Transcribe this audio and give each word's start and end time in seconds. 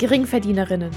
Geringverdienerinnen. 0.00 0.90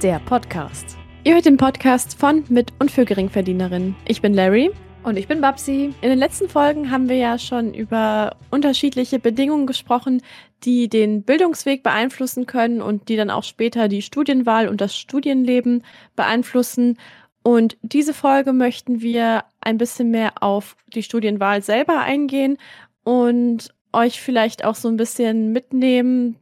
Der 0.00 0.20
Podcast. 0.20 0.96
Ihr 1.24 1.34
hört 1.34 1.44
den 1.44 1.56
Podcast 1.56 2.16
von, 2.16 2.44
mit 2.48 2.72
und 2.78 2.88
für 2.88 3.04
Geringverdienerinnen. 3.04 3.96
Ich 4.06 4.22
bin 4.22 4.32
Larry. 4.32 4.70
Und 5.02 5.16
ich 5.18 5.26
bin 5.26 5.40
Babsi. 5.40 5.92
In 6.02 6.10
den 6.10 6.18
letzten 6.20 6.48
Folgen 6.48 6.92
haben 6.92 7.08
wir 7.08 7.16
ja 7.16 7.36
schon 7.36 7.74
über 7.74 8.36
unterschiedliche 8.52 9.18
Bedingungen 9.18 9.66
gesprochen, 9.66 10.22
die 10.62 10.88
den 10.88 11.24
Bildungsweg 11.24 11.82
beeinflussen 11.82 12.46
können 12.46 12.80
und 12.80 13.08
die 13.08 13.16
dann 13.16 13.28
auch 13.28 13.42
später 13.42 13.88
die 13.88 14.02
Studienwahl 14.02 14.68
und 14.68 14.80
das 14.80 14.96
Studienleben 14.96 15.82
beeinflussen. 16.14 16.98
Und 17.42 17.76
diese 17.82 18.14
Folge 18.14 18.52
möchten 18.52 19.00
wir 19.00 19.42
ein 19.60 19.78
bisschen 19.78 20.12
mehr 20.12 20.44
auf 20.44 20.76
die 20.94 21.02
Studienwahl 21.02 21.60
selber 21.60 22.02
eingehen 22.02 22.56
und 23.02 23.74
euch 23.92 24.20
vielleicht 24.20 24.64
auch 24.64 24.76
so 24.76 24.86
ein 24.86 24.96
bisschen 24.96 25.50
mitnehmen, 25.50 26.36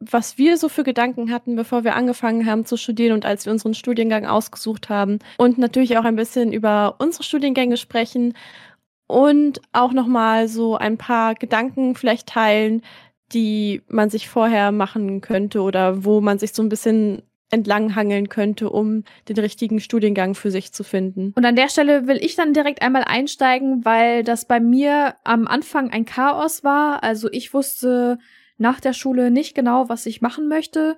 was 0.00 0.38
wir 0.38 0.56
so 0.56 0.68
für 0.68 0.84
Gedanken 0.84 1.32
hatten, 1.32 1.56
bevor 1.56 1.84
wir 1.84 1.96
angefangen 1.96 2.46
haben 2.46 2.64
zu 2.64 2.76
studieren 2.76 3.14
und 3.14 3.24
als 3.24 3.46
wir 3.46 3.52
unseren 3.52 3.74
Studiengang 3.74 4.26
ausgesucht 4.26 4.88
haben. 4.88 5.18
Und 5.38 5.58
natürlich 5.58 5.98
auch 5.98 6.04
ein 6.04 6.16
bisschen 6.16 6.52
über 6.52 6.96
unsere 6.98 7.24
Studiengänge 7.24 7.76
sprechen 7.76 8.34
und 9.08 9.60
auch 9.72 9.92
nochmal 9.92 10.48
so 10.48 10.76
ein 10.76 10.98
paar 10.98 11.34
Gedanken 11.34 11.96
vielleicht 11.96 12.28
teilen, 12.28 12.82
die 13.32 13.82
man 13.88 14.10
sich 14.10 14.28
vorher 14.28 14.72
machen 14.72 15.20
könnte 15.20 15.60
oder 15.62 16.04
wo 16.04 16.20
man 16.20 16.38
sich 16.38 16.52
so 16.52 16.62
ein 16.62 16.68
bisschen 16.68 17.22
entlanghangeln 17.50 18.28
könnte, 18.28 18.70
um 18.70 19.04
den 19.28 19.38
richtigen 19.38 19.80
Studiengang 19.80 20.34
für 20.34 20.50
sich 20.50 20.72
zu 20.72 20.84
finden. 20.84 21.32
Und 21.34 21.44
an 21.44 21.56
der 21.56 21.70
Stelle 21.70 22.06
will 22.06 22.18
ich 22.22 22.36
dann 22.36 22.52
direkt 22.52 22.82
einmal 22.82 23.04
einsteigen, 23.04 23.84
weil 23.84 24.22
das 24.22 24.44
bei 24.44 24.60
mir 24.60 25.14
am 25.24 25.46
Anfang 25.46 25.90
ein 25.90 26.04
Chaos 26.04 26.62
war. 26.62 27.02
Also 27.02 27.28
ich 27.32 27.54
wusste 27.54 28.18
nach 28.58 28.80
der 28.80 28.92
Schule 28.92 29.30
nicht 29.30 29.54
genau, 29.54 29.88
was 29.88 30.06
ich 30.06 30.20
machen 30.20 30.48
möchte. 30.48 30.96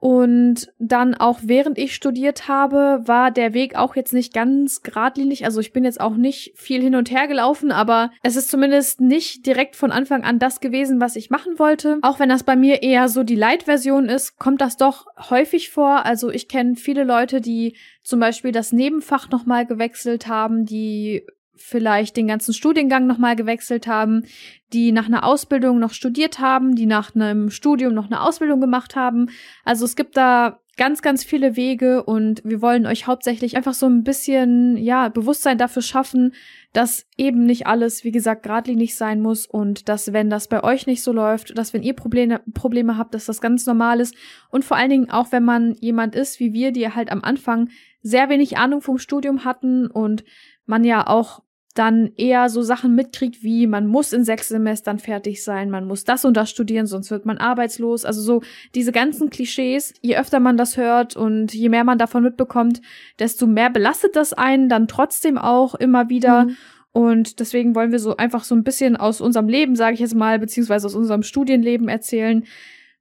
Und 0.00 0.72
dann 0.78 1.16
auch 1.16 1.40
während 1.42 1.76
ich 1.76 1.92
studiert 1.92 2.46
habe, 2.46 3.02
war 3.06 3.32
der 3.32 3.52
Weg 3.52 3.74
auch 3.74 3.96
jetzt 3.96 4.12
nicht 4.12 4.32
ganz 4.32 4.82
geradlinig. 4.82 5.44
Also 5.44 5.58
ich 5.60 5.72
bin 5.72 5.84
jetzt 5.84 6.00
auch 6.00 6.14
nicht 6.14 6.52
viel 6.54 6.80
hin 6.80 6.94
und 6.94 7.10
her 7.10 7.26
gelaufen, 7.26 7.72
aber 7.72 8.12
es 8.22 8.36
ist 8.36 8.48
zumindest 8.48 9.00
nicht 9.00 9.44
direkt 9.44 9.74
von 9.74 9.90
Anfang 9.90 10.22
an 10.22 10.38
das 10.38 10.60
gewesen, 10.60 11.00
was 11.00 11.16
ich 11.16 11.30
machen 11.30 11.58
wollte. 11.58 11.98
Auch 12.02 12.20
wenn 12.20 12.28
das 12.28 12.44
bei 12.44 12.54
mir 12.54 12.84
eher 12.84 13.08
so 13.08 13.24
die 13.24 13.34
Light-Version 13.34 14.08
ist, 14.08 14.38
kommt 14.38 14.60
das 14.60 14.76
doch 14.76 15.06
häufig 15.30 15.70
vor. 15.70 16.06
Also 16.06 16.30
ich 16.30 16.46
kenne 16.46 16.76
viele 16.76 17.02
Leute, 17.02 17.40
die 17.40 17.76
zum 18.04 18.20
Beispiel 18.20 18.52
das 18.52 18.72
Nebenfach 18.72 19.28
nochmal 19.30 19.66
gewechselt 19.66 20.28
haben, 20.28 20.64
die 20.64 21.26
vielleicht 21.58 22.16
den 22.16 22.26
ganzen 22.26 22.54
Studiengang 22.54 23.06
nochmal 23.06 23.36
gewechselt 23.36 23.86
haben, 23.86 24.24
die 24.72 24.92
nach 24.92 25.06
einer 25.06 25.24
Ausbildung 25.24 25.78
noch 25.78 25.92
studiert 25.92 26.38
haben, 26.38 26.74
die 26.74 26.86
nach 26.86 27.14
einem 27.14 27.50
Studium 27.50 27.94
noch 27.94 28.06
eine 28.06 28.22
Ausbildung 28.22 28.60
gemacht 28.60 28.96
haben. 28.96 29.30
Also 29.64 29.84
es 29.84 29.96
gibt 29.96 30.16
da 30.16 30.60
ganz, 30.78 31.02
ganz 31.02 31.24
viele 31.24 31.56
Wege 31.56 32.04
und 32.04 32.40
wir 32.44 32.62
wollen 32.62 32.86
euch 32.86 33.06
hauptsächlich 33.06 33.56
einfach 33.56 33.74
so 33.74 33.86
ein 33.86 34.04
bisschen, 34.04 34.76
ja, 34.76 35.08
Bewusstsein 35.08 35.58
dafür 35.58 35.82
schaffen, 35.82 36.32
dass 36.72 37.04
eben 37.16 37.44
nicht 37.44 37.66
alles, 37.66 38.04
wie 38.04 38.12
gesagt, 38.12 38.44
geradlinig 38.44 38.96
sein 38.96 39.20
muss 39.20 39.44
und 39.44 39.88
dass, 39.88 40.12
wenn 40.12 40.30
das 40.30 40.48
bei 40.48 40.62
euch 40.62 40.86
nicht 40.86 41.02
so 41.02 41.12
läuft, 41.12 41.58
dass 41.58 41.74
wenn 41.74 41.82
ihr 41.82 41.94
Probleme, 41.94 42.40
Probleme 42.54 42.96
habt, 42.96 43.12
dass 43.12 43.26
das 43.26 43.40
ganz 43.40 43.66
normal 43.66 44.00
ist 44.00 44.14
und 44.50 44.64
vor 44.64 44.76
allen 44.76 44.90
Dingen 44.90 45.10
auch, 45.10 45.32
wenn 45.32 45.44
man 45.44 45.74
jemand 45.80 46.14
ist 46.14 46.40
wie 46.40 46.52
wir, 46.52 46.72
die 46.72 46.88
halt 46.88 47.10
am 47.10 47.22
Anfang 47.22 47.68
sehr 48.00 48.28
wenig 48.28 48.56
Ahnung 48.56 48.80
vom 48.80 48.98
Studium 48.98 49.44
hatten 49.44 49.88
und 49.88 50.24
man 50.64 50.84
ja 50.84 51.06
auch 51.06 51.42
dann 51.74 52.10
eher 52.16 52.48
so 52.48 52.62
Sachen 52.62 52.94
mitkriegt 52.94 53.42
wie, 53.42 53.66
man 53.66 53.86
muss 53.86 54.12
in 54.12 54.24
sechs 54.24 54.48
Semestern 54.48 54.98
fertig 54.98 55.44
sein, 55.44 55.70
man 55.70 55.84
muss 55.84 56.04
das 56.04 56.24
und 56.24 56.36
das 56.36 56.50
studieren, 56.50 56.86
sonst 56.86 57.10
wird 57.10 57.24
man 57.24 57.38
arbeitslos. 57.38 58.04
Also 58.04 58.20
so 58.20 58.42
diese 58.74 58.92
ganzen 58.92 59.30
Klischees, 59.30 59.94
je 60.00 60.16
öfter 60.16 60.40
man 60.40 60.56
das 60.56 60.76
hört 60.76 61.16
und 61.16 61.54
je 61.54 61.68
mehr 61.68 61.84
man 61.84 61.98
davon 61.98 62.22
mitbekommt, 62.22 62.80
desto 63.18 63.46
mehr 63.46 63.70
belastet 63.70 64.16
das 64.16 64.32
einen 64.32 64.68
dann 64.68 64.88
trotzdem 64.88 65.38
auch 65.38 65.74
immer 65.74 66.08
wieder. 66.08 66.46
Mhm. 66.46 66.56
Und 66.92 67.38
deswegen 67.38 67.74
wollen 67.74 67.92
wir 67.92 68.00
so 68.00 68.16
einfach 68.16 68.44
so 68.44 68.54
ein 68.54 68.64
bisschen 68.64 68.96
aus 68.96 69.20
unserem 69.20 69.48
Leben, 69.48 69.76
sage 69.76 69.94
ich 69.94 70.00
jetzt 70.00 70.16
mal, 70.16 70.38
beziehungsweise 70.38 70.86
aus 70.86 70.94
unserem 70.94 71.22
Studienleben 71.22 71.88
erzählen, 71.88 72.44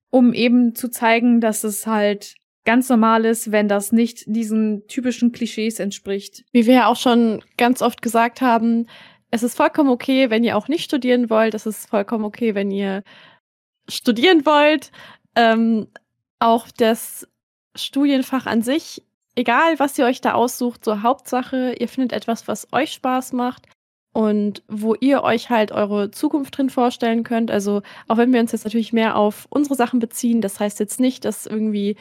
um 0.09 0.33
eben 0.33 0.75
zu 0.75 0.89
zeigen, 0.89 1.41
dass 1.41 1.63
es 1.63 1.87
halt 1.87 2.35
ganz 2.67 2.89
normal 2.89 3.23
ist, 3.23 3.53
wenn 3.53 3.69
das 3.69 3.93
nicht 3.93 4.25
diesen 4.27 4.85
typischen 4.87 5.31
Klischees 5.31 5.79
entspricht. 5.79 6.43
Wie 6.51 6.65
wir 6.65 6.73
ja 6.73 6.87
auch 6.87 6.97
schon 6.97 7.41
ganz 7.55 7.81
oft 7.81 8.01
gesagt 8.01 8.41
haben, 8.41 8.87
es 9.31 9.41
ist 9.41 9.55
vollkommen 9.55 9.89
okay, 9.89 10.29
wenn 10.29 10.43
ihr 10.43 10.57
auch 10.57 10.67
nicht 10.67 10.83
studieren 10.83 11.29
wollt. 11.29 11.53
Es 11.53 11.65
ist 11.65 11.89
vollkommen 11.89 12.25
okay, 12.25 12.55
wenn 12.55 12.69
ihr 12.69 13.03
studieren 13.87 14.45
wollt. 14.45 14.91
Ähm, 15.35 15.87
auch 16.39 16.67
das 16.75 17.25
Studienfach 17.73 18.45
an 18.45 18.61
sich, 18.61 19.01
egal 19.35 19.79
was 19.79 19.97
ihr 19.97 20.05
euch 20.05 20.19
da 20.19 20.33
aussucht, 20.33 20.83
so 20.83 21.01
Hauptsache, 21.03 21.73
ihr 21.79 21.87
findet 21.87 22.11
etwas, 22.11 22.49
was 22.49 22.67
euch 22.73 22.91
Spaß 22.91 23.31
macht 23.31 23.65
und 24.13 24.61
wo 24.67 24.93
ihr 24.93 25.23
euch 25.23 25.49
halt 25.49 25.71
eure 25.71 26.11
Zukunft 26.11 26.57
drin 26.57 26.69
vorstellen 26.69 27.23
könnt. 27.23 27.49
Also 27.49 27.81
auch 28.09 28.17
wenn 28.17 28.33
wir 28.33 28.41
uns 28.41 28.51
jetzt 28.51 28.65
natürlich 28.65 28.91
mehr 28.91 29.15
auf 29.15 29.47
unsere 29.49 29.75
Sachen 29.75 29.99
beziehen, 29.99 30.41
das 30.41 30.59
heißt 30.59 30.81
jetzt 30.81 30.99
nicht, 30.99 31.23
dass 31.23 31.45
irgendwie 31.45 31.95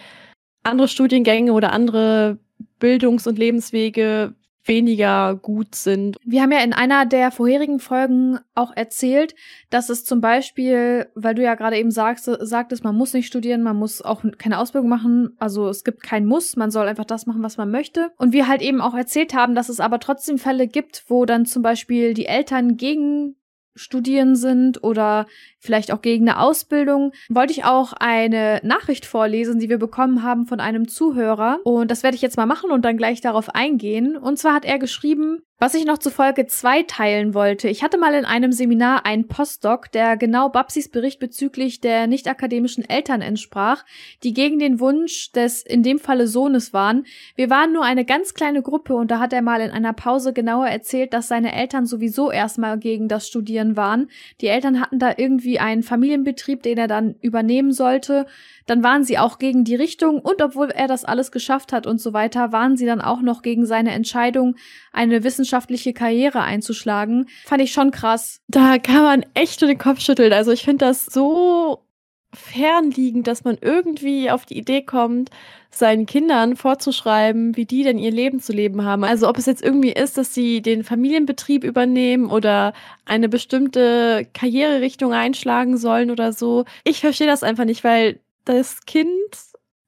andere 0.67 0.89
Studiengänge 0.89 1.53
oder 1.53 1.73
andere 1.73 2.39
Bildungs- 2.79 3.27
und 3.27 3.39
Lebenswege 3.39 4.35
weniger 4.69 5.37
gut 5.37 5.75
sind. 5.75 6.17
Wir 6.25 6.43
haben 6.43 6.53
ja 6.53 6.61
in 6.61 6.73
einer 6.73 7.07
der 7.07 7.31
vorherigen 7.31 7.79
Folgen 7.79 8.39
auch 8.55 8.73
erzählt, 8.75 9.35
dass 9.71 9.89
es 9.89 10.05
zum 10.05 10.21
Beispiel, 10.21 11.07
weil 11.15 11.35
du 11.35 11.43
ja 11.43 11.55
gerade 11.55 11.79
eben 11.79 11.91
sagst, 11.91 12.25
sagtest, 12.25 12.85
man 12.85 12.97
muss 12.97 13.13
nicht 13.13 13.27
studieren, 13.27 13.63
man 13.63 13.77
muss 13.77 14.03
auch 14.03 14.25
keine 14.39 14.59
Ausbildung 14.59 14.89
machen, 14.89 15.37
also 15.39 15.69
es 15.69 15.85
gibt 15.85 16.03
kein 16.03 16.27
Muss, 16.27 16.57
man 16.57 16.71
soll 16.71 16.89
einfach 16.89 17.05
das 17.05 17.27
machen, 17.27 17.43
was 17.43 17.57
man 17.57 17.71
möchte. 17.71 18.11
Und 18.17 18.33
wir 18.33 18.49
halt 18.49 18.63
eben 18.63 18.81
auch 18.81 18.95
erzählt 18.95 19.35
haben, 19.35 19.55
dass 19.55 19.69
es 19.69 19.81
aber 19.81 20.01
trotzdem 20.01 20.39
Fälle 20.39 20.67
gibt, 20.67 21.05
wo 21.09 21.25
dann 21.27 21.47
zum 21.47 21.63
Beispiel 21.63 22.15
die 22.15 22.27
Eltern 22.27 22.77
gegen 22.77 23.37
Studieren 23.77 24.37
sind 24.37 24.83
oder 24.83 25.27
vielleicht 25.59 25.93
auch 25.93 26.01
gegen 26.01 26.29
eine 26.29 26.41
Ausbildung, 26.41 27.13
wollte 27.29 27.53
ich 27.53 27.65
auch 27.65 27.93
eine 27.93 28.61
Nachricht 28.63 29.05
vorlesen, 29.05 29.59
die 29.59 29.69
wir 29.69 29.79
bekommen 29.79 30.23
haben 30.23 30.47
von 30.47 30.61
einem 30.61 30.89
Zuhörer. 30.89 31.61
Und 31.65 31.91
das 31.91 32.03
werde 32.03 32.15
ich 32.15 32.23
jetzt 32.23 32.37
mal 32.37 32.47
machen 32.47 32.71
und 32.71 32.85
dann 32.85 32.97
gleich 32.97 33.21
darauf 33.21 33.55
eingehen. 33.55 34.17
Und 34.17 34.39
zwar 34.39 34.55
hat 34.55 34.65
er 34.65 34.79
geschrieben, 34.79 35.43
was 35.59 35.75
ich 35.75 35.87
noch 35.87 35.97
zu 35.97 36.11
Folge 36.11 36.47
2 36.47 36.83
teilen 36.83 37.33
wollte. 37.33 37.69
Ich 37.69 37.83
hatte 37.83 37.97
mal 37.97 38.13
in 38.15 38.27
einem 38.27 38.53
Seminar 38.53 39.07
einen 39.07 39.27
Postdoc, 39.27 39.91
der 39.91 40.19
genau 40.19 40.51
Babsis 40.51 40.91
Bericht 40.91 41.19
bezüglich 41.19 41.81
der 41.81 42.07
nicht 42.07 42.29
akademischen 42.29 42.87
Eltern 42.89 43.23
entsprach, 43.23 43.83
die 44.23 44.35
gegen 44.35 44.59
den 44.59 44.81
Wunsch 44.81 45.33
des 45.33 45.63
in 45.63 45.83
dem 45.83 45.99
Falle 45.99 46.27
Sohnes 46.27 46.75
waren. 46.75 47.07
Wir 47.37 47.49
waren 47.49 47.73
nur 47.73 47.85
eine 47.85 48.05
ganz 48.05 48.35
kleine 48.35 48.61
Gruppe 48.61 48.95
und 48.95 49.11
da 49.11 49.19
hat 49.19 49.33
er 49.33 49.41
mal 49.41 49.63
in 49.63 49.71
einer 49.71 49.95
Pause 49.95 50.35
genauer 50.35 50.67
erzählt, 50.67 51.15
dass 51.15 51.29
seine 51.29 51.55
Eltern 51.55 51.87
sowieso 51.87 52.31
erstmal 52.31 52.79
gegen 52.79 53.09
das 53.09 53.27
Studieren 53.27 53.66
waren. 53.75 54.09
Die 54.41 54.47
Eltern 54.47 54.81
hatten 54.81 54.99
da 55.01 55.15
irgendwie 55.17 55.59
einen 55.59 55.83
Familienbetrieb, 55.83 56.63
den 56.63 56.79
er 56.79 56.87
dann 56.87 57.17
übernehmen 57.23 57.73
sollte. 57.73 58.27
Dann 58.67 58.85
waren 58.85 59.03
sie 59.03 59.19
auch 59.19 59.39
gegen 59.39 59.65
die 59.65 59.75
Richtung 59.75 60.21
und 60.21 60.43
obwohl 60.43 60.71
er 60.71 60.87
das 60.87 61.05
alles 61.05 61.33
geschafft 61.33 61.73
hat 61.73 61.87
und 61.87 62.01
so 62.01 62.13
weiter, 62.13 62.53
waren 62.53 62.77
sie 62.77 62.87
dann 62.87 63.01
auch 63.01 63.23
noch 63.23 63.43
gegen 63.43 63.65
seine 63.65 63.93
Entscheidung, 63.93 64.57
eine 64.93 65.25
wissenschaftliche 65.25 65.93
Karriere 65.93 66.43
einzuschlagen. 66.43 67.27
Fand 67.47 67.63
ich 67.63 67.73
schon 67.73 67.91
krass. 67.91 68.43
Da 68.47 68.79
kann 68.79 69.03
man 69.03 69.27
echt 69.35 69.63
den 69.63 69.79
Kopf 69.79 70.01
schütteln. 70.01 70.33
Also 70.33 70.53
ich 70.53 70.63
finde 70.63 70.85
das 70.85 71.07
so 71.07 71.86
fernliegend, 72.35 73.27
dass 73.27 73.45
man 73.45 73.57
irgendwie 73.61 74.31
auf 74.31 74.47
die 74.47 74.59
Idee 74.59 74.83
kommt, 74.83 75.31
seinen 75.71 76.07
Kindern 76.07 76.57
vorzuschreiben, 76.57 77.57
wie 77.57 77.67
die 77.67 77.83
denn 77.83 77.99
ihr 77.99 78.11
Leben 78.11 78.41
zu 78.41 78.53
leben 78.53 78.85
haben. 78.85 79.05
Also 79.05 79.29
ob 79.29 79.39
es 79.39 79.47
jetzt 79.47 79.63
irgendwie 79.63 79.93
ist, 79.93 80.17
dass 80.19 80.35
sie 80.35 80.63
den 80.63 80.85
Familienbetrieb 80.85 81.65
übernehmen 81.65 82.31
oder 82.31 82.73
eine 83.05 83.29
bestimmte 83.29 84.27
Karriererichtung 84.33 85.13
einschlagen 85.13 85.77
sollen 85.77 86.11
oder 86.11 86.33
so. 86.33 86.65
Ich 86.85 87.01
verstehe 87.01 87.27
das 87.27 87.43
einfach 87.43 87.65
nicht, 87.65 87.85
weil 87.85 88.21
das 88.45 88.87
Kind, 88.87 89.11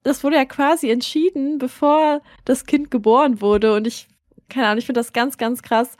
das 0.03 0.23
wurde 0.23 0.35
ja 0.35 0.45
quasi 0.45 0.89
entschieden, 0.89 1.57
bevor 1.57 2.21
das 2.45 2.65
Kind 2.65 2.91
geboren 2.91 3.41
wurde. 3.41 3.73
Und 3.73 3.87
ich, 3.87 4.07
keine 4.49 4.67
Ahnung, 4.67 4.79
ich 4.79 4.85
finde 4.85 4.99
das 4.99 5.13
ganz, 5.13 5.37
ganz 5.37 5.61
krass, 5.63 5.97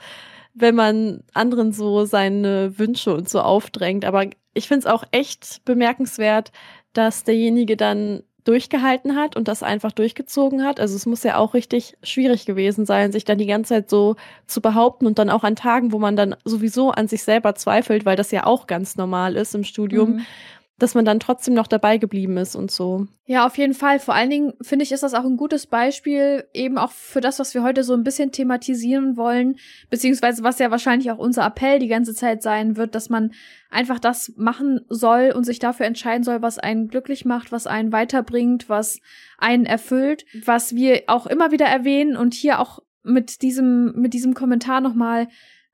wenn 0.54 0.74
man 0.74 1.22
anderen 1.32 1.72
so 1.72 2.04
seine 2.04 2.78
Wünsche 2.78 3.14
und 3.14 3.28
so 3.28 3.40
aufdrängt. 3.40 4.04
Aber 4.04 4.26
ich 4.54 4.68
finde 4.68 4.86
es 4.86 4.92
auch 4.92 5.04
echt 5.10 5.64
bemerkenswert, 5.64 6.52
dass 6.92 7.24
derjenige 7.24 7.76
dann 7.76 8.22
durchgehalten 8.44 9.16
hat 9.16 9.36
und 9.36 9.48
das 9.48 9.62
einfach 9.62 9.92
durchgezogen 9.92 10.64
hat. 10.64 10.80
Also 10.80 10.96
es 10.96 11.06
muss 11.06 11.22
ja 11.22 11.36
auch 11.36 11.54
richtig 11.54 11.96
schwierig 12.02 12.46
gewesen 12.46 12.86
sein, 12.86 13.12
sich 13.12 13.24
dann 13.24 13.38
die 13.38 13.46
ganze 13.46 13.74
Zeit 13.74 13.90
so 13.90 14.16
zu 14.46 14.60
behaupten 14.60 15.06
und 15.06 15.18
dann 15.18 15.30
auch 15.30 15.44
an 15.44 15.56
Tagen, 15.56 15.92
wo 15.92 15.98
man 15.98 16.16
dann 16.16 16.34
sowieso 16.44 16.90
an 16.90 17.06
sich 17.06 17.22
selber 17.22 17.54
zweifelt, 17.54 18.06
weil 18.06 18.16
das 18.16 18.30
ja 18.30 18.46
auch 18.46 18.66
ganz 18.66 18.96
normal 18.96 19.36
ist 19.36 19.54
im 19.54 19.64
Studium, 19.64 20.12
mhm. 20.16 20.26
Dass 20.80 20.94
man 20.94 21.04
dann 21.04 21.20
trotzdem 21.20 21.54
noch 21.54 21.66
dabei 21.66 21.98
geblieben 21.98 22.36
ist 22.38 22.56
und 22.56 22.70
so. 22.70 23.06
Ja, 23.26 23.46
auf 23.46 23.58
jeden 23.58 23.74
Fall. 23.74 24.00
Vor 24.00 24.14
allen 24.14 24.30
Dingen 24.30 24.54
finde 24.62 24.82
ich, 24.82 24.92
ist 24.92 25.02
das 25.02 25.14
auch 25.14 25.24
ein 25.24 25.36
gutes 25.36 25.66
Beispiel 25.66 26.44
eben 26.54 26.78
auch 26.78 26.90
für 26.90 27.20
das, 27.20 27.38
was 27.38 27.54
wir 27.54 27.62
heute 27.62 27.84
so 27.84 27.92
ein 27.92 28.02
bisschen 28.02 28.32
thematisieren 28.32 29.16
wollen, 29.16 29.56
beziehungsweise 29.90 30.42
was 30.42 30.58
ja 30.58 30.70
wahrscheinlich 30.70 31.10
auch 31.10 31.18
unser 31.18 31.46
Appell 31.46 31.78
die 31.78 31.88
ganze 31.88 32.14
Zeit 32.14 32.42
sein 32.42 32.76
wird, 32.76 32.94
dass 32.94 33.10
man 33.10 33.32
einfach 33.70 34.00
das 34.00 34.32
machen 34.36 34.80
soll 34.88 35.32
und 35.36 35.44
sich 35.44 35.58
dafür 35.58 35.86
entscheiden 35.86 36.24
soll, 36.24 36.40
was 36.40 36.58
einen 36.58 36.88
glücklich 36.88 37.24
macht, 37.24 37.52
was 37.52 37.66
einen 37.66 37.92
weiterbringt, 37.92 38.68
was 38.68 39.00
einen 39.38 39.66
erfüllt, 39.66 40.24
was 40.44 40.74
wir 40.74 41.02
auch 41.06 41.26
immer 41.26 41.52
wieder 41.52 41.66
erwähnen 41.66 42.16
und 42.16 42.32
hier 42.32 42.58
auch 42.58 42.80
mit 43.02 43.42
diesem, 43.42 43.92
mit 44.00 44.14
diesem 44.14 44.34
Kommentar 44.34 44.80
nochmal 44.80 45.28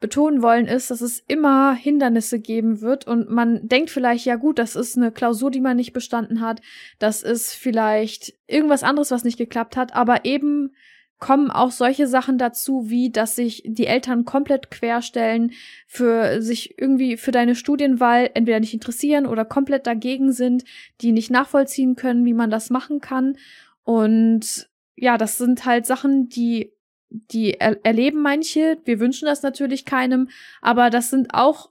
betonen 0.07 0.41
wollen, 0.41 0.67
ist, 0.67 0.93
dass 0.93 1.01
es 1.01 1.19
immer 1.27 1.75
Hindernisse 1.75 2.39
geben 2.39 2.81
wird. 2.81 3.09
Und 3.09 3.29
man 3.29 3.67
denkt 3.67 3.91
vielleicht, 3.91 4.25
ja 4.25 4.37
gut, 4.37 4.61
das 4.61 4.77
ist 4.77 4.97
eine 4.97 5.11
Klausur, 5.11 5.51
die 5.51 5.61
man 5.61 5.77
nicht 5.77 5.93
bestanden 5.93 6.41
hat, 6.41 6.61
das 7.01 7.25
ist 7.25 7.55
vielleicht 7.55 8.35
irgendwas 8.47 8.85
anderes, 8.85 9.11
was 9.11 9.25
nicht 9.25 9.37
geklappt 9.37 9.77
hat, 9.77 9.97
aber 9.97 10.25
eben 10.25 10.77
kommen 11.19 11.51
auch 11.51 11.73
solche 11.73 12.07
Sachen 12.07 12.39
dazu, 12.39 12.89
wie 12.89 13.11
dass 13.11 13.35
sich 13.35 13.65
die 13.67 13.87
Eltern 13.87 14.25
komplett 14.25 14.71
querstellen, 14.71 15.51
für 15.89 16.41
sich 16.41 16.79
irgendwie 16.79 17.17
für 17.17 17.33
deine 17.33 17.57
Studienwahl 17.57 18.31
entweder 18.35 18.61
nicht 18.61 18.75
interessieren 18.75 19.27
oder 19.27 19.45
komplett 19.45 19.89
dagegen 19.89 20.31
sind, 20.31 20.63
die 21.01 21.11
nicht 21.11 21.33
nachvollziehen 21.33 21.97
können, 21.97 22.25
wie 22.25 22.35
man 22.35 22.51
das 22.51 22.71
machen 22.71 23.01
kann. 23.01 23.39
Und 23.83 24.69
ja, 24.95 25.19
das 25.19 25.37
sind 25.37 25.65
halt 25.65 25.85
Sachen, 25.85 26.29
die 26.29 26.76
die 27.11 27.55
er 27.55 27.85
erleben 27.85 28.23
manche. 28.23 28.79
Wir 28.85 29.01
wünschen 29.01 29.27
das 29.27 29.43
natürlich 29.43 29.85
keinem, 29.85 30.29
aber 30.61 30.91
das 30.91 31.11
sind 31.11 31.35
auch 31.35 31.71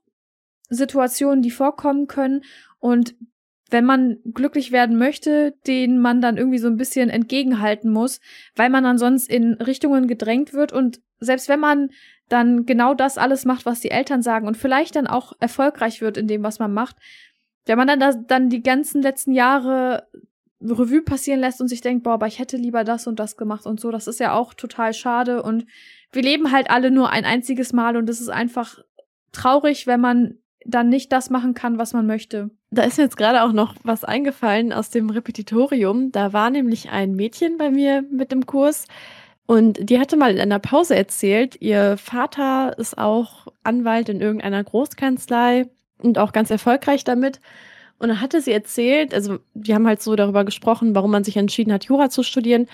Situationen, 0.69 1.41
die 1.41 1.51
vorkommen 1.51 2.07
können 2.07 2.43
und 2.79 3.15
wenn 3.71 3.85
man 3.85 4.17
glücklich 4.33 4.71
werden 4.71 4.97
möchte, 4.97 5.55
den 5.65 5.99
man 5.99 6.21
dann 6.21 6.37
irgendwie 6.37 6.59
so 6.59 6.67
ein 6.67 6.77
bisschen 6.77 7.09
entgegenhalten 7.09 7.91
muss, 7.91 8.21
weil 8.55 8.69
man 8.69 8.83
dann 8.83 8.97
sonst 8.97 9.27
in 9.27 9.53
Richtungen 9.55 10.07
gedrängt 10.07 10.53
wird 10.53 10.71
und 10.71 11.01
selbst 11.19 11.49
wenn 11.49 11.59
man 11.59 11.89
dann 12.29 12.65
genau 12.65 12.93
das 12.93 13.17
alles 13.17 13.45
macht, 13.45 13.65
was 13.65 13.79
die 13.79 13.91
Eltern 13.91 14.21
sagen 14.21 14.47
und 14.47 14.57
vielleicht 14.57 14.95
dann 14.95 15.07
auch 15.07 15.33
erfolgreich 15.39 16.01
wird 16.01 16.17
in 16.17 16.27
dem, 16.27 16.43
was 16.43 16.59
man 16.59 16.73
macht, 16.73 16.97
wenn 17.65 17.77
man 17.77 17.87
dann 17.87 17.99
das, 17.99 18.17
dann 18.27 18.49
die 18.49 18.61
ganzen 18.61 19.01
letzten 19.01 19.31
Jahre 19.31 20.07
Revue 20.61 21.01
passieren 21.01 21.39
lässt 21.39 21.61
und 21.61 21.67
sich 21.67 21.81
denkt, 21.81 22.03
boah, 22.03 22.13
aber 22.13 22.27
ich 22.27 22.39
hätte 22.39 22.57
lieber 22.57 22.83
das 22.83 23.07
und 23.07 23.19
das 23.19 23.37
gemacht 23.37 23.65
und 23.65 23.79
so. 23.79 23.91
Das 23.91 24.07
ist 24.07 24.19
ja 24.19 24.33
auch 24.33 24.53
total 24.53 24.93
schade 24.93 25.43
und 25.43 25.65
wir 26.11 26.21
leben 26.21 26.51
halt 26.51 26.69
alle 26.69 26.91
nur 26.91 27.09
ein 27.09 27.25
einziges 27.25 27.73
Mal 27.73 27.97
und 27.97 28.09
es 28.09 28.21
ist 28.21 28.29
einfach 28.29 28.79
traurig, 29.31 29.85
wenn 29.85 29.99
man 29.99 30.35
dann 30.65 30.89
nicht 30.89 31.11
das 31.11 31.29
machen 31.29 31.53
kann, 31.53 31.77
was 31.77 31.93
man 31.93 32.07
möchte. 32.07 32.49
Da 32.71 32.83
ist 32.83 32.97
mir 32.97 33.03
jetzt 33.03 33.17
gerade 33.17 33.43
auch 33.43 33.51
noch 33.51 33.75
was 33.83 34.03
eingefallen 34.03 34.73
aus 34.73 34.89
dem 34.89 35.09
Repetitorium. 35.09 36.11
Da 36.11 36.33
war 36.33 36.49
nämlich 36.49 36.89
ein 36.89 37.15
Mädchen 37.15 37.57
bei 37.57 37.69
mir 37.69 38.03
mit 38.09 38.31
dem 38.31 38.45
Kurs 38.45 38.87
und 39.45 39.89
die 39.89 39.99
hatte 39.99 40.17
mal 40.17 40.31
in 40.31 40.39
einer 40.39 40.59
Pause 40.59 40.95
erzählt, 40.95 41.61
ihr 41.61 41.97
Vater 41.97 42.77
ist 42.79 42.97
auch 42.97 43.47
Anwalt 43.63 44.09
in 44.09 44.21
irgendeiner 44.21 44.63
Großkanzlei 44.63 45.67
und 46.01 46.17
auch 46.17 46.31
ganz 46.31 46.49
erfolgreich 46.49 47.03
damit. 47.03 47.39
Und 47.97 48.09
dann 48.09 48.21
hatte 48.21 48.41
sie 48.41 48.51
erzählt, 48.51 49.13
also 49.13 49.39
die 49.53 49.73
haben 49.73 49.87
halt 49.87 50.01
so 50.01 50.15
darüber 50.15 50.43
gesprochen, 50.43 50.95
warum 50.95 51.11
man 51.11 51.23
sich 51.23 51.37
entschieden 51.37 51.71
hat, 51.71 51.85
Jura 51.85 52.09
zu 52.09 52.23
studieren. 52.23 52.67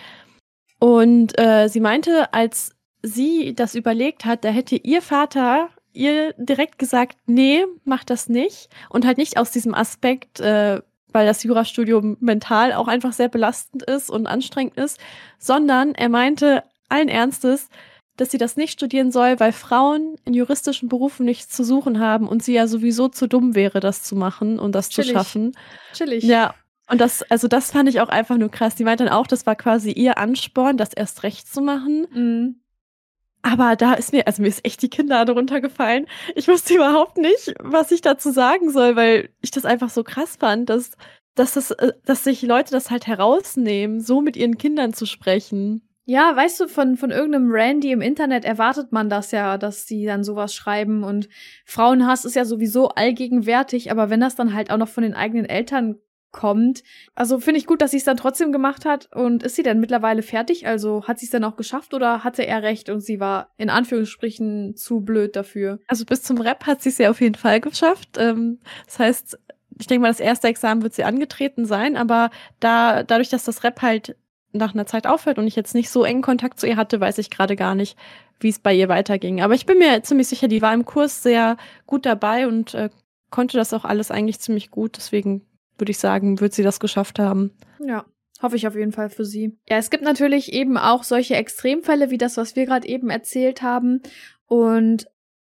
Und 0.80 1.40
äh, 1.40 1.68
sie 1.68 1.80
meinte, 1.80 2.34
als 2.34 2.76
sie 3.04 3.54
das 3.54 3.76
überlegt 3.76 4.26
hat, 4.26 4.44
da 4.44 4.50
hätte 4.50 4.76
ihr 4.76 5.02
Vater 5.02 5.70
ihr 5.94 6.34
direkt 6.38 6.80
gesagt, 6.80 7.18
nee, 7.26 7.66
mach 7.84 8.04
das 8.04 8.30
nicht. 8.30 8.70
Und 8.90 9.06
halt 9.06 9.18
nicht 9.18 9.38
aus 9.38 9.52
diesem 9.52 9.76
Aspekt, 9.76 10.40
äh, 10.40 10.82
weil 11.12 11.26
das 11.26 11.44
Jurastudium 11.44 12.18
mental 12.22 12.74
auch 12.74 12.88
einfach 12.88 13.14
sehr 13.14 13.28
belastend 13.28 13.84
ist 13.84 14.10
und 14.10 14.28
anstrengend 14.28 14.78
ist, 14.78 15.00
sondern 15.38 15.94
er 15.94 16.10
meinte 16.10 16.64
allen 16.90 17.10
Ernstes, 17.10 17.70
dass 18.18 18.32
sie 18.32 18.38
das 18.38 18.58
nicht 18.58 18.74
studieren 18.74 19.12
soll, 19.12 19.40
weil 19.40 19.52
Frauen 19.52 20.16
in 20.26 20.34
juristischen 20.34 20.90
Berufen 20.90 21.26
nichts 21.26 21.56
zu 21.56 21.64
suchen 21.64 22.00
haben 22.00 22.28
und 22.28 22.44
sie 22.44 22.54
ja 22.54 22.68
sowieso 22.68 23.08
zu 23.08 23.28
dumm 23.28 23.56
wäre, 23.56 23.80
das 23.80 24.04
zu 24.04 24.16
machen 24.16 24.60
und 24.60 24.74
das 24.74 24.90
Chillig. 24.90 25.08
zu 25.10 25.14
schaffen. 25.14 25.52
Chillig. 25.94 26.24
Ja. 26.24 26.54
Und 26.90 27.00
das, 27.00 27.24
also 27.24 27.48
das 27.48 27.72
fand 27.72 27.88
ich 27.88 28.02
auch 28.02 28.10
einfach 28.10 28.38
nur 28.38 28.50
krass. 28.50 28.76
Die 28.76 28.84
meint 28.84 29.00
dann 29.00 29.08
auch, 29.08 29.26
das 29.26 29.46
war 29.46 29.56
quasi 29.56 29.92
ihr 29.92 30.18
Ansporn, 30.18 30.76
das 30.76 30.92
erst 30.94 31.24
recht 31.24 31.52
zu 31.52 31.62
machen. 31.62 32.08
Mhm. 32.14 32.62
Aber 33.44 33.76
da 33.76 33.94
ist 33.94 34.12
mir, 34.12 34.28
also 34.28 34.42
mir 34.42 34.50
ist 34.50 34.66
echt 34.66 34.82
die 34.82 34.90
Kinnlade 34.90 35.32
runtergefallen. 35.32 36.06
Ich 36.36 36.48
wusste 36.48 36.76
überhaupt 36.76 37.18
nicht, 37.18 37.54
was 37.60 37.92
ich 37.92 38.02
dazu 38.02 38.32
sagen 38.32 38.72
soll, 38.72 38.96
weil 38.96 39.30
ich 39.42 39.52
das 39.52 39.66
einfach 39.66 39.90
so 39.90 40.04
krass 40.04 40.36
fand, 40.40 40.70
dass, 40.70 40.92
dass, 41.34 41.54
das, 41.54 41.72
äh, 41.72 41.94
dass 42.06 42.24
sich 42.24 42.42
Leute 42.44 42.72
das 42.72 42.92
halt 42.92 43.08
herausnehmen, 43.08 44.02
so 44.02 44.22
mit 44.22 44.36
ihren 44.38 44.58
Kindern 44.58 44.94
zu 44.94 45.06
sprechen. 45.06 45.82
Ja, 46.12 46.36
weißt 46.36 46.60
du, 46.60 46.68
von, 46.68 46.98
von 46.98 47.10
irgendeinem 47.10 47.50
Randy 47.50 47.94
im 47.94 48.02
Internet 48.02 48.44
erwartet 48.44 48.92
man 48.92 49.10
das 49.10 49.32
ja, 49.32 49.58
dass 49.58 49.86
die 49.86 50.06
dann 50.06 50.26
sowas 50.26 50.54
schreiben 50.54 51.06
und 51.06 51.30
Frauenhass 51.64 52.26
ist 52.26 52.36
ja 52.36 52.44
sowieso 52.44 52.90
allgegenwärtig, 52.90 53.92
aber 53.92 54.10
wenn 54.10 54.20
das 54.20 54.36
dann 54.36 54.54
halt 54.54 54.72
auch 54.72 54.78
noch 54.78 54.90
von 54.90 55.04
den 55.04 55.14
eigenen 55.14 55.46
Eltern 55.46 56.00
kommt, 56.32 56.84
also 57.16 57.40
finde 57.40 57.60
ich 57.60 57.66
gut, 57.66 57.82
dass 57.82 57.92
sie 57.92 57.98
es 57.98 58.04
dann 58.04 58.18
trotzdem 58.18 58.52
gemacht 58.52 58.84
hat 58.84 59.08
und 59.16 59.44
ist 59.44 59.56
sie 59.56 59.64
dann 59.64 59.80
mittlerweile 59.80 60.22
fertig? 60.22 60.68
Also 60.68 61.08
hat 61.08 61.18
sie 61.18 61.28
es 61.28 61.32
dann 61.32 61.46
auch 61.46 61.56
geschafft 61.56 61.94
oder 61.94 62.26
hatte 62.26 62.46
er 62.46 62.62
recht 62.62 62.90
und 62.90 63.00
sie 63.00 63.22
war 63.22 63.54
in 63.56 63.70
Anführungsstrichen 63.70 64.76
zu 64.76 65.00
blöd 65.00 65.38
dafür? 65.38 65.80
Also 65.88 66.04
bis 66.04 66.24
zum 66.24 66.42
Rap 66.42 66.68
hat 66.68 66.82
sie 66.82 66.90
es 66.90 66.98
ja 66.98 67.10
auf 67.10 67.22
jeden 67.22 67.36
Fall 67.36 67.62
geschafft. 67.62 68.18
Ähm, 68.18 68.60
das 68.86 69.00
heißt, 69.00 69.40
ich 69.80 69.88
denke 69.88 70.02
mal, 70.02 70.10
das 70.10 70.20
erste 70.20 70.50
Examen 70.50 70.84
wird 70.84 70.94
sie 70.94 71.06
angetreten 71.06 71.66
sein, 71.66 71.96
aber 71.96 72.32
da, 72.60 73.04
dadurch, 73.04 73.30
dass 73.30 73.46
das 73.46 73.64
Rap 73.64 73.82
halt 73.82 74.18
nach 74.54 74.74
einer 74.74 74.86
Zeit 74.86 75.08
aufhört 75.08 75.38
und 75.38 75.48
ich 75.48 75.56
jetzt 75.56 75.76
nicht 75.76 75.90
so 75.90 76.04
engen 76.04 76.22
Kontakt 76.22 76.60
zu 76.60 76.68
ihr 76.68 76.76
hatte, 76.76 77.00
weiß 77.00 77.18
ich 77.18 77.30
gerade 77.30 77.56
gar 77.56 77.76
nicht, 77.76 77.98
wie 78.40 78.50
es 78.50 78.60
bei 78.60 78.74
ihr 78.74 78.90
weiterging. 78.90 79.42
Aber 79.42 79.54
ich 79.54 79.66
bin 79.66 79.78
mir 79.78 80.04
ziemlich 80.04 80.28
sicher, 80.28 80.48
die 80.48 80.62
war 80.62 80.74
im 80.74 80.86
Kurs 80.86 81.24
sehr 81.24 81.58
gut 81.86 82.06
dabei 82.06 82.48
und 82.48 82.74
äh, 82.74 82.90
konnte 83.30 83.58
das 83.58 83.74
auch 83.74 83.86
alles 83.86 84.12
eigentlich 84.12 84.40
ziemlich 84.40 84.72
gut. 84.72 84.98
Deswegen 84.98 85.42
würde 85.78 85.92
ich 85.92 86.00
sagen, 86.00 86.40
wird 86.40 86.54
sie 86.54 86.64
das 86.64 86.80
geschafft 86.80 87.20
haben. 87.20 87.52
Ja. 87.80 88.06
Hoffe 88.42 88.56
ich 88.56 88.66
auf 88.66 88.76
jeden 88.76 88.92
Fall 88.92 89.10
für 89.10 89.24
sie. 89.24 89.56
Ja, 89.70 89.78
es 89.78 89.92
gibt 89.92 90.04
natürlich 90.04 90.52
eben 90.52 90.76
auch 90.78 91.04
solche 91.04 91.36
Extremfälle 91.36 92.10
wie 92.10 92.18
das, 92.18 92.38
was 92.38 92.56
wir 92.56 92.66
gerade 92.66 92.88
eben 92.88 93.12
erzählt 93.12 93.62
haben. 93.62 94.02
Und 94.48 95.08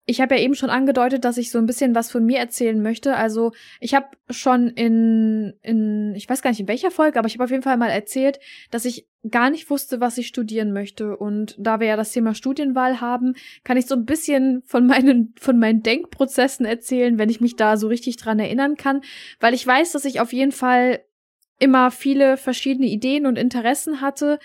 ich 0.09 0.21
habe 0.21 0.35
ja 0.35 0.41
eben 0.41 0.55
schon 0.55 0.71
angedeutet, 0.71 1.23
dass 1.23 1.37
ich 1.37 1.51
so 1.51 1.59
ein 1.59 1.67
bisschen 1.67 1.93
was 1.93 2.09
von 2.09 2.25
mir 2.25 2.39
erzählen 2.39 2.81
möchte. 2.81 3.15
Also 3.15 3.51
ich 3.79 3.93
habe 3.93 4.07
schon 4.31 4.69
in, 4.69 5.53
in, 5.61 6.15
ich 6.15 6.27
weiß 6.27 6.41
gar 6.41 6.49
nicht 6.49 6.59
in 6.59 6.67
welcher 6.67 6.89
Folge, 6.89 7.19
aber 7.19 7.27
ich 7.27 7.35
habe 7.35 7.43
auf 7.43 7.51
jeden 7.51 7.61
Fall 7.61 7.77
mal 7.77 7.91
erzählt, 7.91 8.39
dass 8.71 8.85
ich 8.85 9.07
gar 9.29 9.51
nicht 9.51 9.69
wusste, 9.69 10.01
was 10.01 10.17
ich 10.17 10.25
studieren 10.25 10.73
möchte. 10.73 11.15
Und 11.15 11.55
da 11.59 11.79
wir 11.79 11.85
ja 11.85 11.95
das 11.95 12.11
Thema 12.11 12.33
Studienwahl 12.33 13.01
haben, 13.01 13.35
kann 13.63 13.77
ich 13.77 13.85
so 13.85 13.93
ein 13.93 14.05
bisschen 14.05 14.63
von 14.65 14.87
meinen, 14.87 15.35
von 15.39 15.59
meinen 15.59 15.83
Denkprozessen 15.83 16.65
erzählen, 16.65 17.19
wenn 17.19 17.29
ich 17.29 17.39
mich 17.39 17.55
da 17.55 17.77
so 17.77 17.87
richtig 17.87 18.17
dran 18.17 18.39
erinnern 18.39 18.77
kann. 18.77 19.01
Weil 19.39 19.53
ich 19.53 19.65
weiß, 19.65 19.91
dass 19.91 20.05
ich 20.05 20.21
auf 20.21 20.33
jeden 20.33 20.51
Fall 20.51 21.01
immer 21.59 21.91
viele 21.91 22.37
verschiedene 22.37 22.87
Ideen 22.87 23.27
und 23.27 23.37
Interessen 23.37 24.01
hatte, 24.01 24.39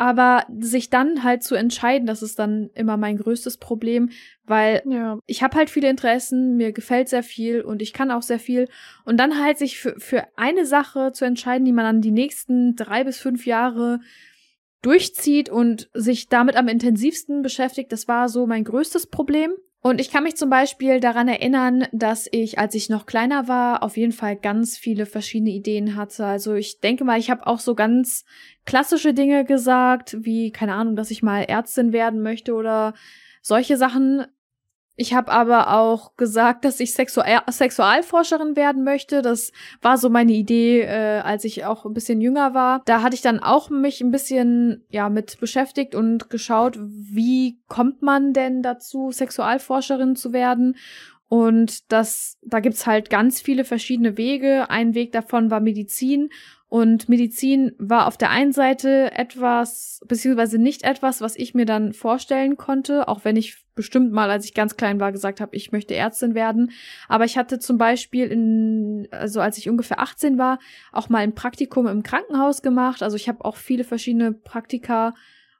aber 0.00 0.46
sich 0.58 0.88
dann 0.88 1.24
halt 1.24 1.42
zu 1.42 1.54
entscheiden, 1.54 2.06
das 2.06 2.22
ist 2.22 2.38
dann 2.38 2.70
immer 2.72 2.96
mein 2.96 3.18
größtes 3.18 3.58
Problem, 3.58 4.08
weil 4.46 4.80
ja. 4.86 5.18
ich 5.26 5.42
habe 5.42 5.58
halt 5.58 5.68
viele 5.68 5.90
Interessen, 5.90 6.56
mir 6.56 6.72
gefällt 6.72 7.10
sehr 7.10 7.22
viel 7.22 7.60
und 7.60 7.82
ich 7.82 7.92
kann 7.92 8.10
auch 8.10 8.22
sehr 8.22 8.38
viel. 8.38 8.66
Und 9.04 9.18
dann 9.18 9.38
halt 9.38 9.58
sich 9.58 9.78
für, 9.78 10.00
für 10.00 10.26
eine 10.36 10.64
Sache 10.64 11.12
zu 11.12 11.26
entscheiden, 11.26 11.66
die 11.66 11.72
man 11.72 11.84
dann 11.84 12.00
die 12.00 12.12
nächsten 12.12 12.76
drei 12.76 13.04
bis 13.04 13.18
fünf 13.18 13.44
Jahre 13.44 14.00
durchzieht 14.80 15.50
und 15.50 15.90
sich 15.92 16.30
damit 16.30 16.56
am 16.56 16.68
intensivsten 16.68 17.42
beschäftigt, 17.42 17.92
das 17.92 18.08
war 18.08 18.30
so 18.30 18.46
mein 18.46 18.64
größtes 18.64 19.08
Problem. 19.08 19.52
Und 19.82 19.98
ich 19.98 20.10
kann 20.10 20.24
mich 20.24 20.36
zum 20.36 20.50
Beispiel 20.50 21.00
daran 21.00 21.26
erinnern, 21.26 21.86
dass 21.92 22.28
ich, 22.30 22.58
als 22.58 22.74
ich 22.74 22.90
noch 22.90 23.06
kleiner 23.06 23.48
war, 23.48 23.82
auf 23.82 23.96
jeden 23.96 24.12
Fall 24.12 24.36
ganz 24.36 24.76
viele 24.76 25.06
verschiedene 25.06 25.50
Ideen 25.50 25.96
hatte. 25.96 26.26
Also 26.26 26.54
ich 26.54 26.80
denke 26.80 27.04
mal, 27.04 27.18
ich 27.18 27.30
habe 27.30 27.46
auch 27.46 27.60
so 27.60 27.74
ganz 27.74 28.26
klassische 28.66 29.14
Dinge 29.14 29.44
gesagt, 29.46 30.18
wie, 30.20 30.50
keine 30.52 30.74
Ahnung, 30.74 30.96
dass 30.96 31.10
ich 31.10 31.22
mal 31.22 31.44
Ärztin 31.44 31.94
werden 31.94 32.20
möchte 32.20 32.52
oder 32.54 32.92
solche 33.40 33.78
Sachen. 33.78 34.26
Ich 35.00 35.14
habe 35.14 35.32
aber 35.32 35.72
auch 35.78 36.14
gesagt, 36.18 36.66
dass 36.66 36.78
ich 36.78 36.92
Sexual 36.92 37.40
Sexualforscherin 37.50 38.54
werden 38.54 38.84
möchte. 38.84 39.22
Das 39.22 39.50
war 39.80 39.96
so 39.96 40.10
meine 40.10 40.32
Idee, 40.32 40.82
äh, 40.82 41.20
als 41.20 41.46
ich 41.46 41.64
auch 41.64 41.86
ein 41.86 41.94
bisschen 41.94 42.20
jünger 42.20 42.52
war. 42.52 42.82
Da 42.84 43.00
hatte 43.00 43.14
ich 43.14 43.22
dann 43.22 43.40
auch 43.40 43.70
mich 43.70 44.02
ein 44.02 44.10
bisschen 44.10 44.84
ja 44.90 45.08
mit 45.08 45.40
beschäftigt 45.40 45.94
und 45.94 46.28
geschaut, 46.28 46.78
wie 46.78 47.62
kommt 47.66 48.02
man 48.02 48.34
denn 48.34 48.62
dazu, 48.62 49.10
Sexualforscherin 49.10 50.16
zu 50.16 50.34
werden? 50.34 50.76
Und 51.28 51.90
das, 51.90 52.36
da 52.42 52.60
gibt's 52.60 52.86
halt 52.86 53.08
ganz 53.08 53.40
viele 53.40 53.64
verschiedene 53.64 54.18
Wege. 54.18 54.68
Ein 54.68 54.92
Weg 54.92 55.12
davon 55.12 55.50
war 55.50 55.60
Medizin 55.60 56.28
und 56.70 57.08
Medizin 57.08 57.72
war 57.78 58.06
auf 58.06 58.16
der 58.16 58.30
einen 58.30 58.52
Seite 58.52 59.10
etwas, 59.10 60.00
beziehungsweise 60.06 60.56
nicht 60.56 60.84
etwas, 60.84 61.20
was 61.20 61.34
ich 61.34 61.52
mir 61.52 61.66
dann 61.66 61.92
vorstellen 61.92 62.56
konnte, 62.56 63.08
auch 63.08 63.24
wenn 63.24 63.34
ich 63.34 63.64
bestimmt 63.80 64.12
mal, 64.12 64.30
als 64.30 64.44
ich 64.44 64.52
ganz 64.52 64.76
klein 64.76 65.00
war, 65.00 65.10
gesagt 65.10 65.40
habe, 65.40 65.56
ich 65.56 65.72
möchte 65.72 65.94
Ärztin 65.94 66.34
werden. 66.34 66.70
Aber 67.08 67.24
ich 67.24 67.38
hatte 67.38 67.58
zum 67.58 67.78
Beispiel 67.78 68.26
in, 68.26 69.08
also 69.10 69.40
als 69.40 69.56
ich 69.56 69.70
ungefähr 69.70 70.00
18 70.00 70.36
war, 70.36 70.58
auch 70.92 71.08
mal 71.08 71.18
ein 71.18 71.34
Praktikum 71.34 71.86
im 71.86 72.02
Krankenhaus 72.02 72.60
gemacht. 72.60 73.02
Also 73.02 73.16
ich 73.16 73.28
habe 73.28 73.44
auch 73.44 73.56
viele 73.56 73.84
verschiedene 73.84 74.32
Praktika 74.32 75.14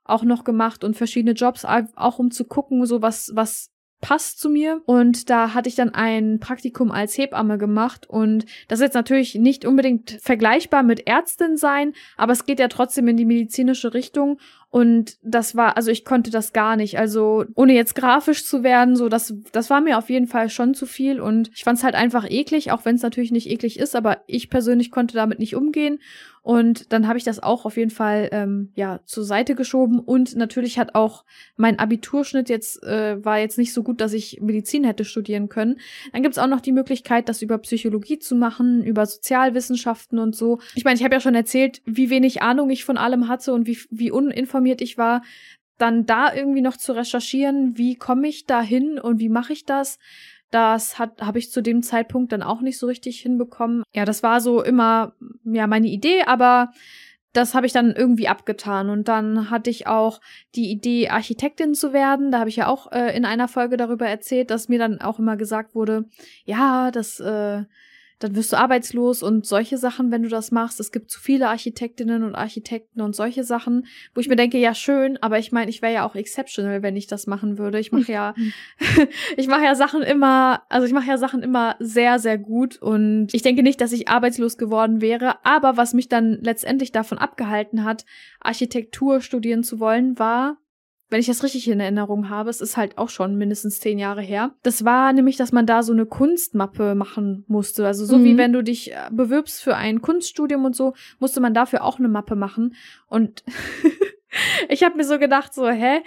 auch 0.05 0.23
noch 0.23 0.45
gemacht 0.45 0.85
und 0.85 0.97
verschiedene 0.97 1.33
Jobs, 1.33 1.65
auch 1.65 2.19
um 2.19 2.31
zu 2.31 2.45
gucken, 2.45 2.85
so 2.85 3.01
was, 3.01 3.31
was 3.35 3.71
passt 4.01 4.41
zu 4.41 4.51
mir. 4.51 4.83
Und 4.87 5.31
da 5.31 5.55
hatte 5.55 5.69
ich 5.69 5.75
dann 5.75 5.91
ein 5.95 6.41
Praktikum 6.41 6.91
als 6.91 7.17
Hebamme 7.17 7.59
gemacht. 7.59 8.09
Und 8.09 8.47
das 8.69 8.81
ist 8.81 8.85
jetzt 8.85 8.95
natürlich 8.95 9.35
nicht 9.35 9.65
unbedingt 9.65 10.19
vergleichbar 10.23 10.83
mit 10.83 11.07
Ärztin 11.07 11.57
sein, 11.57 11.93
aber 12.17 12.33
es 12.33 12.47
geht 12.47 12.59
ja 12.59 12.69
trotzdem 12.69 13.09
in 13.09 13.17
die 13.17 13.25
medizinische 13.25 13.95
Richtung. 13.95 14.39
Und 14.71 15.17
das 15.23 15.57
war, 15.57 15.77
also 15.77 15.91
ich 15.91 16.05
konnte 16.05 16.31
das 16.31 16.53
gar 16.53 16.77
nicht. 16.77 16.97
Also 16.97 17.45
ohne 17.57 17.75
jetzt 17.75 17.97
grafisch 17.97 18.45
zu 18.45 18.63
werden, 18.63 18.95
so 18.95 19.09
das, 19.09 19.35
das 19.51 19.69
war 19.69 19.81
mir 19.81 19.99
auf 19.99 20.11
jeden 20.11 20.29
Fall 20.29 20.49
schon 20.49 20.75
zu 20.75 20.87
viel. 20.87 21.21
Und 21.21 21.51
ich 21.55 21.65
fand 21.65 21.79
es 21.79 21.85
halt 21.85 21.97
einfach 21.97 22.25
eklig, 22.31 22.71
auch 22.71 22.85
wenn 22.85 22.95
es 22.95 23.03
natürlich 23.03 23.33
nicht 23.33 23.51
eklig 23.51 23.81
ist, 23.81 23.97
aber 23.97 24.19
ich 24.29 24.49
persönlich 24.49 24.93
konnte 24.93 25.17
damit 25.17 25.41
nicht 25.41 25.57
umgehen. 25.57 25.99
Und 26.43 26.93
dann 26.93 27.07
habe 27.07 27.19
ich 27.19 27.25
das 27.25 27.43
auch 27.43 27.67
auf 27.67 27.77
jeden 27.77 27.91
Fall 27.91 28.31
ähm, 28.33 28.71
ja 28.75 29.01
zur 29.05 29.25
Seite 29.25 29.55
geschoben. 29.55 29.99
Und 29.99 30.37
natürlich 30.37 30.79
hat 30.79 30.95
auch 30.95 31.25
mein 31.57 31.79
Abiturschnitt 31.79 32.49
jetzt 32.49 32.83
äh, 32.83 33.23
war 33.23 33.39
jetzt 33.39 33.59
nicht 33.59 33.75
so 33.75 33.83
gut, 33.83 34.01
dass 34.01 34.15
ich 34.15 34.41
Medizin 34.41 34.85
hätte 34.85 35.05
studieren 35.05 35.51
können. 35.51 35.79
Dann 36.13 36.23
gibt's 36.23 36.39
auch 36.39 36.47
noch 36.47 36.63
die 36.63 36.73
Möglichkeit, 36.73 37.29
das 37.29 37.43
über 37.43 37.59
Psychologie 37.59 38.19
zu 38.19 38.37
machen, 38.37 38.83
über 38.83 39.05
Sozialwissenschaften 39.05 40.19
und 40.19 40.35
so. 40.35 40.61
Ich 40.75 40.85
meine, 40.85 40.97
ich 40.97 41.05
habe 41.05 41.15
ja 41.15 41.21
schon 41.21 41.35
erzählt, 41.35 41.83
wie 41.85 42.09
wenig 42.09 42.41
Ahnung 42.41 42.71
ich 42.71 42.85
von 42.85 42.97
allem 42.97 43.29
hatte 43.29 43.53
und 43.53 43.67
wie, 43.67 43.79
wie 43.91 44.11
uninformiert 44.11 44.60
ich 44.67 44.99
war 44.99 45.23
dann 45.79 46.07
da 46.07 46.35
irgendwie 46.35 46.61
noch 46.61 46.77
zu 46.77 46.93
recherchieren, 46.93 47.79
wie 47.79 47.97
komme 47.97 48.29
ich 48.29 48.47
da 48.47 48.61
hin 48.61 48.99
und 48.99 49.19
wie 49.19 49.31
mache 49.31 49.53
ich 49.53 49.65
das, 49.65 49.99
das 50.51 50.99
habe 50.99 51.39
ich 51.39 51.51
zu 51.51 51.63
dem 51.63 51.83
Zeitpunkt 51.83 52.33
dann 52.33 52.43
auch 52.43 52.61
nicht 52.61 52.79
so 52.79 52.87
richtig 52.87 53.21
hinbekommen. 53.21 53.85
Ja, 53.95 54.05
das 54.05 54.23
war 54.23 54.41
so 54.41 54.63
immer 54.63 55.15
ja 55.45 55.67
meine 55.67 55.87
Idee, 55.87 56.23
aber 56.23 56.73
das 57.33 57.55
habe 57.55 57.67
ich 57.67 57.73
dann 57.73 57.95
irgendwie 57.95 58.27
abgetan 58.27 58.91
und 58.91 59.07
dann 59.07 59.51
hatte 59.51 59.71
ich 59.71 59.87
auch 59.87 60.21
die 60.57 60.71
Idee 60.71 61.09
Architektin 61.11 61.75
zu 61.75 61.93
werden. 61.93 62.33
Da 62.33 62.41
habe 62.41 62.51
ich 62.51 62.57
ja 62.57 62.67
auch 62.67 62.91
äh, 62.91 63.17
in 63.17 63.25
einer 63.25 63.47
Folge 63.47 63.77
darüber 63.77 64.07
erzählt, 64.07 64.51
dass 64.51 64.69
mir 64.69 64.81
dann 64.81 65.01
auch 65.01 65.21
immer 65.21 65.37
gesagt 65.37 65.77
wurde, 65.77 66.07
ja, 66.45 66.91
das 66.91 67.21
äh, 67.21 67.63
dann 68.21 68.37
wirst 68.37 68.53
du 68.53 68.59
arbeitslos 68.59 69.23
und 69.23 69.47
solche 69.47 69.79
Sachen, 69.79 70.11
wenn 70.11 70.23
du 70.23 70.29
das 70.29 70.53
machst. 70.53 70.79
Es 70.79 70.93
gibt 70.93 71.11
zu 71.11 71.19
viele 71.19 71.49
Architektinnen 71.49 72.23
und 72.23 72.35
Architekten 72.35 73.01
und 73.01 73.17
solche 73.17 73.45
Sachen, 73.45 73.87
wo 74.15 74.21
ich 74.21 74.29
mir 74.29 74.37
denke, 74.37 74.59
ja 74.59 74.75
schön, 74.75 75.19
aber 75.23 75.39
ich 75.39 75.53
meine, 75.53 75.71
ich 75.71 75.81
wäre 75.81 75.95
ja 75.95 76.07
auch 76.07 76.15
exceptional, 76.15 76.83
wenn 76.83 76.97
ich 76.97 77.07
das 77.07 77.27
machen 77.27 77.57
würde. 77.57 77.81
Ich 77.81 77.93
mache 77.93 78.13
ja, 78.13 78.35
ich 79.37 79.49
mache 79.49 79.65
ja 79.65 79.75
Sachen 79.75 80.03
immer, 80.03 80.63
also 80.69 80.87
ich 80.87 80.93
mache 80.93 81.09
ja 81.09 81.17
Sachen 81.17 81.43
immer 81.43 81.77
sehr, 81.81 82.19
sehr 82.19 82.37
gut 82.37 82.81
und 82.81 83.33
ich 83.33 83.41
denke 83.41 83.63
nicht, 83.63 83.81
dass 83.81 83.93
ich 83.93 84.09
arbeitslos 84.09 84.59
geworden 84.59 85.01
wäre. 85.01 85.45
Aber 85.45 85.79
was 85.79 85.95
mich 85.95 86.09
dann 86.09 86.39
letztendlich 86.43 86.93
davon 86.93 87.17
abgehalten 87.17 87.85
hat, 87.85 88.05
Architektur 88.39 89.23
studieren 89.23 89.65
zu 89.65 89.81
wollen, 89.81 90.19
war, 90.19 90.59
wenn 91.11 91.21
ich 91.21 91.27
das 91.27 91.43
richtig 91.43 91.69
in 91.69 91.81
Erinnerung 91.81 92.29
habe, 92.29 92.51
es 92.51 92.61
ist 92.61 92.77
halt 92.77 92.97
auch 92.97 93.09
schon 93.09 93.37
mindestens 93.37 93.81
zehn 93.81 93.99
Jahre 93.99 94.23
her. 94.23 94.53
Das 94.63 94.85
war 94.85 95.13
nämlich, 95.13 95.37
dass 95.37 95.51
man 95.51 95.67
da 95.67 95.83
so 95.83 95.93
eine 95.93 96.07
Kunstmappe 96.07 96.95
machen 96.95 97.45
musste. 97.49 97.85
Also 97.85 98.05
so 98.05 98.19
mhm. 98.19 98.25
wie 98.25 98.39
wenn 98.39 98.53
du 98.53 98.63
dich 98.63 98.93
äh, 98.93 98.97
bewirbst 99.11 99.63
für 99.63 99.77
ein 99.77 100.01
Kunststudium 100.03 100.65
und 100.65 100.77
so, 100.77 100.95
musste 101.19 101.41
man 101.41 101.53
dafür 101.53 101.85
auch 101.85 101.99
eine 101.99 102.09
Mappe 102.09 102.37
machen. 102.37 102.77
Und 103.09 103.43
ich 104.69 104.85
habe 104.85 104.97
mir 104.97 105.05
so 105.05 105.19
gedacht, 105.19 105.53
so, 105.53 105.69
hä? 105.69 106.01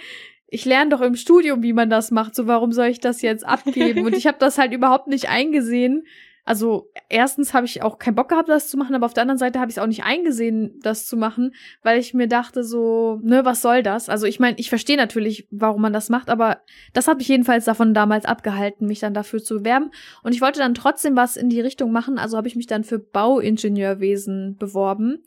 Ich 0.46 0.64
lerne 0.64 0.90
doch 0.90 1.00
im 1.00 1.16
Studium, 1.16 1.62
wie 1.62 1.72
man 1.72 1.90
das 1.90 2.10
macht. 2.10 2.34
So, 2.34 2.46
warum 2.46 2.72
soll 2.72 2.86
ich 2.86 3.00
das 3.00 3.22
jetzt 3.22 3.46
abgeben? 3.46 4.06
Und 4.06 4.14
ich 4.14 4.26
habe 4.26 4.38
das 4.38 4.56
halt 4.56 4.72
überhaupt 4.72 5.08
nicht 5.08 5.28
eingesehen, 5.28 6.04
also 6.44 6.90
erstens 7.08 7.54
habe 7.54 7.64
ich 7.64 7.82
auch 7.82 7.98
keinen 7.98 8.16
Bock 8.16 8.28
gehabt, 8.28 8.50
das 8.50 8.68
zu 8.68 8.76
machen, 8.76 8.94
aber 8.94 9.06
auf 9.06 9.14
der 9.14 9.22
anderen 9.22 9.38
Seite 9.38 9.60
habe 9.60 9.70
ich 9.70 9.78
es 9.78 9.82
auch 9.82 9.86
nicht 9.86 10.04
eingesehen, 10.04 10.78
das 10.82 11.06
zu 11.06 11.16
machen, 11.16 11.54
weil 11.82 11.98
ich 11.98 12.12
mir 12.12 12.28
dachte 12.28 12.64
so, 12.64 13.18
ne, 13.22 13.46
was 13.46 13.62
soll 13.62 13.82
das? 13.82 14.10
Also 14.10 14.26
ich 14.26 14.40
meine, 14.40 14.58
ich 14.58 14.68
verstehe 14.68 14.98
natürlich, 14.98 15.48
warum 15.50 15.80
man 15.80 15.94
das 15.94 16.10
macht, 16.10 16.28
aber 16.28 16.58
das 16.92 17.08
hat 17.08 17.16
mich 17.18 17.28
jedenfalls 17.28 17.64
davon 17.64 17.94
damals 17.94 18.26
abgehalten, 18.26 18.86
mich 18.86 19.00
dann 19.00 19.14
dafür 19.14 19.42
zu 19.42 19.58
bewerben. 19.58 19.90
Und 20.22 20.34
ich 20.34 20.42
wollte 20.42 20.58
dann 20.58 20.74
trotzdem 20.74 21.16
was 21.16 21.36
in 21.36 21.48
die 21.48 21.62
Richtung 21.62 21.92
machen, 21.92 22.18
also 22.18 22.36
habe 22.36 22.48
ich 22.48 22.56
mich 22.56 22.66
dann 22.66 22.84
für 22.84 22.98
Bauingenieurwesen 22.98 24.56
beworben. 24.58 25.24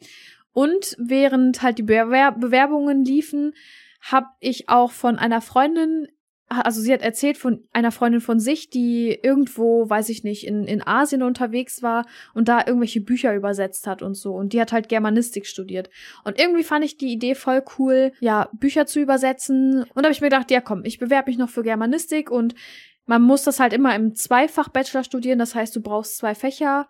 Und 0.53 0.95
während 0.99 1.63
halt 1.63 1.79
die 1.79 1.83
Bewerbungen 1.83 3.05
liefen, 3.05 3.53
habe 4.01 4.27
ich 4.39 4.69
auch 4.69 4.91
von 4.91 5.17
einer 5.17 5.41
Freundin 5.41 6.07
also 6.49 6.79
sie 6.79 6.93
hat 6.93 7.01
erzählt 7.01 7.37
von 7.37 7.63
einer 7.73 7.91
Freundin 7.91 8.21
von 8.21 8.39
sich, 8.39 8.69
die 8.69 9.17
irgendwo, 9.21 9.89
weiß 9.89 10.07
ich 10.09 10.23
nicht, 10.23 10.47
in, 10.47 10.63
in 10.63 10.85
Asien 10.85 11.21
unterwegs 11.21 11.83
war 11.83 12.05
und 12.33 12.47
da 12.47 12.59
irgendwelche 12.65 13.01
Bücher 13.01 13.35
übersetzt 13.35 13.85
hat 13.85 14.01
und 14.01 14.15
so. 14.15 14.33
Und 14.33 14.53
die 14.53 14.61
hat 14.61 14.71
halt 14.71 14.87
Germanistik 14.87 15.45
studiert. 15.45 15.89
Und 16.23 16.39
irgendwie 16.39 16.63
fand 16.63 16.85
ich 16.85 16.97
die 16.97 17.11
Idee 17.11 17.35
voll 17.35 17.63
cool, 17.77 18.13
ja, 18.21 18.49
Bücher 18.53 18.85
zu 18.85 19.01
übersetzen. 19.01 19.83
Und 19.83 19.97
da 19.97 20.03
habe 20.03 20.13
ich 20.13 20.21
mir 20.21 20.29
gedacht, 20.29 20.49
ja 20.49 20.61
komm, 20.61 20.85
ich 20.85 20.99
bewerbe 20.99 21.29
mich 21.29 21.37
noch 21.37 21.49
für 21.49 21.63
Germanistik 21.63 22.31
und 22.31 22.55
man 23.05 23.21
muss 23.21 23.43
das 23.43 23.59
halt 23.59 23.73
immer 23.73 23.95
im 23.95 24.15
Zweifach-Bachelor 24.15 25.03
studieren. 25.03 25.39
Das 25.39 25.55
heißt, 25.55 25.75
du 25.75 25.81
brauchst 25.81 26.17
zwei 26.17 26.33
Fächer 26.35 26.87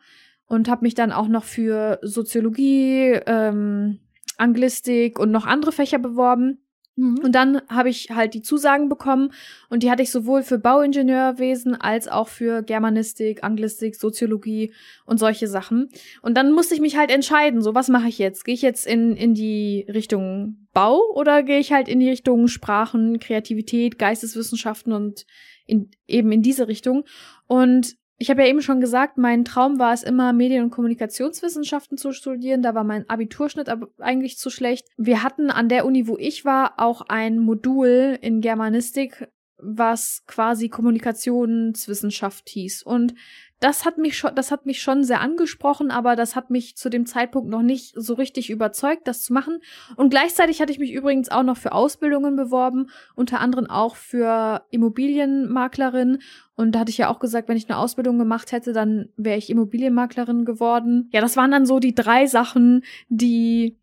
und 0.47 0.69
habe 0.69 0.83
mich 0.83 0.95
dann 0.95 1.11
auch 1.11 1.27
noch 1.27 1.43
für 1.43 1.99
Soziologie, 2.01 3.19
ähm, 3.25 3.99
Anglistik 4.37 5.19
und 5.19 5.31
noch 5.31 5.45
andere 5.45 5.71
Fächer 5.71 5.99
beworben. 5.99 6.66
Mhm. 6.97 7.19
Und 7.23 7.31
dann 7.33 7.61
habe 7.69 7.89
ich 7.89 8.09
halt 8.09 8.33
die 8.33 8.41
Zusagen 8.41 8.89
bekommen 8.89 9.31
und 9.69 9.83
die 9.83 9.91
hatte 9.91 10.03
ich 10.03 10.11
sowohl 10.11 10.43
für 10.43 10.57
Bauingenieurwesen 10.57 11.75
als 11.75 12.07
auch 12.07 12.27
für 12.27 12.63
Germanistik, 12.63 13.43
Anglistik, 13.43 13.95
Soziologie 13.95 14.73
und 15.05 15.19
solche 15.19 15.47
Sachen. 15.47 15.89
Und 16.21 16.35
dann 16.35 16.51
musste 16.51 16.73
ich 16.73 16.81
mich 16.81 16.97
halt 16.97 17.11
entscheiden, 17.11 17.61
so 17.61 17.75
was 17.75 17.87
mache 17.87 18.09
ich 18.09 18.17
jetzt? 18.17 18.43
Gehe 18.43 18.55
ich 18.55 18.63
jetzt 18.63 18.87
in, 18.87 19.15
in 19.15 19.35
die 19.35 19.85
Richtung 19.87 20.67
Bau 20.73 20.99
oder 21.13 21.43
gehe 21.43 21.59
ich 21.59 21.71
halt 21.71 21.87
in 21.87 21.99
die 21.99 22.09
Richtung 22.09 22.47
Sprachen, 22.47 23.19
Kreativität, 23.19 23.99
Geisteswissenschaften 23.99 24.91
und 24.91 25.25
in, 25.67 25.91
eben 26.07 26.31
in 26.31 26.41
diese 26.41 26.67
Richtung? 26.67 27.03
Und 27.45 27.95
ich 28.19 28.29
habe 28.31 28.41
ja 28.41 28.47
eben 28.47 28.61
schon 28.61 28.81
gesagt, 28.81 29.17
mein 29.17 29.45
Traum 29.45 29.77
war 29.77 29.93
es 29.93 30.01
immer, 30.01 30.33
Medien- 30.33 30.63
und 30.63 30.71
Kommunikationswissenschaften 30.71 31.97
zu 31.97 32.11
studieren. 32.11 32.63
Da 32.63 32.73
war 32.73 32.83
mein 32.83 33.07
Abiturschnitt 33.07 33.69
aber 33.69 33.89
eigentlich 33.99 34.37
zu 34.37 34.49
schlecht. 34.49 34.87
Wir 34.97 35.21
hatten 35.21 35.51
an 35.51 35.69
der 35.69 35.85
Uni, 35.85 36.07
wo 36.07 36.17
ich 36.17 36.43
war, 36.43 36.73
auch 36.77 37.01
ein 37.01 37.37
Modul 37.37 38.17
in 38.21 38.41
Germanistik, 38.41 39.27
was 39.59 40.23
quasi 40.27 40.69
Kommunikationswissenschaft 40.69 42.49
hieß. 42.49 42.83
Und 42.83 43.13
das 43.59 43.85
hat 43.85 43.97
mich 43.97 44.17
schon, 44.17 44.35
das 44.35 44.51
hat 44.51 44.67
mich 44.67 44.81
schon 44.81 45.03
sehr 45.03 45.19
angesprochen, 45.19 45.89
aber 45.89 46.15
das 46.15 46.35
hat 46.35 46.51
mich 46.51 46.77
zu 46.77 46.89
dem 46.89 47.07
Zeitpunkt 47.07 47.49
noch 47.49 47.63
nicht 47.63 47.93
so 47.95 48.13
richtig 48.13 48.51
überzeugt, 48.51 49.07
das 49.07 49.23
zu 49.23 49.33
machen. 49.33 49.59
Und 49.95 50.09
gleichzeitig 50.09 50.61
hatte 50.61 50.71
ich 50.71 50.79
mich 50.79 50.93
übrigens 50.93 51.29
auch 51.29 51.43
noch 51.43 51.57
für 51.57 51.71
Ausbildungen 51.71 52.35
beworben, 52.35 52.89
unter 53.15 53.39
anderem 53.39 53.67
auch 53.67 53.95
für 53.95 54.63
Immobilienmaklerin. 54.69 56.19
Und 56.55 56.73
da 56.73 56.79
hatte 56.79 56.91
ich 56.91 56.99
ja 56.99 57.09
auch 57.09 57.19
gesagt, 57.19 57.49
wenn 57.49 57.57
ich 57.57 57.67
eine 57.67 57.79
Ausbildung 57.79 58.19
gemacht 58.19 58.51
hätte, 58.51 58.73
dann 58.73 59.09
wäre 59.17 59.37
ich 59.37 59.49
Immobilienmaklerin 59.49 60.45
geworden. 60.45 61.09
Ja, 61.11 61.21
das 61.21 61.35
waren 61.35 61.51
dann 61.51 61.65
so 61.65 61.79
die 61.79 61.95
drei 61.95 62.27
Sachen, 62.27 62.83
die 63.09 63.79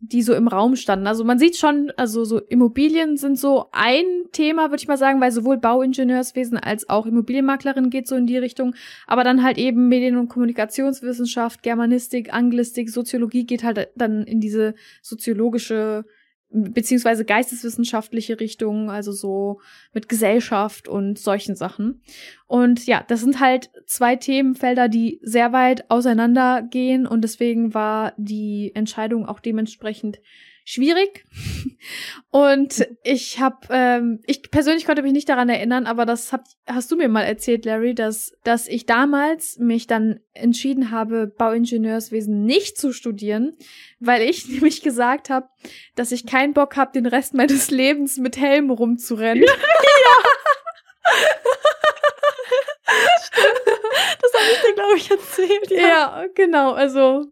die 0.00 0.22
so 0.22 0.32
im 0.34 0.46
Raum 0.46 0.76
standen. 0.76 1.08
Also 1.08 1.24
man 1.24 1.38
sieht 1.38 1.56
schon, 1.56 1.92
also 1.96 2.24
so 2.24 2.38
Immobilien 2.38 3.16
sind 3.16 3.38
so 3.38 3.66
ein 3.72 4.04
Thema, 4.30 4.70
würde 4.70 4.80
ich 4.80 4.88
mal 4.88 4.96
sagen, 4.96 5.20
weil 5.20 5.32
sowohl 5.32 5.58
Bauingenieurswesen 5.58 6.56
als 6.56 6.88
auch 6.88 7.06
Immobilienmaklerin 7.06 7.90
geht 7.90 8.06
so 8.06 8.14
in 8.14 8.26
die 8.26 8.38
Richtung. 8.38 8.74
Aber 9.08 9.24
dann 9.24 9.42
halt 9.42 9.58
eben 9.58 9.88
Medien- 9.88 10.16
und 10.16 10.28
Kommunikationswissenschaft, 10.28 11.62
Germanistik, 11.62 12.32
Anglistik, 12.32 12.90
Soziologie 12.90 13.44
geht 13.44 13.64
halt 13.64 13.88
dann 13.96 14.22
in 14.22 14.40
diese 14.40 14.74
soziologische 15.02 16.04
beziehungsweise 16.50 17.24
geisteswissenschaftliche 17.24 18.40
Richtung, 18.40 18.90
also 18.90 19.12
so 19.12 19.60
mit 19.92 20.08
Gesellschaft 20.08 20.88
und 20.88 21.18
solchen 21.18 21.54
Sachen. 21.54 22.00
Und 22.46 22.86
ja, 22.86 23.04
das 23.06 23.20
sind 23.20 23.40
halt 23.40 23.70
zwei 23.86 24.16
Themenfelder, 24.16 24.88
die 24.88 25.20
sehr 25.22 25.52
weit 25.52 25.90
auseinandergehen 25.90 27.06
und 27.06 27.22
deswegen 27.22 27.74
war 27.74 28.14
die 28.16 28.72
Entscheidung 28.74 29.26
auch 29.26 29.40
dementsprechend 29.40 30.20
schwierig. 30.68 31.24
Und 32.30 32.86
ich 33.02 33.40
habe, 33.40 33.56
ähm, 33.70 34.20
ich 34.26 34.50
persönlich 34.50 34.84
konnte 34.84 35.02
mich 35.02 35.12
nicht 35.12 35.28
daran 35.28 35.48
erinnern, 35.48 35.86
aber 35.86 36.04
das 36.04 36.30
hab, 36.32 36.44
hast 36.66 36.90
du 36.90 36.96
mir 36.96 37.08
mal 37.08 37.22
erzählt, 37.22 37.64
Larry, 37.64 37.94
dass, 37.94 38.32
dass 38.44 38.68
ich 38.68 38.84
damals 38.84 39.58
mich 39.58 39.86
dann 39.86 40.20
entschieden 40.34 40.90
habe, 40.90 41.26
Bauingenieurswesen 41.26 42.44
nicht 42.44 42.76
zu 42.76 42.92
studieren, 42.92 43.56
weil 43.98 44.22
ich 44.28 44.46
nämlich 44.48 44.82
gesagt 44.82 45.30
habe, 45.30 45.48
dass 45.94 46.12
ich 46.12 46.26
keinen 46.26 46.52
Bock 46.52 46.76
habe, 46.76 46.92
den 46.92 47.06
Rest 47.06 47.32
meines 47.32 47.70
Lebens 47.70 48.18
mit 48.18 48.36
Helm 48.36 48.70
rumzurennen. 48.70 49.44
ja. 49.44 49.54
Das 54.20 54.32
habe 54.34 54.52
ich 54.52 54.60
dir, 54.60 54.74
glaube 54.74 54.96
ich, 54.96 55.10
erzählt. 55.10 55.70
Ja. 55.70 55.88
ja, 55.88 56.24
genau. 56.34 56.72
Also 56.72 57.26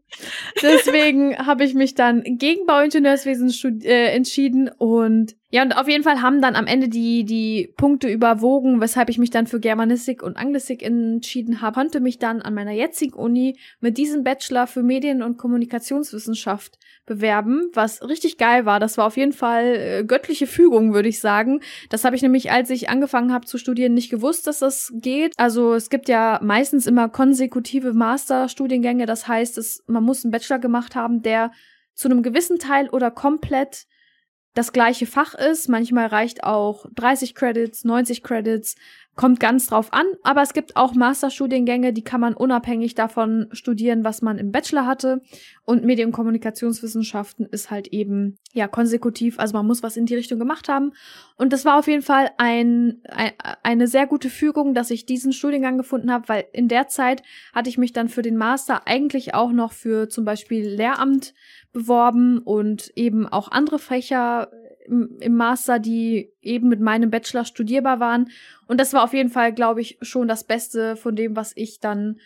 deswegen 0.63 1.37
habe 1.39 1.65
ich 1.65 1.75
mich 1.75 1.95
dann 1.95 2.23
gegen 2.25 2.67
Bauingenieurswesen 2.67 3.83
äh, 3.83 4.15
entschieden 4.15 4.69
und 4.69 5.37
Ja, 5.49 5.63
und 5.63 5.77
auf 5.77 5.87
jeden 5.87 6.03
Fall 6.03 6.23
haben 6.23 6.43
dann 6.43 6.57
am 6.57 6.67
Ende 6.67 6.89
die, 6.89 7.25
die 7.25 7.73
Punkte 7.77 8.09
überwogen, 8.09 8.81
weshalb 8.81 9.09
ich 9.09 9.19
mich 9.19 9.31
dann 9.31 9.47
für 9.47 9.61
Germanistik 9.61 10.21
und 10.23 10.37
Anglistik 10.37 10.83
entschieden 10.83 11.61
habe. 11.61 11.75
Konnte 11.75 12.01
mich 12.01 12.19
dann 12.19 12.43
an 12.43 12.53
meiner 12.53 12.73
jetzigen 12.73 13.15
Uni 13.15 13.57
mit 13.79 13.97
diesem 13.97 14.25
Bachelor 14.25 14.67
für 14.67 14.83
Medien- 14.83 15.23
und 15.23 15.39
Kommunikationswissenschaft 15.39 16.79
bewerben, 17.07 17.71
was 17.75 18.03
richtig 18.03 18.39
geil 18.39 18.67
war. 18.67 18.81
Das 18.81 18.99
war 18.99 19.07
auf 19.07 19.17
jeden 19.17 19.33
Fall 19.33 19.77
äh, 19.77 20.05
göttliche 20.05 20.49
Fügung, 20.49 20.95
würde 20.95 21.09
ich 21.09 21.21
sagen. 21.21 21.61
Das 21.91 22.05
habe 22.05 22.17
ich 22.17 22.23
nämlich, 22.23 22.51
als 22.51 22.69
ich 22.71 22.89
angefangen 22.89 23.33
habe 23.33 23.47
zu 23.47 23.57
studieren, 23.57 23.95
nicht 23.95 24.11
gewusst, 24.11 24.49
dass 24.49 24.59
das 24.59 24.93
geht. 24.97 25.33
Also 25.37 25.75
es 25.75 25.91
gibt 25.91 26.09
ja 26.09 26.41
meistens 26.43 26.89
immer 26.89 27.09
konsekutive 27.09 27.93
Masterstudiengänge. 27.93 29.07
Das 29.07 29.29
heißt, 29.29 29.59
es, 29.59 29.85
man 29.87 30.03
muss 30.03 30.25
einen 30.25 30.33
Bachelor 30.33 30.59
gemacht 30.59 30.97
haben, 30.97 31.23
der 31.23 31.53
zu 31.95 32.09
einem 32.09 32.25
gewissen 32.25 32.59
Teil 32.59 32.89
oder 32.89 33.13
komplett 33.13 33.87
das 34.57 34.73
gleiche 34.73 35.07
Fach 35.07 35.35
ist. 35.35 35.69
Manchmal 35.69 36.07
reicht 36.07 36.43
auch 36.43 36.87
30 36.95 37.35
Credits, 37.35 37.85
90 37.85 38.23
Credits, 38.23 38.75
kommt 39.17 39.41
ganz 39.41 39.67
drauf 39.67 39.93
an. 39.93 40.07
Aber 40.23 40.43
es 40.43 40.53
gibt 40.53 40.77
auch 40.77 40.95
Masterstudiengänge, 40.95 41.93
die 41.93 42.05
kann 42.05 42.21
man 42.21 42.35
unabhängig 42.35 42.95
davon 42.95 43.49
studieren, 43.53 44.05
was 44.05 44.23
man 44.23 44.39
im 44.39 44.53
Bachelor 44.53 44.87
hatte. 44.87 45.23
Und 45.65 45.85
Medien- 45.85 46.09
und 46.09 46.13
Kommunikationswissenschaften 46.13 47.47
ist 47.47 47.71
halt 47.71 47.89
eben, 47.89 48.39
ja, 48.53 48.69
konsekutiv. 48.69 49.39
Also 49.39 49.55
man 49.55 49.67
muss 49.67 49.83
was 49.83 49.97
in 49.97 50.07
die 50.07 50.15
Richtung 50.15 50.39
gemacht 50.39 50.69
haben. 50.69 50.93
Und 51.37 51.53
das 51.53 51.65
war 51.65 51.79
auf 51.79 51.89
jeden 51.89 52.03
Fall 52.03 52.31
ein, 52.37 53.01
ein 53.09 53.33
eine 53.63 53.89
sehr 53.89 54.07
gute 54.07 54.31
Fügung, 54.31 54.75
dass 54.75 54.91
ich 54.91 55.07
diesen 55.07 55.33
Studiengang 55.33 55.79
gefunden 55.79 56.13
habe, 56.13 56.29
weil 56.29 56.45
in 56.53 56.69
der 56.69 56.89
Zeit 56.89 57.23
hatte 57.55 57.69
ich 57.69 57.79
mich 57.79 57.93
dann 57.93 58.09
für 58.09 58.23
den 58.23 58.37
Master 58.37 58.87
eigentlich 58.87 59.35
auch 59.35 59.51
noch 59.51 59.73
für 59.73 60.09
zum 60.09 60.25
Beispiel 60.25 60.67
Lehramt 60.67 61.35
beworben 61.73 62.39
und 62.39 62.93
eben 62.97 63.27
auch 63.27 63.51
andere 63.51 63.79
Fächer 63.79 64.51
im, 64.87 65.35
Master, 65.35 65.79
die 65.79 66.33
eben 66.41 66.69
mit 66.69 66.81
meinem 66.81 67.11
Bachelor 67.11 67.45
studierbar 67.45 68.01
waren. 68.01 68.31
Und 68.67 68.81
das 68.81 68.93
war 68.93 69.05
auf 69.05 69.13
jeden 69.13 69.31
Fall, 69.31 69.53
glaube 69.53 69.81
ich, 69.81 69.99
schon 70.03 70.29
das 70.29 70.45
Beste 70.45 70.97
von 70.97 71.17
dem, 71.17 71.37
was 71.37 71.53
ich 71.55 71.81
dann 71.81 72.19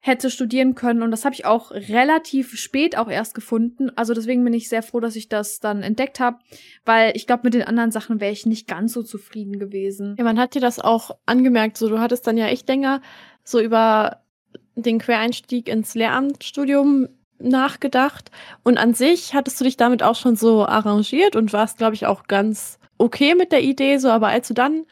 hätte 0.00 0.30
studieren 0.30 0.74
können. 0.74 1.02
Und 1.02 1.10
das 1.10 1.24
habe 1.24 1.34
ich 1.34 1.44
auch 1.44 1.70
relativ 1.72 2.58
spät 2.58 2.96
auch 2.96 3.08
erst 3.08 3.34
gefunden. 3.34 3.90
Also 3.96 4.14
deswegen 4.14 4.42
bin 4.42 4.54
ich 4.54 4.68
sehr 4.68 4.82
froh, 4.82 5.00
dass 5.00 5.14
ich 5.14 5.28
das 5.28 5.60
dann 5.60 5.82
entdeckt 5.82 6.20
habe, 6.20 6.38
weil 6.86 7.14
ich 7.14 7.26
glaube, 7.26 7.42
mit 7.44 7.54
den 7.54 7.64
anderen 7.64 7.90
Sachen 7.90 8.18
wäre 8.18 8.32
ich 8.32 8.46
nicht 8.46 8.66
ganz 8.66 8.94
so 8.94 9.02
zufrieden 9.02 9.58
gewesen. 9.58 10.16
Ja, 10.18 10.24
man 10.24 10.38
hat 10.38 10.54
dir 10.54 10.62
das 10.62 10.78
auch 10.78 11.10
angemerkt. 11.26 11.76
So, 11.76 11.88
du 11.88 12.00
hattest 12.00 12.26
dann 12.26 12.38
ja 12.38 12.46
echt 12.46 12.66
länger 12.66 13.02
so 13.44 13.60
über 13.60 14.22
den 14.74 14.98
Quereinstieg 14.98 15.68
ins 15.68 15.94
Lehramtsstudium 15.94 17.08
nachgedacht. 17.40 18.30
Und 18.62 18.78
an 18.78 18.94
sich 18.94 19.34
hattest 19.34 19.60
du 19.60 19.64
dich 19.64 19.76
damit 19.76 20.02
auch 20.02 20.16
schon 20.16 20.36
so 20.36 20.66
arrangiert 20.66 21.36
und 21.36 21.52
warst, 21.52 21.78
glaube 21.78 21.94
ich, 21.94 22.06
auch 22.06 22.24
ganz 22.24 22.78
okay 22.98 23.34
mit 23.34 23.52
der 23.52 23.62
Idee. 23.62 23.98
So, 23.98 24.10
aber 24.10 24.28
als 24.28 24.48
du 24.48 24.54
dann 24.54 24.86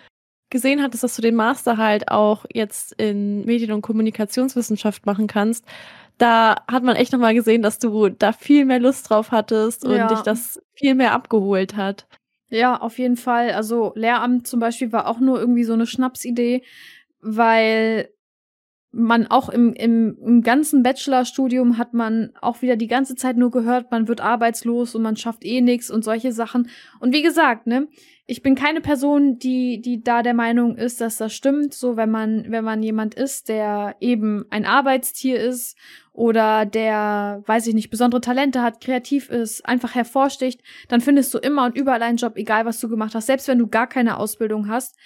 gesehen 0.50 0.82
hattest, 0.82 1.04
dass 1.04 1.16
du 1.16 1.22
den 1.22 1.34
Master 1.34 1.76
halt 1.76 2.10
auch 2.10 2.44
jetzt 2.52 2.92
in 2.92 3.44
Medien- 3.44 3.72
und 3.72 3.82
Kommunikationswissenschaft 3.82 5.06
machen 5.06 5.26
kannst, 5.26 5.64
da 6.16 6.56
hat 6.70 6.82
man 6.82 6.96
echt 6.96 7.12
nochmal 7.12 7.34
gesehen, 7.34 7.62
dass 7.62 7.78
du 7.78 8.08
da 8.08 8.32
viel 8.32 8.64
mehr 8.64 8.80
Lust 8.80 9.08
drauf 9.08 9.30
hattest 9.30 9.84
und 9.84 9.94
ja. 9.94 10.08
dich 10.08 10.20
das 10.20 10.60
viel 10.74 10.94
mehr 10.94 11.12
abgeholt 11.12 11.76
hat. 11.76 12.06
Ja, 12.50 12.80
auf 12.80 12.98
jeden 12.98 13.16
Fall. 13.16 13.52
Also 13.52 13.92
Lehramt 13.94 14.46
zum 14.46 14.58
Beispiel 14.58 14.90
war 14.92 15.06
auch 15.06 15.20
nur 15.20 15.38
irgendwie 15.38 15.64
so 15.64 15.74
eine 15.74 15.86
Schnapsidee, 15.86 16.62
weil 17.20 18.08
man 18.90 19.26
auch 19.26 19.50
im, 19.50 19.74
im, 19.74 20.16
im 20.24 20.42
ganzen 20.42 20.82
Bachelorstudium 20.82 21.76
hat 21.76 21.92
man 21.92 22.30
auch 22.40 22.62
wieder 22.62 22.76
die 22.76 22.86
ganze 22.86 23.16
Zeit 23.16 23.36
nur 23.36 23.50
gehört, 23.50 23.90
man 23.90 24.08
wird 24.08 24.20
arbeitslos 24.20 24.94
und 24.94 25.02
man 25.02 25.16
schafft 25.16 25.44
eh 25.44 25.60
nichts 25.60 25.90
und 25.90 26.04
solche 26.04 26.32
Sachen. 26.32 26.70
Und 26.98 27.12
wie 27.12 27.22
gesagt, 27.22 27.66
ne, 27.66 27.88
ich 28.26 28.42
bin 28.42 28.54
keine 28.54 28.80
Person, 28.80 29.38
die, 29.38 29.80
die 29.80 30.02
da 30.02 30.22
der 30.22 30.34
Meinung 30.34 30.76
ist, 30.76 31.00
dass 31.00 31.16
das 31.16 31.34
stimmt. 31.34 31.72
So, 31.74 31.96
wenn 31.96 32.10
man, 32.10 32.44
wenn 32.48 32.64
man 32.64 32.82
jemand 32.82 33.14
ist, 33.14 33.48
der 33.48 33.96
eben 34.00 34.44
ein 34.50 34.66
Arbeitstier 34.66 35.40
ist 35.40 35.78
oder 36.12 36.66
der, 36.66 37.42
weiß 37.46 37.66
ich 37.66 37.74
nicht, 37.74 37.90
besondere 37.90 38.20
Talente 38.20 38.62
hat, 38.62 38.82
kreativ 38.82 39.30
ist, 39.30 39.64
einfach 39.66 39.94
hervorsticht, 39.94 40.62
dann 40.88 41.00
findest 41.00 41.32
du 41.32 41.38
immer 41.38 41.64
und 41.64 41.76
überall 41.76 42.02
einen 42.02 42.18
Job, 42.18 42.36
egal 42.36 42.66
was 42.66 42.80
du 42.80 42.88
gemacht 42.88 43.14
hast, 43.14 43.26
selbst 43.26 43.48
wenn 43.48 43.58
du 43.58 43.66
gar 43.66 43.86
keine 43.86 44.18
Ausbildung 44.18 44.68
hast. 44.68 44.96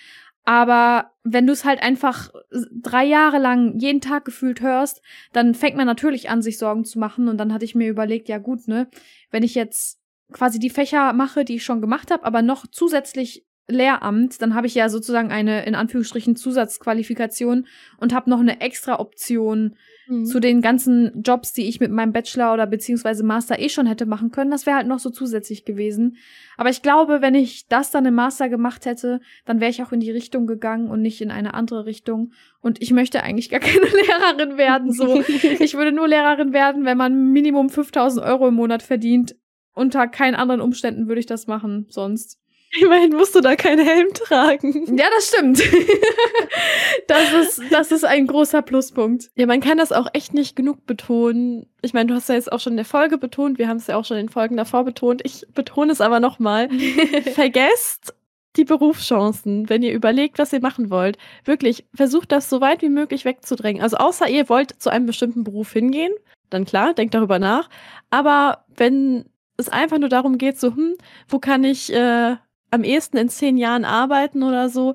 Aber 0.44 1.12
wenn 1.22 1.46
du 1.46 1.52
es 1.52 1.64
halt 1.64 1.82
einfach 1.82 2.30
drei 2.50 3.04
Jahre 3.04 3.38
lang 3.38 3.78
jeden 3.78 4.00
Tag 4.00 4.24
gefühlt 4.24 4.60
hörst, 4.60 5.00
dann 5.32 5.54
fängt 5.54 5.76
man 5.76 5.86
natürlich 5.86 6.30
an, 6.30 6.42
sich 6.42 6.58
Sorgen 6.58 6.84
zu 6.84 6.98
machen. 6.98 7.28
Und 7.28 7.38
dann 7.38 7.52
hatte 7.52 7.64
ich 7.64 7.74
mir 7.74 7.88
überlegt, 7.88 8.28
ja 8.28 8.38
gut, 8.38 8.66
ne, 8.66 8.88
wenn 9.30 9.44
ich 9.44 9.54
jetzt 9.54 10.00
quasi 10.32 10.58
die 10.58 10.70
Fächer 10.70 11.12
mache, 11.12 11.44
die 11.44 11.56
ich 11.56 11.64
schon 11.64 11.80
gemacht 11.80 12.10
habe, 12.10 12.24
aber 12.24 12.42
noch 12.42 12.66
zusätzlich 12.66 13.46
Lehramt, 13.72 14.40
dann 14.42 14.54
habe 14.54 14.66
ich 14.66 14.74
ja 14.74 14.88
sozusagen 14.88 15.30
eine 15.30 15.64
in 15.64 15.74
Anführungsstrichen 15.74 16.36
Zusatzqualifikation 16.36 17.66
und 17.98 18.14
habe 18.14 18.30
noch 18.30 18.40
eine 18.40 18.60
extra 18.60 19.00
Option 19.00 19.76
mhm. 20.06 20.24
zu 20.24 20.40
den 20.40 20.60
ganzen 20.60 21.22
Jobs, 21.22 21.52
die 21.52 21.68
ich 21.68 21.80
mit 21.80 21.90
meinem 21.90 22.12
Bachelor 22.12 22.52
oder 22.52 22.66
beziehungsweise 22.66 23.24
Master 23.24 23.58
eh 23.58 23.68
schon 23.68 23.86
hätte 23.86 24.06
machen 24.06 24.30
können. 24.30 24.50
Das 24.50 24.66
wäre 24.66 24.76
halt 24.76 24.86
noch 24.86 24.98
so 24.98 25.10
zusätzlich 25.10 25.64
gewesen. 25.64 26.16
Aber 26.56 26.70
ich 26.70 26.82
glaube, 26.82 27.20
wenn 27.20 27.34
ich 27.34 27.66
das 27.68 27.90
dann 27.90 28.06
im 28.06 28.14
Master 28.14 28.48
gemacht 28.48 28.86
hätte, 28.86 29.20
dann 29.44 29.60
wäre 29.60 29.70
ich 29.70 29.82
auch 29.82 29.92
in 29.92 30.00
die 30.00 30.10
Richtung 30.10 30.46
gegangen 30.46 30.88
und 30.88 31.02
nicht 31.02 31.20
in 31.20 31.30
eine 31.30 31.54
andere 31.54 31.86
Richtung. 31.86 32.32
Und 32.60 32.80
ich 32.82 32.92
möchte 32.92 33.22
eigentlich 33.22 33.50
gar 33.50 33.60
keine 33.60 33.86
Lehrerin 33.86 34.58
werden. 34.58 34.92
So, 34.92 35.20
ich 35.60 35.74
würde 35.74 35.92
nur 35.92 36.08
Lehrerin 36.08 36.52
werden, 36.52 36.84
wenn 36.84 36.98
man 36.98 37.32
Minimum 37.32 37.70
5000 37.70 38.24
Euro 38.24 38.48
im 38.48 38.54
Monat 38.54 38.82
verdient. 38.82 39.36
Unter 39.74 40.06
keinen 40.06 40.34
anderen 40.34 40.60
Umständen 40.60 41.08
würde 41.08 41.20
ich 41.20 41.26
das 41.26 41.46
machen, 41.46 41.86
sonst. 41.88 42.38
Immerhin 42.80 43.12
musst 43.12 43.34
du 43.34 43.40
da 43.40 43.54
keinen 43.54 43.84
Helm 43.84 44.14
tragen. 44.14 44.96
Ja, 44.96 45.04
das 45.14 45.28
stimmt. 45.28 45.60
das, 47.06 47.32
ist, 47.32 47.62
das 47.70 47.92
ist 47.92 48.04
ein 48.04 48.26
großer 48.26 48.62
Pluspunkt. 48.62 49.30
Ja, 49.36 49.46
man 49.46 49.60
kann 49.60 49.76
das 49.76 49.92
auch 49.92 50.06
echt 50.14 50.32
nicht 50.32 50.56
genug 50.56 50.86
betonen. 50.86 51.66
Ich 51.82 51.92
meine, 51.92 52.06
du 52.06 52.14
hast 52.14 52.30
ja 52.30 52.34
jetzt 52.34 52.50
auch 52.50 52.60
schon 52.60 52.72
in 52.72 52.78
der 52.78 52.86
Folge 52.86 53.18
betont, 53.18 53.58
wir 53.58 53.68
haben 53.68 53.76
es 53.76 53.88
ja 53.88 53.96
auch 53.96 54.06
schon 54.06 54.16
in 54.16 54.26
den 54.26 54.32
Folgen 54.32 54.56
davor 54.56 54.84
betont. 54.84 55.20
Ich 55.24 55.46
betone 55.52 55.92
es 55.92 56.00
aber 56.00 56.18
nochmal. 56.18 56.70
Vergesst 57.34 58.14
die 58.56 58.64
Berufschancen, 58.64 59.68
wenn 59.68 59.82
ihr 59.82 59.92
überlegt, 59.92 60.38
was 60.38 60.52
ihr 60.52 60.60
machen 60.60 60.90
wollt. 60.90 61.18
Wirklich, 61.44 61.84
versucht 61.94 62.32
das 62.32 62.48
so 62.48 62.60
weit 62.60 62.80
wie 62.82 62.88
möglich 62.88 63.24
wegzudrängen. 63.24 63.82
Also 63.82 63.98
außer 63.98 64.28
ihr 64.28 64.48
wollt 64.48 64.82
zu 64.82 64.90
einem 64.90 65.06
bestimmten 65.06 65.44
Beruf 65.44 65.72
hingehen, 65.72 66.12
dann 66.50 66.64
klar, 66.64 66.94
denkt 66.94 67.14
darüber 67.14 67.38
nach. 67.38 67.68
Aber 68.10 68.64
wenn 68.76 69.26
es 69.56 69.68
einfach 69.68 69.98
nur 69.98 70.08
darum 70.08 70.38
geht, 70.38 70.58
so, 70.58 70.74
hm, 70.74 70.96
wo 71.28 71.38
kann 71.38 71.64
ich 71.64 71.92
äh, 71.92 72.36
am 72.72 72.82
ehesten 72.84 73.18
in 73.18 73.28
zehn 73.28 73.56
Jahren 73.56 73.84
arbeiten 73.84 74.42
oder 74.42 74.68
so. 74.68 74.94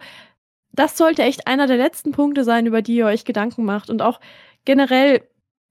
Das 0.74 0.98
sollte 0.98 1.24
echt 1.24 1.48
einer 1.48 1.68
der 1.68 1.78
letzten 1.78 2.12
Punkte 2.12 2.44
sein, 2.44 2.66
über 2.66 2.82
die 2.82 2.96
ihr 2.96 3.06
euch 3.06 3.24
Gedanken 3.24 3.64
macht. 3.64 3.90
Und 3.90 4.02
auch 4.02 4.20
generell 4.66 5.22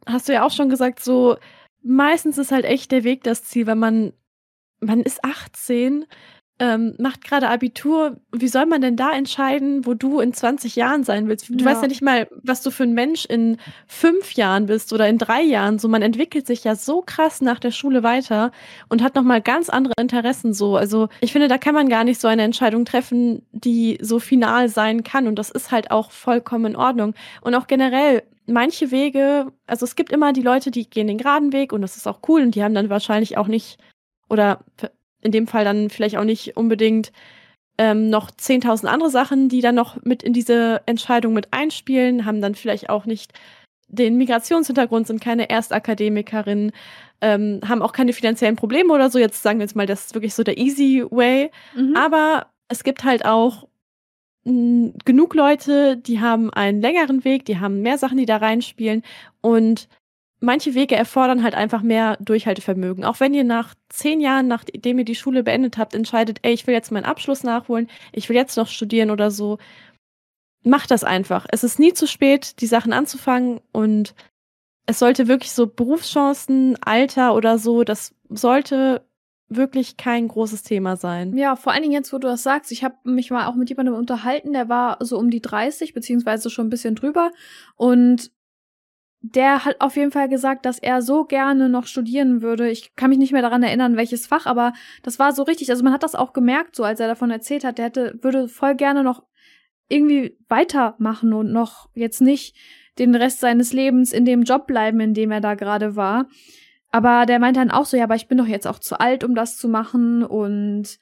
hast 0.07 0.29
du 0.29 0.33
ja 0.33 0.45
auch 0.45 0.51
schon 0.51 0.71
gesagt, 0.71 1.01
so 1.01 1.37
meistens 1.83 2.39
ist 2.39 2.53
halt 2.53 2.65
echt 2.65 2.93
der 2.93 3.05
Weg 3.05 3.25
das 3.25 3.45
Ziel, 3.45 3.67
weil 3.67 3.77
man, 3.77 4.13
man 4.81 5.01
ist 5.01 5.25
18 5.25 6.07
ähm, 6.59 6.95
macht 6.99 7.23
gerade 7.23 7.49
Abitur. 7.49 8.17
Wie 8.33 8.49
soll 8.49 8.65
man 8.65 8.81
denn 8.81 8.97
da 8.97 9.13
entscheiden, 9.13 9.85
wo 9.85 9.93
du 9.93 10.21
in 10.21 10.33
20 10.33 10.75
Jahren 10.75 11.05
sein 11.05 11.29
willst? 11.29 11.51
Du 11.51 11.55
ja. 11.55 11.65
weißt 11.67 11.83
ja 11.83 11.89
nicht 11.89 12.03
mal, 12.03 12.29
was 12.43 12.63
du 12.63 12.71
für 12.71 12.85
ein 12.85 12.95
Mensch 12.95 13.27
in 13.27 13.59
fünf 13.87 14.33
Jahren 14.33 14.67
bist 14.67 14.93
oder 14.93 15.07
in 15.07 15.19
drei 15.19 15.43
Jahren. 15.43 15.79
So, 15.79 15.89
man 15.89 16.01
entwickelt 16.01 16.47
sich 16.47 16.65
ja 16.65 16.75
so 16.75 17.03
krass 17.03 17.43
nach 17.43 17.59
der 17.59 17.73
Schule 17.73 18.03
weiter 18.03 18.53
und 18.89 19.03
hat 19.03 19.15
nochmal 19.15 19.43
ganz 19.43 19.69
andere 19.69 19.95
Interessen 20.01 20.55
so. 20.55 20.77
Also, 20.77 21.09
ich 21.21 21.33
finde, 21.33 21.49
da 21.49 21.59
kann 21.59 21.75
man 21.75 21.91
gar 21.91 22.05
nicht 22.05 22.21
so 22.21 22.29
eine 22.29 22.43
Entscheidung 22.43 22.87
treffen, 22.87 23.43
die 23.53 23.99
so 24.01 24.19
final 24.19 24.71
sein 24.71 25.05
kann. 25.05 25.27
Und 25.27 25.39
das 25.39 25.51
ist 25.51 25.71
halt 25.71 25.91
auch 25.91 26.11
vollkommen 26.11 26.73
in 26.73 26.77
Ordnung. 26.77 27.15
Und 27.43 27.55
auch 27.55 27.67
generell, 27.67 28.23
manche 28.47 28.91
Wege, 28.91 29.53
also 29.67 29.85
es 29.85 29.95
gibt 29.95 30.11
immer 30.11 30.33
die 30.33 30.43
Leute, 30.43 30.71
die 30.71 30.89
gehen 30.89 31.07
den 31.07 31.19
geraden 31.19 31.53
Weg 31.53 31.73
und 31.73 31.83
das 31.83 31.97
ist 31.97 32.07
auch 32.07 32.21
cool 32.29 32.41
und 32.43 32.55
die 32.55 32.63
haben 32.63 32.75
dann 32.75 32.89
wahrscheinlich 32.89 33.37
auch 33.37 33.49
nicht 33.49 33.79
oder 34.29 34.61
in 35.27 35.33
dem 35.33 35.47
Fall 35.47 35.65
dann 35.65 35.91
vielleicht 35.91 36.17
auch 36.17 36.25
nicht 36.25 36.57
unbedingt 36.57 37.13
ähm, 37.79 38.09
noch 38.09 38.31
10.000 38.31 38.87
andere 38.87 39.11
Sachen, 39.11 39.49
die 39.49 39.61
dann 39.61 39.75
noch 39.75 40.03
mit 40.03 40.23
in 40.23 40.33
diese 40.33 40.81
Entscheidung 40.87 41.35
mit 41.35 41.53
einspielen, 41.53 42.25
haben 42.25 42.41
dann 42.41 42.55
vielleicht 42.55 42.89
auch 42.89 43.05
nicht 43.05 43.33
den 43.89 44.17
Migrationshintergrund, 44.17 45.07
sind 45.07 45.21
keine 45.21 45.51
Erstakademikerin, 45.51 46.73
ähm, 47.21 47.61
haben 47.67 47.83
auch 47.83 47.93
keine 47.93 48.13
finanziellen 48.13 48.57
Probleme 48.57 48.93
oder 48.93 49.11
so. 49.11 49.19
Jetzt 49.19 49.43
sagen 49.43 49.59
wir 49.59 49.65
jetzt 49.65 49.77
mal, 49.77 49.87
das 49.87 50.07
ist 50.07 50.15
wirklich 50.15 50.35
so 50.35 50.43
der 50.43 50.59
easy 50.59 51.05
way. 51.09 51.51
Mhm. 51.75 51.95
Aber 51.97 52.47
es 52.69 52.83
gibt 52.83 53.05
halt 53.05 53.25
auch 53.25 53.69
mh, 54.45 54.93
genug 55.05 55.35
Leute, 55.35 55.97
die 55.97 56.21
haben 56.21 56.51
einen 56.53 56.81
längeren 56.81 57.25
Weg, 57.25 57.45
die 57.45 57.59
haben 57.59 57.83
mehr 57.83 57.99
Sachen, 57.99 58.19
die 58.19 58.27
da 58.27 58.39
reinspielen 58.39 59.03
und 59.41 59.89
manche 60.41 60.75
Wege 60.75 60.97
erfordern 60.97 61.43
halt 61.43 61.55
einfach 61.55 61.83
mehr 61.83 62.17
Durchhaltevermögen. 62.21 63.05
Auch 63.05 63.21
wenn 63.21 63.35
ihr 63.35 63.45
nach 63.45 63.75
zehn 63.89 64.21
Jahren, 64.21 64.49
nachdem 64.49 64.99
ihr 64.99 65.05
die 65.05 65.15
Schule 65.15 65.43
beendet 65.43 65.79
habt, 65.79 65.95
entscheidet, 65.95 66.39
ey, 66.43 66.53
ich 66.53 66.67
will 66.67 66.75
jetzt 66.75 66.93
meinen 66.93 67.05
Abschluss 67.05 67.43
nachholen, 67.43 67.89
ich 68.13 68.29
will 68.29 68.37
jetzt 68.37 68.57
noch 68.57 68.69
studieren 68.69 69.11
oder 69.11 69.31
so, 69.31 69.59
macht 70.63 70.91
das 70.91 71.05
einfach. 71.05 71.47
Es 71.51 71.65
ist 71.65 71.79
nie 71.79 71.93
zu 71.93 72.07
spät, 72.07 72.61
die 72.61 72.67
Sachen 72.67 72.93
anzufangen 72.93 73.61
und 73.73 74.15
es 74.87 74.99
sollte 74.99 75.27
wirklich 75.27 75.53
so 75.53 75.67
Berufschancen, 75.67 76.77
Alter 76.83 77.35
oder 77.35 77.59
so, 77.59 77.83
das 77.83 78.15
sollte 78.29 79.05
wirklich 79.49 79.97
kein 79.97 80.27
großes 80.29 80.65
Thema 80.65 80.97
sein. 80.97 81.37
Ja, 81.37 81.55
vor 81.55 81.73
allen 81.73 81.83
Dingen 81.83 81.95
jetzt, 81.95 82.13
wo 82.13 82.19
du 82.19 82.27
das 82.27 82.43
sagst, 82.43 82.73
ich 82.73 82.83
habe 82.83 82.97
mich 83.05 83.31
mal 83.31 83.47
auch 83.47 83.55
mit 83.55 83.69
jemandem 83.69 83.95
unterhalten, 83.95 84.53
der 84.53 84.69
war 84.69 84.99
so 85.01 85.19
um 85.19 85.31
die 85.31 85.41
30, 85.41 85.95
beziehungsweise 85.95 86.51
schon 86.51 86.67
ein 86.67 86.71
bisschen 86.71 86.97
drüber. 86.97 87.31
Und 87.77 88.33
der 89.21 89.65
hat 89.65 89.81
auf 89.81 89.97
jeden 89.97 90.13
Fall 90.13 90.29
gesagt, 90.29 90.67
dass 90.67 90.79
er 90.79 91.03
so 91.03 91.25
gerne 91.25 91.69
noch 91.69 91.87
studieren 91.87 92.43
würde. 92.43 92.69
Ich 92.69 92.95
kann 92.95 93.11
mich 93.11 93.19
nicht 93.19 93.33
mehr 93.33 93.43
daran 93.43 93.63
erinnern, 93.63 93.97
welches 93.97 94.27
Fach, 94.27 94.47
aber 94.47 94.73
das 95.03 95.19
war 95.19 95.33
so 95.33 95.43
richtig. 95.43 95.71
Also 95.71 95.83
man 95.83 95.93
hat 95.93 96.03
das 96.03 96.15
auch 96.15 96.33
gemerkt, 96.33 96.77
so 96.77 96.85
als 96.85 97.01
er 97.01 97.09
davon 97.09 97.31
erzählt 97.31 97.65
hat, 97.65 97.79
der 97.79 97.87
hätte, 97.87 98.19
würde 98.23 98.49
voll 98.49 98.75
gerne 98.75 99.03
noch 99.03 99.25
irgendwie 99.89 100.37
weitermachen 100.49 101.33
und 101.33 101.53
noch 101.53 101.89
jetzt 101.95 102.21
nicht 102.21 102.57
den 102.99 103.15
Rest 103.15 103.41
seines 103.41 103.73
Lebens 103.73 104.13
in 104.13 104.25
dem 104.25 104.43
Job 104.43 104.67
bleiben, 104.67 105.01
in 105.01 105.15
dem 105.15 105.31
er 105.31 105.41
da 105.41 105.55
gerade 105.55 105.97
war. 105.97 106.29
Aber 106.91 107.27
der 107.27 107.39
meinte 107.39 107.61
dann 107.61 107.71
auch 107.71 107.85
so, 107.85 107.97
ja, 107.97 108.05
aber 108.05 108.15
ich 108.15 108.29
bin 108.29 108.39
doch 108.39 108.47
jetzt 108.47 108.67
auch 108.67 108.79
zu 108.79 108.99
alt, 108.99 109.23
um 109.23 109.35
das 109.35 109.57
zu 109.57 109.69
machen 109.69 110.23
und 110.23 110.99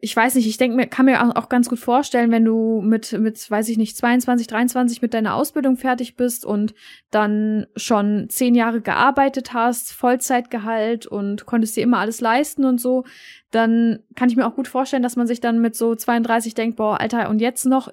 ich 0.00 0.14
weiß 0.14 0.34
nicht, 0.34 0.46
ich 0.46 0.56
denke 0.56 0.76
mir, 0.76 0.86
kann 0.86 1.06
mir 1.06 1.36
auch 1.36 1.48
ganz 1.48 1.68
gut 1.68 1.78
vorstellen, 1.78 2.30
wenn 2.30 2.44
du 2.44 2.80
mit, 2.82 3.12
mit, 3.12 3.50
weiß 3.50 3.68
ich 3.68 3.78
nicht, 3.78 3.96
22, 3.96 4.46
23 4.46 5.02
mit 5.02 5.14
deiner 5.14 5.34
Ausbildung 5.34 5.76
fertig 5.76 6.16
bist 6.16 6.44
und 6.44 6.74
dann 7.10 7.66
schon 7.76 8.28
zehn 8.28 8.54
Jahre 8.54 8.80
gearbeitet 8.80 9.52
hast, 9.52 9.92
Vollzeitgehalt 9.92 11.06
und 11.06 11.46
konntest 11.46 11.76
dir 11.76 11.82
immer 11.82 11.98
alles 11.98 12.20
leisten 12.20 12.64
und 12.64 12.80
so, 12.80 13.04
dann 13.50 14.00
kann 14.14 14.28
ich 14.28 14.36
mir 14.36 14.46
auch 14.46 14.54
gut 14.54 14.68
vorstellen, 14.68 15.02
dass 15.02 15.16
man 15.16 15.26
sich 15.26 15.40
dann 15.40 15.60
mit 15.60 15.76
so 15.76 15.94
32 15.94 16.54
denkt, 16.54 16.76
boah, 16.76 17.00
Alter, 17.00 17.28
und 17.28 17.40
jetzt 17.40 17.64
noch 17.64 17.90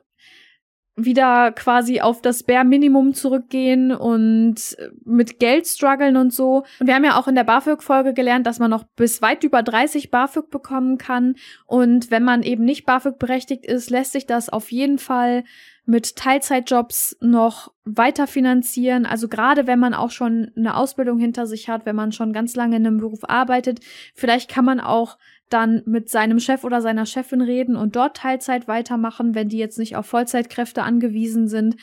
wieder 0.96 1.52
quasi 1.52 2.02
auf 2.02 2.22
das 2.22 2.44
Bare 2.44 2.66
Minimum 2.66 3.14
zurückgehen 3.14 3.92
und 3.92 4.78
mit 5.06 5.40
Geld 5.40 5.66
strugglen 5.68 6.18
und 6.18 6.32
so. 6.32 6.64
Und 6.80 6.88
wir 6.88 6.94
haben 6.94 7.04
ja 7.04 7.18
auch 7.18 7.28
in 7.28 7.36
der 7.36 7.44
BAföG-Folge 7.44 8.14
gelernt, 8.14 8.46
dass 8.46 8.60
man 8.60 8.70
noch 8.70 8.84
bis 8.96 9.22
weit 9.22 9.44
über 9.44 9.64
30 9.64 10.12
BAföG 10.12 10.52
bekommen 10.52 10.98
kann. 10.98 11.36
Und 11.66 12.12
wenn 12.12 12.24
man 12.24 12.44
eben 12.44 12.64
nicht 12.64 12.86
BAföG 12.86 13.18
berechtigt 13.18 13.66
ist, 13.66 13.90
lässt 13.90 14.12
sich 14.12 14.28
das 14.28 14.50
auf 14.50 14.72
jeden 14.72 15.00
Fall 15.00 15.44
mit 15.86 16.16
Teilzeitjobs 16.16 17.18
noch 17.20 17.74
weiter 17.84 18.28
finanzieren. 18.28 19.06
Also 19.06 19.28
gerade 19.28 19.68
wenn 19.68 19.80
man 19.80 19.94
auch 19.94 20.12
schon 20.12 20.52
eine 20.56 20.78
Ausbildung 20.78 21.20
hinter 21.20 21.46
sich 21.46 21.68
hat, 21.68 21.86
wenn 21.86 21.96
man 21.96 22.14
schon 22.14 22.32
ganz 22.32 22.56
lange 22.56 22.78
in 22.78 22.88
einem 22.88 23.00
Beruf 23.00 23.22
arbeitet, 23.24 23.82
vielleicht 24.14 24.50
kann 24.50 24.64
man 24.64 24.80
auch 24.80 25.18
dann 25.54 25.84
mit 25.86 26.10
seinem 26.10 26.40
Chef 26.40 26.64
oder 26.64 26.82
seiner 26.82 27.06
Chefin 27.06 27.42
reden 27.42 27.76
und 27.76 27.96
dort 27.96 28.18
Teilzeit 28.18 28.68
weitermachen, 28.68 29.36
wenn 29.36 29.50
die 29.50 29.58
jetzt 29.58 29.78
nicht 29.78 29.96
auf 29.96 30.06
Vollzeitkräfte 30.06 30.84
angewiesen 30.84 31.48
sind. 31.48 31.76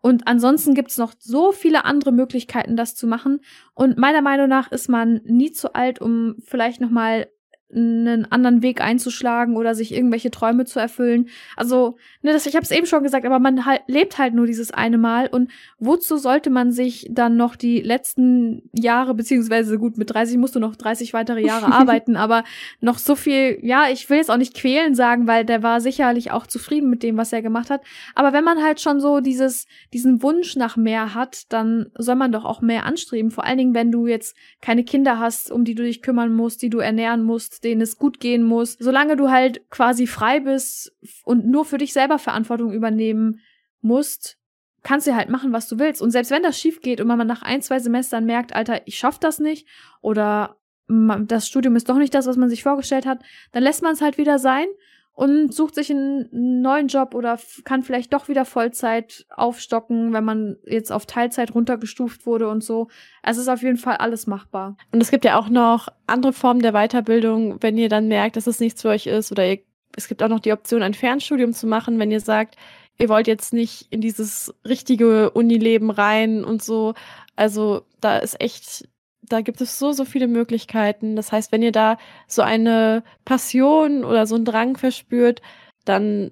Und 0.00 0.26
ansonsten 0.26 0.74
gibt's 0.74 0.98
noch 0.98 1.14
so 1.18 1.52
viele 1.52 1.86
andere 1.86 2.12
Möglichkeiten, 2.12 2.76
das 2.76 2.94
zu 2.94 3.06
machen. 3.06 3.40
Und 3.72 3.96
meiner 3.96 4.20
Meinung 4.20 4.48
nach 4.48 4.70
ist 4.70 4.88
man 4.88 5.20
nie 5.24 5.52
zu 5.52 5.74
alt, 5.74 6.00
um 6.00 6.34
vielleicht 6.44 6.80
noch 6.80 6.90
mal 6.90 7.26
einen 7.74 8.30
anderen 8.30 8.62
Weg 8.62 8.80
einzuschlagen 8.80 9.56
oder 9.56 9.74
sich 9.74 9.92
irgendwelche 9.92 10.30
Träume 10.30 10.64
zu 10.64 10.78
erfüllen. 10.78 11.28
Also, 11.56 11.96
ne, 12.22 12.32
das, 12.32 12.46
ich 12.46 12.54
habe 12.54 12.64
es 12.64 12.70
eben 12.70 12.86
schon 12.86 13.02
gesagt, 13.02 13.26
aber 13.26 13.38
man 13.38 13.66
halt, 13.66 13.82
lebt 13.86 14.18
halt 14.18 14.34
nur 14.34 14.46
dieses 14.46 14.70
eine 14.70 14.98
Mal 14.98 15.28
und 15.28 15.50
wozu 15.78 16.16
sollte 16.16 16.50
man 16.50 16.72
sich 16.72 17.08
dann 17.10 17.36
noch 17.36 17.56
die 17.56 17.80
letzten 17.80 18.70
Jahre, 18.72 19.14
beziehungsweise 19.14 19.78
gut, 19.78 19.98
mit 19.98 20.12
30 20.12 20.38
musst 20.38 20.54
du 20.54 20.60
noch 20.60 20.76
30 20.76 21.12
weitere 21.12 21.44
Jahre 21.44 21.66
arbeiten, 21.72 22.16
aber 22.16 22.44
noch 22.80 22.98
so 22.98 23.16
viel, 23.16 23.58
ja, 23.62 23.88
ich 23.90 24.08
will 24.10 24.18
jetzt 24.18 24.30
auch 24.30 24.36
nicht 24.36 24.54
quälen 24.54 24.94
sagen, 24.94 25.26
weil 25.26 25.44
der 25.44 25.62
war 25.62 25.80
sicherlich 25.80 26.30
auch 26.30 26.46
zufrieden 26.46 26.90
mit 26.90 27.02
dem, 27.02 27.16
was 27.16 27.32
er 27.32 27.42
gemacht 27.42 27.70
hat. 27.70 27.82
Aber 28.14 28.32
wenn 28.32 28.44
man 28.44 28.62
halt 28.62 28.80
schon 28.80 29.00
so 29.00 29.20
dieses, 29.20 29.66
diesen 29.92 30.22
Wunsch 30.22 30.56
nach 30.56 30.76
mehr 30.76 31.14
hat, 31.14 31.52
dann 31.52 31.90
soll 31.98 32.14
man 32.14 32.32
doch 32.32 32.44
auch 32.44 32.60
mehr 32.60 32.86
anstreben. 32.86 33.30
Vor 33.30 33.44
allen 33.44 33.58
Dingen, 33.58 33.74
wenn 33.74 33.90
du 33.90 34.06
jetzt 34.06 34.36
keine 34.60 34.84
Kinder 34.84 35.18
hast, 35.18 35.50
um 35.50 35.64
die 35.64 35.74
du 35.74 35.82
dich 35.82 36.02
kümmern 36.02 36.32
musst, 36.32 36.62
die 36.62 36.70
du 36.70 36.78
ernähren 36.78 37.22
musst, 37.22 37.63
denen 37.64 37.80
es 37.80 37.98
gut 37.98 38.20
gehen 38.20 38.42
muss. 38.42 38.76
Solange 38.78 39.16
du 39.16 39.30
halt 39.30 39.68
quasi 39.70 40.06
frei 40.06 40.40
bist 40.40 40.92
und 41.24 41.46
nur 41.46 41.64
für 41.64 41.78
dich 41.78 41.92
selber 41.92 42.18
Verantwortung 42.18 42.72
übernehmen 42.72 43.40
musst, 43.80 44.38
kannst 44.82 45.06
du 45.06 45.16
halt 45.16 45.30
machen, 45.30 45.52
was 45.52 45.68
du 45.68 45.78
willst. 45.78 46.02
Und 46.02 46.10
selbst 46.10 46.30
wenn 46.30 46.42
das 46.42 46.58
schief 46.60 46.80
geht 46.80 47.00
und 47.00 47.08
man 47.08 47.26
nach 47.26 47.42
ein, 47.42 47.62
zwei 47.62 47.78
Semestern 47.78 48.24
merkt, 48.26 48.54
Alter, 48.54 48.86
ich 48.86 48.98
schaff 48.98 49.18
das 49.18 49.38
nicht 49.38 49.66
oder 50.00 50.56
das 50.86 51.48
Studium 51.48 51.76
ist 51.76 51.88
doch 51.88 51.96
nicht 51.96 52.14
das, 52.14 52.26
was 52.26 52.36
man 52.36 52.50
sich 52.50 52.62
vorgestellt 52.62 53.06
hat, 53.06 53.22
dann 53.52 53.62
lässt 53.62 53.82
man 53.82 53.94
es 53.94 54.02
halt 54.02 54.18
wieder 54.18 54.38
sein 54.38 54.66
und 55.14 55.54
sucht 55.54 55.76
sich 55.76 55.90
einen 55.90 56.60
neuen 56.60 56.88
Job 56.88 57.14
oder 57.14 57.38
kann 57.64 57.84
vielleicht 57.84 58.12
doch 58.12 58.28
wieder 58.28 58.44
Vollzeit 58.44 59.26
aufstocken, 59.30 60.12
wenn 60.12 60.24
man 60.24 60.56
jetzt 60.64 60.90
auf 60.90 61.06
Teilzeit 61.06 61.54
runtergestuft 61.54 62.26
wurde 62.26 62.48
und 62.48 62.64
so. 62.64 62.88
Es 63.22 63.38
ist 63.38 63.48
auf 63.48 63.62
jeden 63.62 63.76
Fall 63.76 63.96
alles 63.96 64.26
machbar. 64.26 64.76
Und 64.90 65.00
es 65.00 65.12
gibt 65.12 65.24
ja 65.24 65.38
auch 65.38 65.48
noch 65.48 65.88
andere 66.08 66.32
Formen 66.32 66.62
der 66.62 66.72
Weiterbildung, 66.72 67.62
wenn 67.62 67.78
ihr 67.78 67.88
dann 67.88 68.08
merkt, 68.08 68.36
dass 68.36 68.48
es 68.48 68.58
nichts 68.58 68.82
für 68.82 68.88
euch 68.88 69.06
ist 69.06 69.30
oder 69.30 69.46
ihr, 69.46 69.60
es 69.96 70.08
gibt 70.08 70.20
auch 70.22 70.28
noch 70.28 70.40
die 70.40 70.52
Option, 70.52 70.82
ein 70.82 70.94
Fernstudium 70.94 71.52
zu 71.52 71.68
machen, 71.68 72.00
wenn 72.00 72.10
ihr 72.10 72.20
sagt, 72.20 72.56
ihr 72.98 73.08
wollt 73.08 73.28
jetzt 73.28 73.52
nicht 73.52 73.86
in 73.90 74.00
dieses 74.00 74.52
richtige 74.66 75.30
Unileben 75.30 75.90
rein 75.90 76.44
und 76.44 76.60
so. 76.60 76.94
Also 77.36 77.82
da 78.00 78.18
ist 78.18 78.40
echt 78.40 78.88
da 79.28 79.40
gibt 79.40 79.60
es 79.60 79.78
so, 79.78 79.92
so 79.92 80.04
viele 80.04 80.28
Möglichkeiten. 80.28 81.16
Das 81.16 81.32
heißt, 81.32 81.52
wenn 81.52 81.62
ihr 81.62 81.72
da 81.72 81.98
so 82.26 82.42
eine 82.42 83.02
Passion 83.24 84.04
oder 84.04 84.26
so 84.26 84.34
einen 84.34 84.44
Drang 84.44 84.76
verspürt, 84.76 85.42
dann 85.84 86.30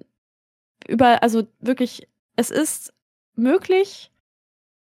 über, 0.87 1.23
also 1.23 1.43
wirklich, 1.59 2.07
es 2.35 2.51
ist 2.51 2.93
möglich. 3.35 4.11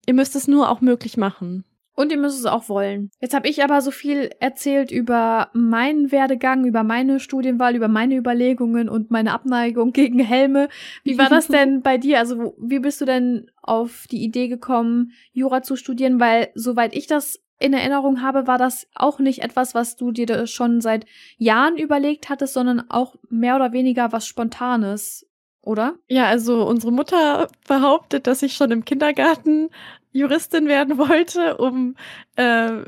Ihr 0.06 0.14
müsst 0.14 0.36
es 0.36 0.48
nur 0.48 0.70
auch 0.70 0.82
möglich 0.82 1.18
machen. 1.18 1.64
Und 1.94 2.12
ihr 2.12 2.18
müsst 2.18 2.40
es 2.40 2.46
auch 2.46 2.70
wollen. 2.70 3.12
Jetzt 3.20 3.34
habe 3.36 3.50
ich 3.50 3.64
aber 3.64 3.82
so 3.82 3.92
viel 3.92 4.32
erzählt 4.40 4.92
über 4.92 5.50
meinen 5.54 6.12
Werdegang, 6.12 6.66
über 6.66 6.84
meine 6.84 7.20
Studienwahl, 7.20 7.76
über 7.76 7.90
meine 7.90 8.16
Überlegungen 8.16 8.88
und 8.88 9.12
meine 9.12 9.34
Abneigung 9.34 9.92
gegen 9.94 10.20
Helme. 10.20 10.70
Wie 11.04 11.18
war 11.18 11.30
das 11.30 11.48
denn 11.50 11.82
bei 11.82 11.98
dir? 11.98 12.20
Also 12.20 12.56
wie 12.58 12.80
bist 12.80 13.02
du 13.02 13.06
denn 13.06 13.52
auf 13.62 14.08
die 14.10 14.24
Idee 14.24 14.48
gekommen, 14.48 15.12
Jura 15.34 15.64
zu 15.64 15.76
studieren? 15.76 16.20
Weil 16.20 16.50
soweit 16.56 16.96
ich 16.96 17.08
das 17.08 17.42
in 17.62 17.74
Erinnerung 17.74 18.22
habe, 18.22 18.48
war 18.48 18.58
das 18.58 18.88
auch 18.96 19.20
nicht 19.20 19.44
etwas, 19.44 19.76
was 19.76 19.96
du 19.96 20.12
dir 20.12 20.48
schon 20.48 20.82
seit 20.82 21.06
Jahren 21.38 21.78
überlegt 21.78 22.30
hattest, 22.30 22.54
sondern 22.54 22.90
auch 22.90 23.16
mehr 23.30 23.56
oder 23.56 23.72
weniger 23.72 24.12
was 24.12 24.26
Spontanes, 24.26 25.28
oder? 25.62 25.96
Ja, 26.08 26.26
also 26.26 26.66
unsere 26.66 26.92
Mutter 26.92 27.48
behauptet, 27.68 28.28
dass 28.28 28.42
ich 28.42 28.54
schon 28.54 28.72
im 28.72 28.86
Kindergarten 28.86 29.70
Juristin 30.12 30.68
werden 30.68 30.98
wollte, 30.98 31.58
um 31.58 31.96
äh, 32.36 32.84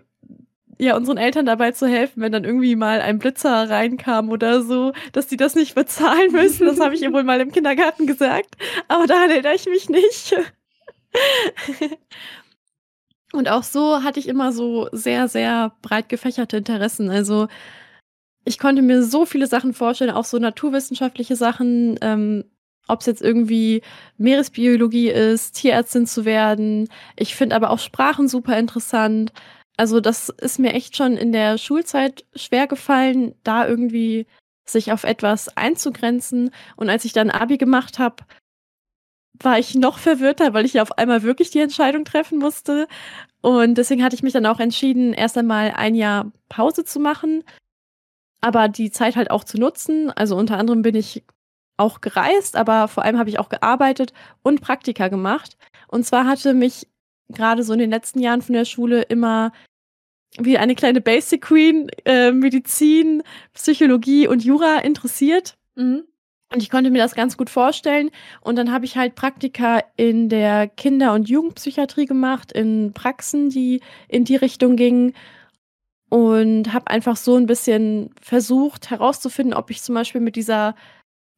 ja 0.79 0.95
unseren 0.95 1.17
Eltern 1.17 1.45
dabei 1.45 1.71
zu 1.71 1.87
helfen, 1.87 2.21
wenn 2.21 2.31
dann 2.31 2.43
irgendwie 2.43 2.75
mal 2.75 3.01
ein 3.01 3.19
Blitzer 3.19 3.69
reinkam 3.69 4.29
oder 4.29 4.61
so, 4.63 4.91
dass 5.11 5.27
die 5.27 5.37
das 5.37 5.55
nicht 5.55 5.75
bezahlen 5.75 6.31
müssen. 6.31 6.65
Das 6.65 6.79
habe 6.79 6.95
ich 6.95 7.01
ihr 7.01 7.13
wohl 7.13 7.23
mal 7.23 7.41
im 7.41 7.51
Kindergarten 7.51 8.07
gesagt, 8.07 8.55
aber 8.87 9.07
daran 9.07 9.29
erinnere 9.29 9.55
ich 9.55 9.67
mich 9.67 9.89
nicht. 9.89 10.35
Und 13.33 13.49
auch 13.49 13.63
so 13.63 14.03
hatte 14.03 14.19
ich 14.19 14.27
immer 14.27 14.53
so 14.53 14.87
sehr, 14.91 15.27
sehr 15.27 15.73
breit 15.81 16.07
gefächerte 16.07 16.57
Interessen. 16.57 17.09
Also 17.09 17.47
ich 18.45 18.59
konnte 18.59 18.81
mir 18.83 19.03
so 19.03 19.25
viele 19.25 19.47
Sachen 19.47 19.73
vorstellen, 19.73 20.11
auch 20.11 20.25
so 20.25 20.37
naturwissenschaftliche 20.37 21.35
Sachen, 21.35 21.97
ähm, 22.01 22.43
ob 22.87 22.99
es 22.99 23.07
jetzt 23.07 23.21
irgendwie 23.21 23.81
Meeresbiologie 24.17 25.09
ist, 25.09 25.55
Tierärztin 25.55 26.05
zu 26.05 26.25
werden. 26.25 26.89
Ich 27.15 27.35
finde 27.35 27.55
aber 27.55 27.71
auch 27.71 27.79
Sprachen 27.79 28.27
super 28.27 28.57
interessant. 28.57 29.33
Also 29.77 29.99
das 29.99 30.29
ist 30.29 30.59
mir 30.59 30.73
echt 30.73 30.95
schon 30.95 31.17
in 31.17 31.31
der 31.31 31.57
Schulzeit 31.57 32.25
schwer 32.35 32.67
gefallen, 32.67 33.33
da 33.43 33.67
irgendwie 33.67 34.27
sich 34.65 34.91
auf 34.91 35.05
etwas 35.05 35.57
einzugrenzen. 35.57 36.51
Und 36.75 36.89
als 36.89 37.05
ich 37.05 37.13
dann 37.13 37.31
Abi 37.31 37.57
gemacht 37.57 37.97
habe, 37.97 38.17
war 39.41 39.59
ich 39.59 39.75
noch 39.75 39.97
verwirrter, 39.97 40.53
weil 40.53 40.65
ich 40.65 40.73
ja 40.73 40.81
auf 40.81 40.97
einmal 40.97 41.23
wirklich 41.23 41.49
die 41.49 41.59
Entscheidung 41.59 42.05
treffen 42.05 42.39
musste. 42.39 42.87
Und 43.41 43.75
deswegen 43.77 44.03
hatte 44.03 44.15
ich 44.15 44.23
mich 44.23 44.33
dann 44.33 44.45
auch 44.45 44.59
entschieden, 44.59 45.13
erst 45.13 45.37
einmal 45.37 45.71
ein 45.75 45.95
Jahr 45.95 46.31
Pause 46.49 46.85
zu 46.85 46.99
machen, 46.99 47.43
aber 48.41 48.69
die 48.69 48.91
Zeit 48.91 49.15
halt 49.15 49.31
auch 49.31 49.43
zu 49.43 49.57
nutzen. 49.57 50.11
Also 50.11 50.35
unter 50.35 50.57
anderem 50.57 50.81
bin 50.81 50.95
ich 50.95 51.23
auch 51.77 52.01
gereist, 52.01 52.55
aber 52.55 52.87
vor 52.87 53.03
allem 53.03 53.17
habe 53.17 53.29
ich 53.29 53.39
auch 53.39 53.49
gearbeitet 53.49 54.13
und 54.43 54.61
Praktika 54.61 55.07
gemacht. 55.07 55.57
Und 55.87 56.05
zwar 56.05 56.25
hatte 56.25 56.53
mich 56.53 56.87
gerade 57.29 57.63
so 57.63 57.73
in 57.73 57.79
den 57.79 57.89
letzten 57.89 58.19
Jahren 58.19 58.41
von 58.41 58.53
der 58.53 58.65
Schule 58.65 59.01
immer 59.03 59.51
wie 60.37 60.57
eine 60.57 60.75
kleine 60.75 61.01
Basic 61.01 61.41
Queen 61.41 61.89
äh, 62.05 62.31
Medizin, 62.31 63.23
Psychologie 63.53 64.27
und 64.27 64.43
Jura 64.43 64.79
interessiert. 64.79 65.57
Mhm. 65.75 66.05
Und 66.53 66.61
ich 66.61 66.69
konnte 66.69 66.91
mir 66.91 67.01
das 67.01 67.15
ganz 67.15 67.35
gut 67.35 67.49
vorstellen. 67.49 68.11
Und 68.41 68.57
dann 68.57 68.71
habe 68.71 68.85
ich 68.85 68.95
halt 68.95 69.15
Praktika 69.15 69.79
in 69.95 70.29
der 70.29 70.67
Kinder- 70.67 71.13
und 71.13 71.27
Jugendpsychiatrie 71.27 72.05
gemacht, 72.05 72.51
in 72.51 72.93
Praxen, 72.93 73.49
die 73.49 73.81
in 74.07 74.23
die 74.23 74.35
Richtung 74.35 74.75
gingen. 74.75 75.13
Und 76.09 76.71
habe 76.71 76.91
einfach 76.91 77.17
so 77.17 77.35
ein 77.37 77.47
bisschen 77.47 78.11
versucht 78.21 78.91
herauszufinden, 78.91 79.55
ob 79.55 79.71
ich 79.71 79.81
zum 79.81 79.95
Beispiel 79.95 80.21
mit 80.21 80.35
dieser 80.35 80.75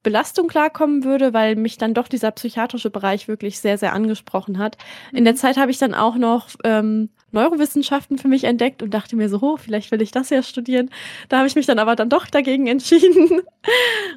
Belastung 0.04 0.48
klarkommen 0.50 1.06
würde, 1.06 1.34
weil 1.34 1.56
mich 1.56 1.78
dann 1.78 1.94
doch 1.94 2.10
dieser 2.10 2.32
psychiatrische 2.32 2.90
Bereich 2.90 3.30
wirklich 3.30 3.60
sehr, 3.60 3.78
sehr 3.78 3.94
angesprochen 3.94 4.60
hat. 4.60 4.78
In 5.14 5.24
der 5.24 5.34
mhm. 5.34 5.38
Zeit 5.38 5.58
habe 5.58 5.72
ich 5.72 5.78
dann 5.78 5.94
auch 5.94 6.16
noch 6.16 6.50
ähm, 6.66 7.10
Neurowissenschaften 7.36 8.18
für 8.18 8.28
mich 8.28 8.46
entdeckt 8.46 8.82
und 8.82 8.94
dachte 8.94 9.16
mir 9.16 9.30
so, 9.30 9.40
oh, 9.42 9.58
vielleicht 9.58 9.92
will 9.92 10.02
ich 10.02 10.12
das 10.12 10.32
ja 10.32 10.42
studieren. 10.42 10.90
Da 11.30 11.38
habe 11.38 11.48
ich 11.48 11.56
mich 11.56 11.68
dann 11.68 11.80
aber 11.80 11.96
dann 11.96 12.10
doch 12.10 12.26
dagegen 12.26 12.66
entschieden. 12.76 13.44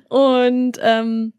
und 0.09 0.79
ähm, 0.81 1.35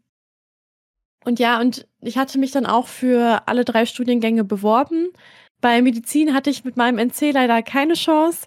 und 1.24 1.38
ja, 1.38 1.60
und 1.60 1.86
ich 2.00 2.16
hatte 2.16 2.38
mich 2.38 2.50
dann 2.50 2.64
auch 2.64 2.86
für 2.86 3.42
alle 3.46 3.64
drei 3.64 3.84
Studiengänge 3.84 4.44
beworben. 4.44 5.10
Bei 5.60 5.82
Medizin 5.82 6.32
hatte 6.32 6.48
ich 6.48 6.64
mit 6.64 6.76
meinem 6.76 6.98
NC 6.98 7.32
leider 7.32 7.62
keine 7.62 7.94
Chance. 7.94 8.46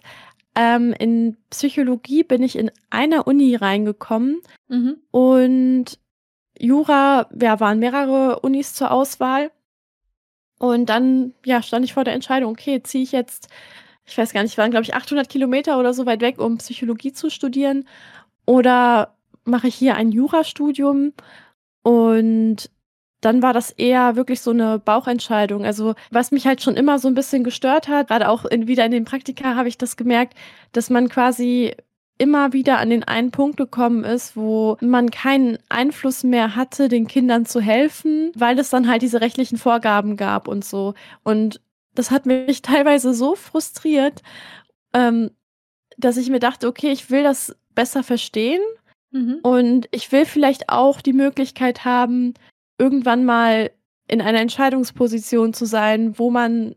Ähm, 0.56 0.92
in 0.98 1.36
Psychologie 1.50 2.24
bin 2.24 2.42
ich 2.42 2.56
in 2.56 2.70
einer 2.90 3.26
Uni 3.26 3.54
reingekommen 3.56 4.40
mhm. 4.68 4.96
und 5.10 5.98
Jura, 6.58 7.28
ja, 7.40 7.58
waren 7.58 7.80
mehrere 7.80 8.40
Unis 8.40 8.74
zur 8.74 8.92
Auswahl. 8.92 9.50
Und 10.58 10.86
dann, 10.86 11.34
ja, 11.44 11.62
stand 11.62 11.84
ich 11.84 11.94
vor 11.94 12.04
der 12.04 12.14
Entscheidung, 12.14 12.52
okay, 12.52 12.82
ziehe 12.82 13.04
ich 13.04 13.12
jetzt, 13.12 13.48
ich 14.06 14.16
weiß 14.16 14.32
gar 14.32 14.42
nicht, 14.42 14.56
waren, 14.58 14.70
glaube 14.70 14.84
ich, 14.84 14.94
800 14.94 15.28
Kilometer 15.28 15.78
oder 15.78 15.94
so 15.94 16.06
weit 16.06 16.20
weg, 16.20 16.38
um 16.38 16.58
Psychologie 16.58 17.12
zu 17.12 17.30
studieren. 17.30 17.86
Oder 18.46 19.14
mache 19.44 19.68
ich 19.68 19.74
hier 19.74 19.96
ein 19.96 20.12
Jurastudium? 20.12 21.12
Und 21.82 22.70
dann 23.20 23.42
war 23.42 23.52
das 23.52 23.70
eher 23.70 24.16
wirklich 24.16 24.40
so 24.42 24.50
eine 24.50 24.78
Bauchentscheidung. 24.78 25.64
Also 25.64 25.94
was 26.10 26.30
mich 26.30 26.46
halt 26.46 26.62
schon 26.62 26.76
immer 26.76 26.98
so 26.98 27.08
ein 27.08 27.14
bisschen 27.14 27.44
gestört 27.44 27.88
hat, 27.88 28.08
gerade 28.08 28.28
auch 28.28 28.44
in, 28.44 28.68
wieder 28.68 28.84
in 28.84 28.92
den 28.92 29.04
Praktika 29.04 29.56
habe 29.56 29.68
ich 29.68 29.78
das 29.78 29.96
gemerkt, 29.96 30.34
dass 30.72 30.90
man 30.90 31.08
quasi 31.08 31.74
immer 32.18 32.52
wieder 32.52 32.78
an 32.78 32.90
den 32.90 33.02
einen 33.02 33.30
Punkt 33.30 33.56
gekommen 33.56 34.04
ist, 34.04 34.36
wo 34.36 34.76
man 34.80 35.10
keinen 35.10 35.58
Einfluss 35.68 36.22
mehr 36.22 36.54
hatte, 36.54 36.88
den 36.88 37.08
Kindern 37.08 37.44
zu 37.44 37.60
helfen, 37.60 38.30
weil 38.36 38.58
es 38.58 38.70
dann 38.70 38.88
halt 38.88 39.02
diese 39.02 39.20
rechtlichen 39.20 39.58
Vorgaben 39.58 40.16
gab 40.16 40.46
und 40.46 40.64
so. 40.64 40.94
Und 41.24 41.60
das 41.94 42.10
hat 42.10 42.26
mich 42.26 42.62
teilweise 42.62 43.14
so 43.14 43.34
frustriert, 43.34 44.22
ähm, 44.92 45.30
dass 45.96 46.16
ich 46.16 46.30
mir 46.30 46.40
dachte, 46.40 46.68
okay, 46.68 46.90
ich 46.90 47.10
will 47.10 47.22
das 47.22 47.56
besser 47.74 48.02
verstehen 48.02 48.62
mhm. 49.10 49.38
und 49.42 49.88
ich 49.90 50.12
will 50.12 50.24
vielleicht 50.24 50.68
auch 50.68 51.00
die 51.00 51.12
Möglichkeit 51.12 51.84
haben, 51.84 52.34
irgendwann 52.78 53.24
mal 53.24 53.70
in 54.06 54.20
einer 54.20 54.40
Entscheidungsposition 54.40 55.54
zu 55.54 55.64
sein, 55.64 56.18
wo 56.18 56.30
man 56.30 56.76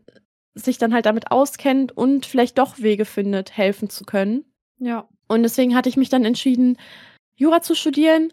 sich 0.54 0.78
dann 0.78 0.92
halt 0.92 1.06
damit 1.06 1.30
auskennt 1.30 1.96
und 1.96 2.26
vielleicht 2.26 2.58
doch 2.58 2.78
Wege 2.78 3.04
findet, 3.04 3.56
helfen 3.56 3.90
zu 3.90 4.04
können. 4.04 4.44
Ja. 4.78 5.08
Und 5.28 5.42
deswegen 5.42 5.74
hatte 5.74 5.88
ich 5.88 5.96
mich 5.96 6.08
dann 6.08 6.24
entschieden, 6.24 6.78
Jura 7.36 7.62
zu 7.62 7.74
studieren. 7.74 8.32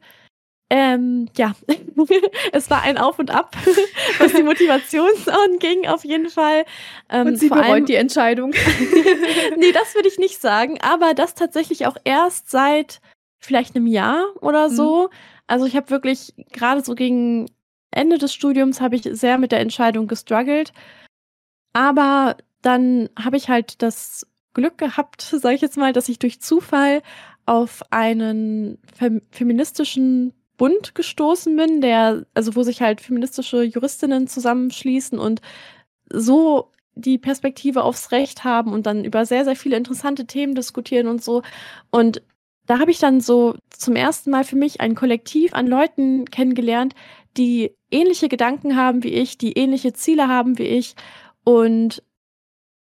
Ähm, 0.69 1.29
ja, 1.38 1.53
es 2.51 2.69
war 2.71 2.81
ein 2.81 2.97
Auf 2.97 3.19
und 3.19 3.29
Ab, 3.29 3.55
was 4.17 4.34
die 4.34 4.41
Motivation 4.43 5.10
anging, 5.27 5.88
auf 5.88 6.03
jeden 6.03 6.29
Fall. 6.29 6.65
Ähm, 7.10 7.27
und 7.27 7.38
sie 7.38 7.49
bereut 7.49 7.65
allem, 7.65 7.86
die 7.86 7.95
Entscheidung. 7.95 8.51
nee, 9.58 9.71
das 9.71 9.93
würde 9.93 10.08
ich 10.08 10.17
nicht 10.17 10.41
sagen, 10.41 10.79
aber 10.81 11.13
das 11.13 11.36
tatsächlich 11.36 11.86
auch 11.86 11.97
erst 12.03 12.49
seit 12.49 12.99
vielleicht 13.39 13.75
einem 13.75 13.86
Jahr 13.86 14.25
oder 14.41 14.71
so. 14.71 15.03
Mhm. 15.03 15.10
Also 15.47 15.65
ich 15.67 15.75
habe 15.75 15.91
wirklich 15.91 16.34
gerade 16.51 16.84
so 16.84 16.95
gegen 16.95 17.45
Ende 17.91 18.17
des 18.17 18.34
Studiums 18.34 18.81
habe 18.81 18.95
ich 18.95 19.03
sehr 19.12 19.38
mit 19.38 19.51
der 19.51 19.60
Entscheidung 19.60 20.08
gestruggelt. 20.08 20.73
Aber 21.73 22.38
dann 22.62 23.10
habe 23.17 23.38
ich 23.38 23.49
halt 23.49 23.81
das 23.81 24.25
Glück 24.55 24.79
gehabt, 24.79 25.21
sage 25.21 25.53
ich 25.53 25.61
jetzt 25.61 25.77
mal, 25.77 25.93
dass 25.93 26.09
ich 26.09 26.17
durch 26.17 26.41
Zufall 26.41 27.03
auf 27.45 27.83
einen 27.91 28.79
fem 28.97 29.21
feministischen 29.29 30.33
Bund 30.57 30.95
gestoßen 30.95 31.55
bin, 31.55 31.81
der, 31.81 32.25
also 32.33 32.55
wo 32.55 32.63
sich 32.63 32.81
halt 32.81 33.01
feministische 33.01 33.61
Juristinnen 33.61 34.27
zusammenschließen 34.27 35.19
und 35.19 35.41
so 36.11 36.71
die 36.95 37.17
Perspektive 37.17 37.83
aufs 37.83 38.11
Recht 38.11 38.43
haben 38.43 38.71
und 38.71 38.85
dann 38.85 39.03
über 39.03 39.25
sehr, 39.25 39.43
sehr 39.43 39.55
viele 39.55 39.75
interessante 39.75 40.25
Themen 40.25 40.55
diskutieren 40.55 41.07
und 41.07 41.23
so. 41.23 41.43
Und 41.91 42.21
da 42.65 42.79
habe 42.79 42.91
ich 42.91 42.99
dann 42.99 43.19
so 43.21 43.55
zum 43.69 43.95
ersten 43.95 44.31
Mal 44.31 44.45
für 44.45 44.55
mich 44.55 44.81
ein 44.81 44.95
Kollektiv 44.95 45.53
an 45.53 45.67
Leuten 45.67 46.25
kennengelernt, 46.25 46.95
die 47.37 47.75
ähnliche 47.91 48.29
Gedanken 48.29 48.75
haben 48.77 49.03
wie 49.03 49.13
ich, 49.13 49.37
die 49.37 49.53
ähnliche 49.53 49.93
Ziele 49.93 50.29
haben 50.29 50.57
wie 50.57 50.63
ich 50.63 50.95
und 51.43 52.01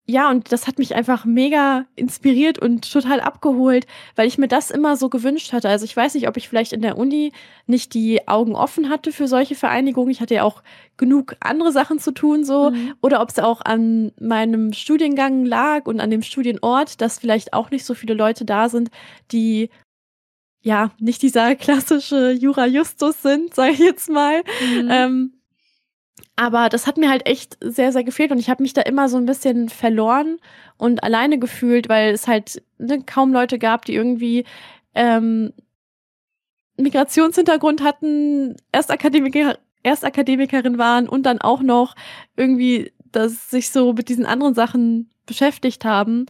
ja, 0.05 0.29
und 0.29 0.51
das 0.51 0.67
hat 0.67 0.79
mich 0.79 0.95
einfach 0.95 1.23
mega 1.23 1.85
inspiriert 1.95 2.59
und 2.59 2.91
total 2.91 3.21
abgeholt, 3.21 3.87
weil 4.17 4.27
ich 4.27 4.37
mir 4.37 4.49
das 4.49 4.69
immer 4.69 4.97
so 4.97 5.07
gewünscht 5.07 5.53
hatte. 5.53 5.69
Also 5.69 5.85
ich 5.85 5.95
weiß 5.95 6.15
nicht, 6.15 6.27
ob 6.27 6.35
ich 6.35 6.49
vielleicht 6.49 6.73
in 6.73 6.81
der 6.81 6.97
Uni 6.97 7.31
nicht 7.67 7.93
die 7.93 8.27
Augen 8.27 8.53
offen 8.53 8.89
hatte 8.89 9.13
für 9.13 9.29
solche 9.29 9.55
Vereinigungen. 9.55 10.11
Ich 10.11 10.19
hatte 10.19 10.35
ja 10.35 10.43
auch 10.43 10.61
genug 10.97 11.37
andere 11.39 11.71
Sachen 11.71 11.99
zu 11.99 12.11
tun, 12.11 12.43
so. 12.43 12.71
Mhm. 12.71 12.95
Oder 13.01 13.21
ob 13.21 13.29
es 13.29 13.39
auch 13.39 13.61
an 13.61 14.11
meinem 14.19 14.73
Studiengang 14.73 15.45
lag 15.45 15.85
und 15.85 16.01
an 16.01 16.11
dem 16.11 16.21
Studienort, 16.21 16.99
dass 16.99 17.19
vielleicht 17.19 17.53
auch 17.53 17.71
nicht 17.71 17.85
so 17.85 17.93
viele 17.93 18.13
Leute 18.13 18.43
da 18.43 18.67
sind, 18.67 18.91
die 19.31 19.69
ja 20.61 20.91
nicht 20.99 21.21
dieser 21.21 21.55
klassische 21.55 22.31
Jura 22.31 22.65
Justus 22.65 23.21
sind, 23.21 23.55
sage 23.55 23.71
ich 23.71 23.79
jetzt 23.79 24.09
mal. 24.09 24.41
Mhm. 24.41 24.89
Ähm, 24.91 25.33
aber 26.35 26.69
das 26.69 26.87
hat 26.87 26.97
mir 26.97 27.09
halt 27.09 27.27
echt 27.27 27.57
sehr, 27.61 27.91
sehr 27.91 28.03
gefehlt 28.03 28.31
und 28.31 28.39
ich 28.39 28.49
habe 28.49 28.63
mich 28.63 28.73
da 28.73 28.81
immer 28.81 29.07
so 29.09 29.17
ein 29.17 29.25
bisschen 29.25 29.69
verloren 29.69 30.37
und 30.77 31.03
alleine 31.03 31.37
gefühlt, 31.37 31.89
weil 31.89 32.13
es 32.13 32.27
halt 32.27 32.63
ne, 32.79 33.03
kaum 33.05 33.33
Leute 33.33 33.59
gab, 33.59 33.85
die 33.85 33.93
irgendwie 33.93 34.45
ähm, 34.95 35.53
Migrationshintergrund 36.77 37.83
hatten, 37.83 38.55
Erstakademiker, 38.71 39.59
Erstakademikerin 39.83 40.77
waren 40.77 41.07
und 41.07 41.23
dann 41.23 41.39
auch 41.39 41.61
noch 41.61 41.95
irgendwie, 42.35 42.91
dass 43.11 43.51
sich 43.51 43.69
so 43.69 43.93
mit 43.93 44.09
diesen 44.09 44.25
anderen 44.25 44.55
Sachen 44.55 45.11
beschäftigt 45.25 45.85
haben. 45.85 46.25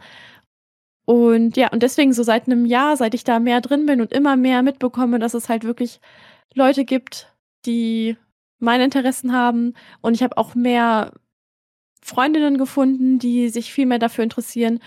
Und 1.06 1.56
ja, 1.56 1.70
und 1.70 1.82
deswegen 1.82 2.12
so 2.12 2.22
seit 2.22 2.46
einem 2.46 2.66
Jahr, 2.66 2.96
seit 2.96 3.14
ich 3.14 3.24
da 3.24 3.38
mehr 3.38 3.60
drin 3.60 3.86
bin 3.86 4.00
und 4.00 4.12
immer 4.12 4.36
mehr 4.36 4.62
mitbekomme, 4.62 5.18
dass 5.18 5.34
es 5.34 5.48
halt 5.48 5.64
wirklich 5.64 6.00
Leute 6.54 6.84
gibt, 6.84 7.32
die 7.66 8.16
meine 8.64 8.84
Interessen 8.84 9.32
haben. 9.32 9.74
Und 10.00 10.14
ich 10.14 10.22
habe 10.22 10.36
auch 10.36 10.54
mehr 10.54 11.12
Freundinnen 12.02 12.58
gefunden, 12.58 13.18
die 13.18 13.48
sich 13.48 13.72
viel 13.72 13.86
mehr 13.86 13.98
dafür 13.98 14.24
interessieren. 14.24 14.80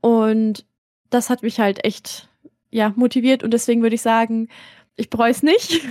Und 0.00 0.64
das 1.10 1.30
hat 1.30 1.42
mich 1.42 1.60
halt 1.60 1.84
echt, 1.84 2.28
ja, 2.70 2.92
motiviert. 2.96 3.42
Und 3.42 3.52
deswegen 3.52 3.82
würde 3.82 3.94
ich 3.94 4.02
sagen, 4.02 4.48
ich 4.96 5.10
bereue 5.10 5.30
es 5.30 5.42
nicht. 5.42 5.80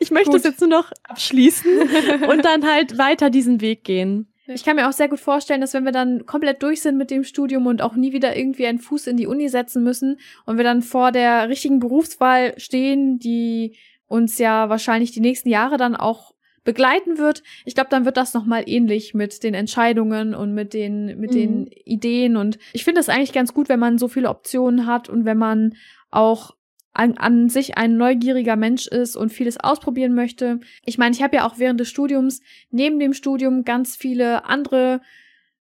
Ich 0.00 0.10
möchte 0.10 0.36
es 0.36 0.44
jetzt 0.44 0.60
nur 0.60 0.68
noch 0.68 0.92
abschließen 1.04 1.70
und 2.28 2.44
dann 2.44 2.66
halt 2.66 2.96
weiter 2.98 3.30
diesen 3.30 3.60
Weg 3.60 3.84
gehen. 3.84 4.32
Ich 4.46 4.64
kann 4.64 4.76
mir 4.76 4.88
auch 4.88 4.92
sehr 4.92 5.08
gut 5.08 5.20
vorstellen, 5.20 5.60
dass 5.60 5.74
wenn 5.74 5.84
wir 5.84 5.92
dann 5.92 6.26
komplett 6.26 6.62
durch 6.62 6.82
sind 6.82 6.96
mit 6.96 7.10
dem 7.10 7.22
Studium 7.22 7.66
und 7.66 7.82
auch 7.82 7.94
nie 7.94 8.12
wieder 8.12 8.36
irgendwie 8.36 8.66
einen 8.66 8.78
Fuß 8.78 9.06
in 9.06 9.16
die 9.16 9.26
Uni 9.26 9.48
setzen 9.48 9.82
müssen 9.82 10.18
und 10.46 10.56
wir 10.56 10.64
dann 10.64 10.82
vor 10.82 11.12
der 11.12 11.48
richtigen 11.48 11.78
Berufswahl 11.78 12.58
stehen, 12.58 13.18
die 13.18 13.76
uns 14.06 14.38
ja 14.38 14.68
wahrscheinlich 14.68 15.12
die 15.12 15.20
nächsten 15.20 15.48
Jahre 15.48 15.76
dann 15.76 15.94
auch 15.94 16.34
begleiten 16.64 17.18
wird. 17.18 17.42
Ich 17.64 17.74
glaube, 17.74 17.90
dann 17.90 18.04
wird 18.04 18.16
das 18.16 18.34
nochmal 18.34 18.64
ähnlich 18.66 19.14
mit 19.14 19.42
den 19.42 19.54
Entscheidungen 19.54 20.34
und 20.34 20.52
mit 20.52 20.74
den, 20.74 21.18
mit 21.18 21.30
mhm. 21.30 21.34
den 21.34 21.66
Ideen. 21.84 22.36
Und 22.36 22.58
ich 22.72 22.84
finde 22.84 23.00
es 23.00 23.08
eigentlich 23.08 23.32
ganz 23.32 23.54
gut, 23.54 23.68
wenn 23.68 23.80
man 23.80 23.98
so 23.98 24.08
viele 24.08 24.28
Optionen 24.28 24.86
hat 24.86 25.08
und 25.08 25.24
wenn 25.24 25.38
man 25.38 25.74
auch 26.10 26.54
an, 26.92 27.16
an 27.16 27.48
sich 27.48 27.78
ein 27.78 27.96
neugieriger 27.96 28.56
Mensch 28.56 28.86
ist 28.86 29.16
und 29.16 29.30
vieles 29.30 29.58
ausprobieren 29.60 30.14
möchte. 30.14 30.60
Ich 30.84 30.98
meine, 30.98 31.14
ich 31.14 31.22
habe 31.22 31.36
ja 31.36 31.46
auch 31.46 31.58
während 31.58 31.80
des 31.80 31.88
Studiums, 31.88 32.42
neben 32.70 32.98
dem 32.98 33.12
Studium, 33.12 33.64
ganz 33.64 33.96
viele 33.96 34.44
andere 34.44 35.00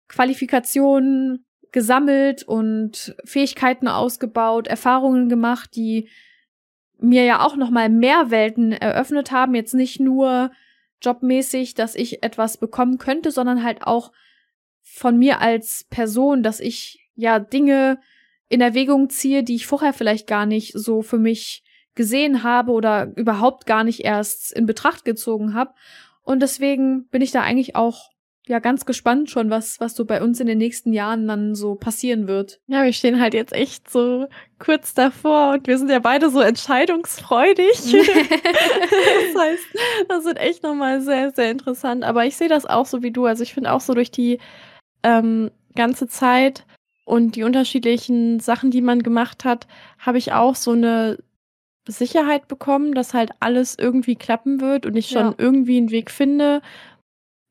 Qualifikationen 0.08 1.46
gesammelt 1.72 2.44
und 2.44 3.16
Fähigkeiten 3.24 3.88
ausgebaut, 3.88 4.68
Erfahrungen 4.68 5.28
gemacht, 5.28 5.70
die 5.74 6.08
mir 6.98 7.24
ja 7.24 7.44
auch 7.44 7.56
noch 7.56 7.70
mal 7.70 7.88
mehr 7.88 8.30
Welten 8.30 8.72
eröffnet 8.72 9.32
haben, 9.32 9.54
jetzt 9.54 9.74
nicht 9.74 9.98
nur 9.98 10.52
jobmäßig, 11.04 11.74
dass 11.74 11.94
ich 11.94 12.22
etwas 12.22 12.56
bekommen 12.56 12.98
könnte, 12.98 13.30
sondern 13.30 13.62
halt 13.62 13.82
auch 13.86 14.12
von 14.82 15.18
mir 15.18 15.40
als 15.40 15.84
Person, 15.90 16.42
dass 16.42 16.60
ich 16.60 17.08
ja 17.14 17.38
Dinge 17.38 17.98
in 18.48 18.60
Erwägung 18.60 19.10
ziehe, 19.10 19.42
die 19.42 19.54
ich 19.54 19.66
vorher 19.66 19.92
vielleicht 19.92 20.26
gar 20.26 20.46
nicht 20.46 20.72
so 20.74 21.02
für 21.02 21.18
mich 21.18 21.64
gesehen 21.94 22.42
habe 22.42 22.72
oder 22.72 23.12
überhaupt 23.16 23.66
gar 23.66 23.84
nicht 23.84 24.00
erst 24.00 24.52
in 24.52 24.66
Betracht 24.66 25.04
gezogen 25.04 25.54
habe. 25.54 25.74
Und 26.22 26.40
deswegen 26.40 27.06
bin 27.08 27.22
ich 27.22 27.30
da 27.30 27.42
eigentlich 27.42 27.76
auch 27.76 28.10
ja 28.46 28.58
ganz 28.58 28.84
gespannt 28.84 29.30
schon, 29.30 29.48
was, 29.48 29.80
was 29.80 29.94
so 29.94 30.04
bei 30.04 30.22
uns 30.22 30.38
in 30.38 30.46
den 30.46 30.58
nächsten 30.58 30.92
Jahren 30.92 31.26
dann 31.26 31.54
so 31.54 31.74
passieren 31.74 32.28
wird. 32.28 32.60
Ja, 32.66 32.84
wir 32.84 32.92
stehen 32.92 33.20
halt 33.20 33.32
jetzt 33.32 33.52
echt 33.52 33.90
so 33.90 34.26
kurz 34.58 34.92
davor 34.92 35.54
und 35.54 35.66
wir 35.66 35.78
sind 35.78 35.90
ja 35.90 35.98
beide 35.98 36.28
so 36.28 36.40
entscheidungsfreudig. 36.40 37.72
das 37.82 39.42
heißt, 39.42 39.64
das 40.08 40.24
wird 40.24 40.38
echt 40.38 40.62
nochmal 40.62 41.00
sehr, 41.00 41.30
sehr 41.30 41.50
interessant. 41.50 42.04
Aber 42.04 42.26
ich 42.26 42.36
sehe 42.36 42.48
das 42.48 42.66
auch 42.66 42.86
so 42.86 43.02
wie 43.02 43.12
du. 43.12 43.24
Also 43.24 43.42
ich 43.42 43.54
finde 43.54 43.72
auch 43.72 43.80
so 43.80 43.94
durch 43.94 44.10
die 44.10 44.38
ähm, 45.02 45.50
ganze 45.74 46.06
Zeit 46.06 46.66
und 47.06 47.36
die 47.36 47.44
unterschiedlichen 47.44 48.40
Sachen, 48.40 48.70
die 48.70 48.82
man 48.82 49.02
gemacht 49.02 49.44
hat, 49.44 49.66
habe 49.98 50.18
ich 50.18 50.32
auch 50.32 50.54
so 50.54 50.72
eine 50.72 51.18
Sicherheit 51.86 52.48
bekommen, 52.48 52.94
dass 52.94 53.12
halt 53.12 53.30
alles 53.40 53.76
irgendwie 53.78 54.16
klappen 54.16 54.60
wird 54.60 54.86
und 54.86 54.96
ich 54.96 55.08
schon 55.08 55.26
ja. 55.26 55.34
irgendwie 55.36 55.76
einen 55.76 55.90
Weg 55.90 56.10
finde 56.10 56.62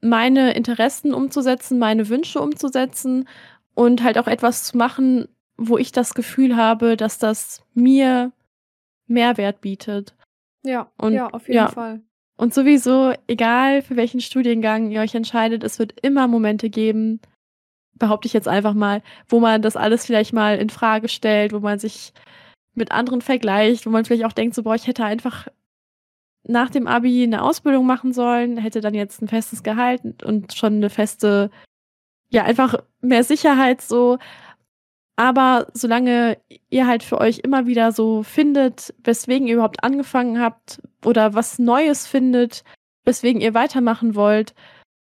meine 0.03 0.53
Interessen 0.53 1.13
umzusetzen, 1.13 1.79
meine 1.79 2.09
Wünsche 2.09 2.41
umzusetzen. 2.41 3.27
und 3.75 4.03
halt 4.03 4.17
auch 4.19 4.27
etwas 4.27 4.65
zu 4.65 4.77
machen, 4.77 5.27
wo 5.57 5.77
ich 5.77 5.91
das 5.91 6.13
Gefühl 6.13 6.55
habe, 6.55 6.97
dass 6.97 7.17
das 7.17 7.63
mir 7.73 8.31
Mehrwert 9.07 9.61
bietet. 9.61 10.15
Ja, 10.63 10.91
und, 10.97 11.13
ja, 11.13 11.27
auf 11.29 11.47
jeden 11.47 11.57
ja. 11.57 11.67
Fall. 11.69 12.01
Und 12.37 12.53
sowieso, 12.53 13.13
egal 13.27 13.81
für 13.81 13.95
welchen 13.95 14.21
Studiengang 14.21 14.91
ihr 14.91 15.01
euch 15.01 15.15
entscheidet, 15.15 15.63
es 15.63 15.79
wird 15.79 15.99
immer 16.01 16.27
Momente 16.27 16.69
geben, 16.69 17.19
behaupte 17.95 18.27
ich 18.27 18.33
jetzt 18.33 18.47
einfach 18.47 18.73
mal, 18.73 19.01
wo 19.27 19.39
man 19.39 19.61
das 19.61 19.75
alles 19.75 20.05
vielleicht 20.05 20.33
mal 20.33 20.57
in 20.57 20.69
Frage 20.69 21.09
stellt, 21.09 21.53
wo 21.53 21.59
man 21.59 21.79
sich 21.79 22.13
mit 22.75 22.91
anderen 22.91 23.21
vergleicht, 23.21 23.85
wo 23.85 23.91
man 23.91 24.03
vielleicht 24.03 24.25
auch 24.25 24.33
denkt, 24.33 24.55
so, 24.55 24.63
boah, 24.63 24.75
ich 24.75 24.87
hätte 24.87 25.05
einfach 25.05 25.47
nach 26.45 26.69
dem 26.69 26.87
Abi 26.87 27.23
eine 27.23 27.41
Ausbildung 27.41 27.85
machen 27.85 28.13
sollen, 28.13 28.57
hätte 28.57 28.81
dann 28.81 28.93
jetzt 28.93 29.21
ein 29.21 29.27
festes 29.27 29.63
Gehalt 29.63 30.23
und 30.23 30.53
schon 30.53 30.75
eine 30.75 30.89
feste, 30.89 31.51
ja, 32.29 32.43
einfach 32.43 32.75
mehr 33.01 33.23
Sicherheit 33.23 33.81
so. 33.81 34.17
Aber 35.15 35.67
solange 35.73 36.37
ihr 36.69 36.87
halt 36.87 37.03
für 37.03 37.19
euch 37.19 37.39
immer 37.39 37.67
wieder 37.67 37.91
so 37.91 38.23
findet, 38.23 38.93
weswegen 39.03 39.47
ihr 39.47 39.55
überhaupt 39.55 39.83
angefangen 39.83 40.39
habt 40.39 40.81
oder 41.05 41.35
was 41.35 41.59
Neues 41.59 42.07
findet, 42.07 42.63
weswegen 43.05 43.41
ihr 43.41 43.53
weitermachen 43.53 44.15
wollt, 44.15 44.55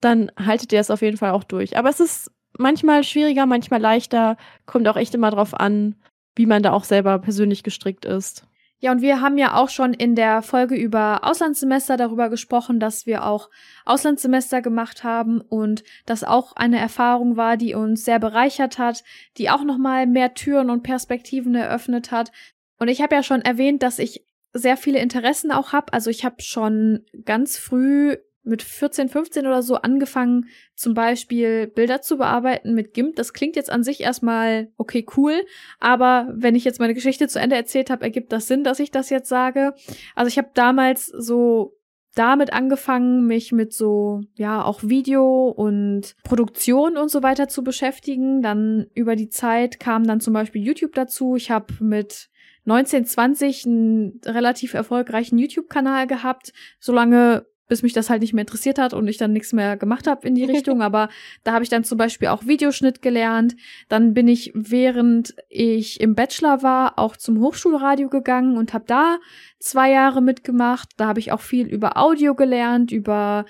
dann 0.01 0.31
haltet 0.37 0.73
ihr 0.73 0.79
es 0.79 0.91
auf 0.91 1.01
jeden 1.01 1.17
Fall 1.17 1.31
auch 1.31 1.45
durch. 1.45 1.77
Aber 1.77 1.89
es 1.89 1.99
ist 1.99 2.31
manchmal 2.57 3.03
schwieriger, 3.03 3.45
manchmal 3.45 3.81
leichter, 3.81 4.37
kommt 4.65 4.87
auch 4.87 4.97
echt 4.97 5.15
immer 5.15 5.31
drauf 5.31 5.53
an, 5.53 5.95
wie 6.35 6.45
man 6.45 6.63
da 6.63 6.73
auch 6.73 6.83
selber 6.83 7.19
persönlich 7.19 7.63
gestrickt 7.63 8.05
ist. 8.05 8.45
Ja, 8.83 8.91
und 8.91 9.01
wir 9.01 9.21
haben 9.21 9.37
ja 9.37 9.55
auch 9.55 9.69
schon 9.69 9.93
in 9.93 10.13
der 10.13 10.41
Folge 10.41 10.75
über 10.75 11.21
Auslandssemester 11.23 11.95
darüber 11.95 12.27
gesprochen, 12.27 12.81
dass 12.81 13.05
wir 13.05 13.25
auch 13.25 13.49
Auslandssemester 13.85 14.61
gemacht 14.61 15.05
haben 15.05 15.39
und 15.39 15.85
das 16.05 16.25
auch 16.25 16.57
eine 16.57 16.79
Erfahrung 16.79 17.37
war, 17.37 17.55
die 17.55 17.75
uns 17.75 18.03
sehr 18.03 18.19
bereichert 18.19 18.79
hat, 18.79 19.05
die 19.37 19.49
auch 19.49 19.63
nochmal 19.63 20.05
mehr 20.05 20.33
Türen 20.33 20.69
und 20.69 20.83
Perspektiven 20.83 21.55
eröffnet 21.55 22.11
hat. 22.11 22.33
Und 22.77 22.89
ich 22.89 23.01
habe 23.01 23.15
ja 23.15 23.23
schon 23.23 23.41
erwähnt, 23.41 23.83
dass 23.83 23.99
ich 23.99 24.25
sehr 24.51 24.75
viele 24.75 24.99
Interessen 24.99 25.53
auch 25.53 25.71
habe. 25.71 25.93
Also 25.93 26.09
ich 26.09 26.25
habe 26.25 26.41
schon 26.41 27.05
ganz 27.23 27.57
früh 27.57 28.17
mit 28.43 28.61
14, 28.61 29.09
15 29.09 29.47
oder 29.47 29.63
so 29.63 29.75
angefangen, 29.75 30.47
zum 30.75 30.93
Beispiel 30.93 31.67
Bilder 31.67 32.01
zu 32.01 32.17
bearbeiten 32.17 32.73
mit 32.73 32.93
GIMP. 32.93 33.15
Das 33.15 33.33
klingt 33.33 33.55
jetzt 33.55 33.71
an 33.71 33.83
sich 33.83 34.01
erstmal 34.01 34.69
okay, 34.77 35.05
cool, 35.17 35.33
aber 35.79 36.27
wenn 36.33 36.55
ich 36.55 36.65
jetzt 36.65 36.79
meine 36.79 36.93
Geschichte 36.93 37.27
zu 37.27 37.39
Ende 37.39 37.55
erzählt 37.55 37.89
habe, 37.89 38.03
ergibt 38.03 38.31
das 38.31 38.47
Sinn, 38.47 38.63
dass 38.63 38.79
ich 38.79 38.91
das 38.91 39.09
jetzt 39.09 39.29
sage. 39.29 39.73
Also 40.15 40.27
ich 40.27 40.37
habe 40.37 40.49
damals 40.53 41.07
so 41.07 41.77
damit 42.15 42.53
angefangen, 42.53 43.25
mich 43.25 43.51
mit 43.51 43.73
so, 43.73 44.21
ja, 44.35 44.63
auch 44.63 44.83
Video 44.83 45.47
und 45.47 46.15
Produktion 46.23 46.97
und 46.97 47.09
so 47.09 47.23
weiter 47.23 47.47
zu 47.47 47.63
beschäftigen. 47.63 48.41
Dann 48.41 48.87
über 48.93 49.15
die 49.15 49.29
Zeit 49.29 49.79
kam 49.79 50.05
dann 50.05 50.19
zum 50.19 50.33
Beispiel 50.33 50.61
YouTube 50.61 50.93
dazu. 50.93 51.35
Ich 51.35 51.49
habe 51.49 51.73
mit 51.79 52.29
1920 52.65 53.65
einen 53.65 54.21
relativ 54.25 54.73
erfolgreichen 54.73 55.37
YouTube-Kanal 55.39 56.05
gehabt. 56.07 56.53
Solange 56.79 57.45
bis 57.67 57.83
mich 57.83 57.93
das 57.93 58.09
halt 58.09 58.21
nicht 58.21 58.33
mehr 58.33 58.43
interessiert 58.43 58.77
hat 58.77 58.93
und 58.93 59.07
ich 59.07 59.17
dann 59.17 59.33
nichts 59.33 59.53
mehr 59.53 59.77
gemacht 59.77 60.07
habe 60.07 60.27
in 60.27 60.35
die 60.35 60.43
Richtung. 60.43 60.81
Aber 60.83 61.09
da 61.43 61.53
habe 61.53 61.63
ich 61.63 61.69
dann 61.69 61.83
zum 61.83 61.97
Beispiel 61.97 62.27
auch 62.27 62.45
Videoschnitt 62.45 63.01
gelernt. 63.01 63.55
Dann 63.89 64.13
bin 64.13 64.27
ich, 64.27 64.51
während 64.53 65.35
ich 65.49 66.01
im 66.01 66.15
Bachelor 66.15 66.63
war, 66.63 66.99
auch 66.99 67.17
zum 67.17 67.39
Hochschulradio 67.39 68.09
gegangen 68.09 68.57
und 68.57 68.73
habe 68.73 68.85
da 68.87 69.17
zwei 69.59 69.91
Jahre 69.91 70.21
mitgemacht. 70.21 70.89
Da 70.97 71.07
habe 71.07 71.19
ich 71.19 71.31
auch 71.31 71.41
viel 71.41 71.67
über 71.67 71.97
Audio 71.97 72.35
gelernt, 72.35 72.91
über 72.91 73.45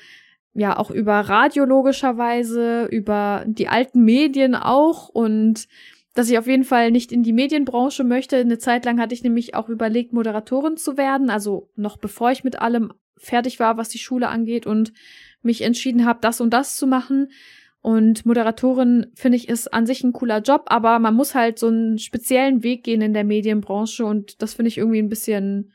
ja 0.54 0.78
auch 0.78 0.92
über 0.92 1.14
Radio 1.14 1.66
logischerweise, 1.66 2.86
über 2.86 3.44
die 3.48 3.68
alten 3.68 4.04
Medien 4.04 4.56
auch 4.56 5.10
und 5.10 5.68
dass 6.14 6.30
ich 6.30 6.38
auf 6.38 6.46
jeden 6.46 6.64
Fall 6.64 6.92
nicht 6.92 7.12
in 7.12 7.24
die 7.24 7.34
Medienbranche 7.34 8.04
möchte. 8.04 8.38
Eine 8.38 8.60
Zeit 8.60 8.86
lang 8.86 9.00
hatte 9.00 9.16
ich 9.16 9.24
nämlich 9.24 9.56
auch 9.56 9.68
überlegt, 9.68 10.14
Moderatorin 10.14 10.78
zu 10.78 10.96
werden, 10.96 11.30
also 11.30 11.70
noch 11.76 11.98
bevor 11.98 12.32
ich 12.32 12.44
mit 12.44 12.62
allem 12.62 12.94
fertig 13.24 13.60
war, 13.60 13.78
was 13.78 13.90
die 13.90 14.00
Schule 14.00 14.30
angeht 14.30 14.66
und 14.66 14.94
mich 15.42 15.62
entschieden 15.62 16.06
habe, 16.06 16.20
das 16.22 16.42
und 16.42 16.52
das 16.52 16.76
zu 16.76 16.88
machen. 16.88 17.30
Und 17.82 18.26
Moderatorin 18.26 19.08
finde 19.14 19.38
ich 19.38 19.50
ist 19.50 19.74
an 19.74 19.86
sich 19.86 20.04
ein 20.04 20.14
cooler 20.14 20.40
Job, 20.40 20.64
aber 20.68 21.00
man 21.00 21.16
muss 21.16 21.36
halt 21.36 21.60
so 21.60 21.68
einen 21.68 21.98
speziellen 21.98 22.64
Weg 22.64 22.84
gehen 22.86 23.02
in 23.02 23.14
der 23.14 23.26
Medienbranche 23.26 24.06
und 24.06 24.42
das 24.42 24.54
finde 24.54 24.70
ich 24.70 24.78
irgendwie 24.78 25.02
ein 25.02 25.10
bisschen, 25.10 25.74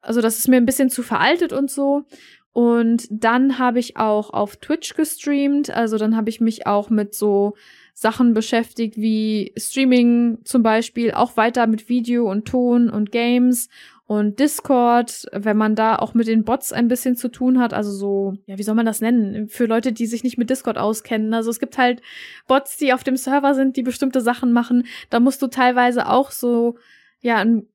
also 0.00 0.20
das 0.20 0.38
ist 0.38 0.48
mir 0.48 0.56
ein 0.56 0.66
bisschen 0.66 0.90
zu 0.90 1.04
veraltet 1.04 1.52
und 1.52 1.70
so. 1.70 2.04
Und 2.52 3.06
dann 3.10 3.58
habe 3.58 3.78
ich 3.78 3.96
auch 3.96 4.30
auf 4.30 4.56
Twitch 4.56 4.94
gestreamt, 4.94 5.70
also 5.70 5.98
dann 5.98 6.16
habe 6.16 6.30
ich 6.30 6.40
mich 6.40 6.66
auch 6.66 6.90
mit 6.90 7.14
so 7.14 7.54
Sachen 7.94 8.34
beschäftigt 8.34 8.96
wie 8.96 9.52
Streaming 9.56 10.38
zum 10.44 10.64
Beispiel, 10.64 11.12
auch 11.12 11.36
weiter 11.36 11.68
mit 11.68 11.88
Video 11.88 12.28
und 12.28 12.44
Ton 12.44 12.90
und 12.90 13.12
Games 13.12 13.68
und 14.06 14.38
Discord, 14.38 15.26
wenn 15.32 15.56
man 15.56 15.74
da 15.74 15.96
auch 15.96 16.12
mit 16.12 16.26
den 16.26 16.44
Bots 16.44 16.72
ein 16.72 16.88
bisschen 16.88 17.16
zu 17.16 17.28
tun 17.28 17.58
hat, 17.58 17.72
also 17.72 17.90
so, 17.90 18.34
ja, 18.44 18.58
wie 18.58 18.62
soll 18.62 18.74
man 18.74 18.84
das 18.84 19.00
nennen? 19.00 19.48
Für 19.48 19.64
Leute, 19.64 19.92
die 19.92 20.06
sich 20.06 20.22
nicht 20.22 20.36
mit 20.36 20.50
Discord 20.50 20.76
auskennen. 20.76 21.32
Also 21.32 21.50
es 21.50 21.58
gibt 21.58 21.78
halt 21.78 22.02
Bots, 22.46 22.76
die 22.76 22.92
auf 22.92 23.02
dem 23.02 23.16
Server 23.16 23.54
sind, 23.54 23.78
die 23.78 23.82
bestimmte 23.82 24.20
Sachen 24.20 24.52
machen. 24.52 24.86
Da 25.08 25.20
musst 25.20 25.40
du 25.40 25.46
teilweise 25.46 26.08
auch 26.08 26.32
so, 26.32 26.76
ja, 27.20 27.36
ein 27.38 27.66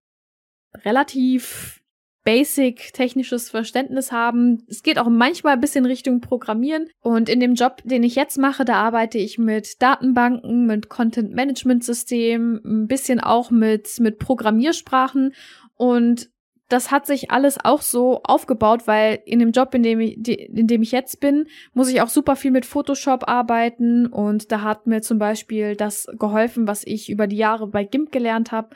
relativ 0.86 1.80
basic 2.24 2.94
technisches 2.94 3.50
Verständnis 3.50 4.12
haben. 4.12 4.64
Es 4.68 4.84
geht 4.84 5.00
auch 5.00 5.10
manchmal 5.10 5.54
ein 5.54 5.62
bisschen 5.62 5.88
Richtung 5.88 6.22
Programmieren. 6.22 6.90
Und 7.00 7.28
in 7.28 7.40
dem 7.40 7.56
Job, 7.56 7.82
den 7.84 8.04
ich 8.04 8.14
jetzt 8.14 8.38
mache, 8.38 8.66
da 8.66 8.76
arbeite 8.76 9.18
ich 9.18 9.40
mit 9.40 9.82
Datenbanken, 9.82 10.68
mit 10.68 10.90
Content 10.90 11.34
Management 11.34 11.84
System, 11.84 12.62
ein 12.64 12.88
bisschen 12.88 13.20
auch 13.20 13.50
mit, 13.50 14.00
mit 14.00 14.20
Programmiersprachen. 14.20 15.34
Und 15.80 16.30
das 16.68 16.92
hat 16.92 17.08
sich 17.08 17.32
alles 17.32 17.58
auch 17.64 17.82
so 17.82 18.22
aufgebaut, 18.24 18.86
weil 18.86 19.20
in 19.26 19.40
dem 19.40 19.52
Job, 19.52 19.74
in 19.74 19.82
dem 19.82 20.00
ich, 20.02 20.28
in 20.28 20.68
dem 20.68 20.84
ich 20.84 20.92
jetzt 20.92 21.22
bin, 21.22 21.48
muss 21.74 21.90
ich 21.90 22.02
auch 22.02 22.10
super 22.10 22.36
viel 22.36 22.52
mit 22.52 22.66
Photoshop 22.66 23.28
arbeiten 23.28 24.06
und 24.06 24.52
da 24.52 24.62
hat 24.62 24.86
mir 24.86 25.02
zum 25.02 25.18
Beispiel 25.18 25.78
das 25.78 26.08
geholfen, 26.20 26.68
was 26.68 26.86
ich 26.86 27.10
über 27.10 27.28
die 27.28 27.38
Jahre 27.38 27.66
bei 27.66 27.86
GIMP 27.86 28.12
gelernt 28.12 28.52
habe. 28.52 28.76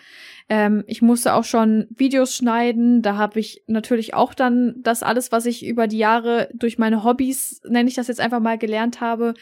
Ähm, 0.50 0.86
ich 0.88 1.02
musste 1.02 1.34
auch 1.34 1.44
schon 1.44 1.86
Videos 1.96 2.36
schneiden, 2.36 3.02
da 3.02 3.18
habe 3.18 3.40
ich 3.40 3.64
natürlich 3.68 4.14
auch 4.14 4.34
dann 4.34 4.76
das 4.78 5.04
alles, 5.04 5.34
was 5.34 5.46
ich 5.46 5.66
über 5.66 5.88
die 5.88 6.00
Jahre 6.00 6.50
durch 6.54 6.80
meine 6.80 7.04
Hobbys, 7.04 7.62
nenne 7.68 7.90
ich 7.90 7.96
das 7.96 8.08
jetzt 8.08 8.22
einfach 8.22 8.40
mal, 8.40 8.58
gelernt 8.58 9.02
habe, 9.02 9.34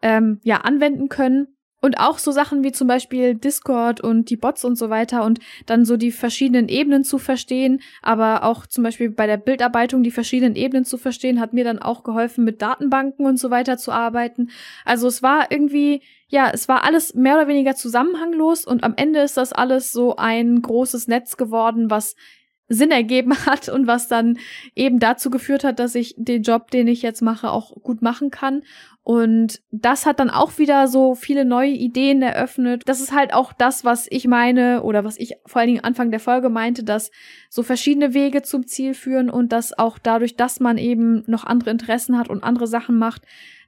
ähm, 0.00 0.40
ja, 0.42 0.56
anwenden 0.62 1.08
können. 1.10 1.46
Und 1.84 1.98
auch 1.98 2.18
so 2.18 2.30
Sachen 2.30 2.62
wie 2.62 2.70
zum 2.70 2.86
Beispiel 2.86 3.34
Discord 3.34 4.00
und 4.00 4.30
die 4.30 4.36
Bots 4.36 4.64
und 4.64 4.76
so 4.76 4.88
weiter 4.88 5.24
und 5.24 5.40
dann 5.66 5.84
so 5.84 5.96
die 5.96 6.12
verschiedenen 6.12 6.68
Ebenen 6.68 7.02
zu 7.02 7.18
verstehen, 7.18 7.82
aber 8.02 8.44
auch 8.44 8.66
zum 8.66 8.84
Beispiel 8.84 9.10
bei 9.10 9.26
der 9.26 9.36
Bildarbeitung 9.36 10.04
die 10.04 10.12
verschiedenen 10.12 10.54
Ebenen 10.54 10.84
zu 10.84 10.96
verstehen, 10.96 11.40
hat 11.40 11.52
mir 11.52 11.64
dann 11.64 11.80
auch 11.80 12.04
geholfen, 12.04 12.44
mit 12.44 12.62
Datenbanken 12.62 13.26
und 13.26 13.36
so 13.36 13.50
weiter 13.50 13.78
zu 13.78 13.90
arbeiten. 13.90 14.50
Also 14.84 15.08
es 15.08 15.24
war 15.24 15.50
irgendwie, 15.50 16.02
ja, 16.28 16.52
es 16.54 16.68
war 16.68 16.84
alles 16.84 17.14
mehr 17.14 17.34
oder 17.34 17.48
weniger 17.48 17.74
zusammenhanglos 17.74 18.64
und 18.64 18.84
am 18.84 18.94
Ende 18.96 19.18
ist 19.18 19.36
das 19.36 19.52
alles 19.52 19.90
so 19.90 20.14
ein 20.14 20.62
großes 20.62 21.08
Netz 21.08 21.36
geworden, 21.36 21.90
was 21.90 22.14
Sinn 22.72 22.90
ergeben 22.90 23.34
hat 23.46 23.68
und 23.68 23.86
was 23.86 24.08
dann 24.08 24.38
eben 24.74 24.98
dazu 24.98 25.30
geführt 25.30 25.64
hat, 25.64 25.78
dass 25.78 25.94
ich 25.94 26.14
den 26.16 26.42
Job, 26.42 26.70
den 26.70 26.88
ich 26.88 27.02
jetzt 27.02 27.22
mache, 27.22 27.50
auch 27.50 27.74
gut 27.82 28.02
machen 28.02 28.30
kann. 28.30 28.62
Und 29.04 29.60
das 29.72 30.06
hat 30.06 30.20
dann 30.20 30.30
auch 30.30 30.58
wieder 30.58 30.86
so 30.86 31.16
viele 31.16 31.44
neue 31.44 31.72
Ideen 31.72 32.22
eröffnet. 32.22 32.82
Das 32.86 33.00
ist 33.00 33.12
halt 33.12 33.34
auch 33.34 33.52
das, 33.52 33.84
was 33.84 34.06
ich 34.08 34.28
meine 34.28 34.84
oder 34.84 35.02
was 35.02 35.18
ich 35.18 35.34
vor 35.44 35.60
allen 35.60 35.70
Dingen 35.70 35.84
Anfang 35.84 36.12
der 36.12 36.20
Folge 36.20 36.48
meinte, 36.50 36.84
dass 36.84 37.10
so 37.50 37.64
verschiedene 37.64 38.14
Wege 38.14 38.42
zum 38.42 38.66
Ziel 38.66 38.94
führen 38.94 39.28
und 39.28 39.50
dass 39.50 39.76
auch 39.76 39.98
dadurch, 39.98 40.36
dass 40.36 40.60
man 40.60 40.78
eben 40.78 41.24
noch 41.26 41.42
andere 41.44 41.70
Interessen 41.70 42.16
hat 42.16 42.28
und 42.28 42.44
andere 42.44 42.68
Sachen 42.68 42.96
macht, 42.96 43.22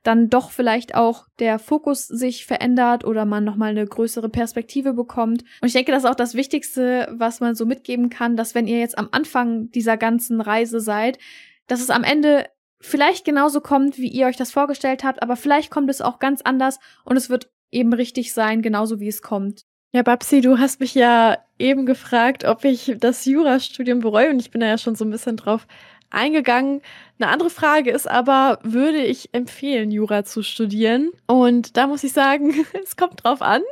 dann 0.05 0.29
doch 0.29 0.51
vielleicht 0.51 0.95
auch 0.95 1.27
der 1.39 1.59
Fokus 1.59 2.07
sich 2.07 2.47
verändert 2.47 3.05
oder 3.05 3.25
man 3.25 3.43
nochmal 3.43 3.71
eine 3.71 3.87
größere 3.87 4.29
Perspektive 4.29 4.93
bekommt. 4.93 5.43
Und 5.61 5.67
ich 5.67 5.73
denke, 5.73 5.91
das 5.91 6.05
ist 6.05 6.11
auch 6.11 6.15
das 6.15 6.35
Wichtigste, 6.35 7.13
was 7.17 7.41
man 7.41 7.55
so 7.55 7.67
mitgeben 7.67 8.11
kann, 8.11 8.37
dass 8.37 8.55
wenn 8.55 8.69
ihr 8.69 8.79
jetzt 8.79 8.99
am 8.99 9.09
Anfang 9.11 9.71
dieser 9.71 9.97
ganzen 9.97 10.41
Reise 10.41 10.81
seid, 10.81 11.19
dass 11.67 11.81
es 11.81 11.91
am 11.91 12.05
Ende 12.05 12.47
vielleicht 12.81 13.25
genauso 13.25 13.63
kommt, 13.63 13.97
wie 13.97 14.09
ihr 14.09 14.27
euch 14.27 14.37
das 14.37 14.53
vorgestellt 14.53 15.05
habt, 15.05 15.23
aber 15.23 15.37
vielleicht 15.37 15.71
kommt 15.71 15.89
es 15.89 16.03
auch 16.03 16.19
ganz 16.19 16.43
anders 16.43 16.79
und 17.05 17.17
es 17.17 17.31
wird 17.31 17.51
eben 17.71 17.95
richtig 17.95 18.35
sein, 18.35 18.61
genauso 18.61 19.01
wie 19.01 19.09
es 19.09 19.23
kommt. 19.23 19.65
Ja, 19.93 20.03
Babsi, 20.03 20.41
du 20.41 20.59
hast 20.59 20.81
mich 20.81 20.95
ja 20.95 21.39
eben 21.59 21.87
gefragt, 21.87 22.45
ob 22.45 22.65
ich 22.65 22.97
das 22.99 23.25
Jurastudium 23.25 24.01
bereue 24.01 24.31
und 24.31 24.41
ich 24.41 24.51
bin 24.51 24.61
da 24.61 24.67
ja 24.67 24.77
schon 24.77 24.97
so 24.97 25.05
ein 25.05 25.11
bisschen 25.11 25.37
drauf 25.37 25.67
eingegangen. 26.15 26.81
Eine 27.19 27.31
andere 27.31 27.51
Frage 27.51 27.91
ist 27.91 28.11
aber, 28.11 28.59
würde 28.63 29.03
ich 29.05 29.33
empfehlen, 29.33 29.91
Jura 29.91 30.25
zu 30.25 30.43
studieren? 30.43 31.11
Und 31.27 31.77
da 31.77 31.87
muss 31.87 32.05
ich 32.05 32.13
sagen, 32.13 32.67
es 32.83 32.97
kommt 32.97 33.25
drauf 33.25 33.43
an, 33.43 33.63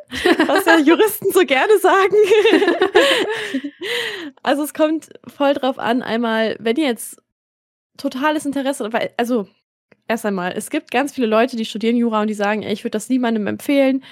was 0.47 0.67
ja 0.67 0.79
Juristen 0.85 1.33
so 1.33 1.41
gerne 1.41 1.79
sagen. 1.79 2.17
also 4.43 4.63
es 4.63 4.75
kommt 4.75 5.09
voll 5.27 5.55
drauf 5.55 5.79
an, 5.79 6.03
einmal, 6.03 6.57
wenn 6.61 6.77
ihr 6.77 6.87
jetzt 6.87 7.21
totales 7.97 8.47
Interesse, 8.47 8.89
also 9.17 9.49
erst 10.09 10.27
einmal, 10.27 10.53
es 10.53 10.71
gibt 10.71 10.91
ganz 10.91 11.15
viele 11.15 11.27
Leute, 11.27 11.57
die 11.57 11.65
studieren 11.65 11.97
Jura 11.97 12.21
und 12.23 12.29
die 12.29 12.35
sagen, 12.35 12.63
ey, 12.63 12.73
ich 12.73 12.85
würde 12.85 12.93
das 12.93 13.09
niemandem 13.09 13.47
empfehlen. 13.47 14.05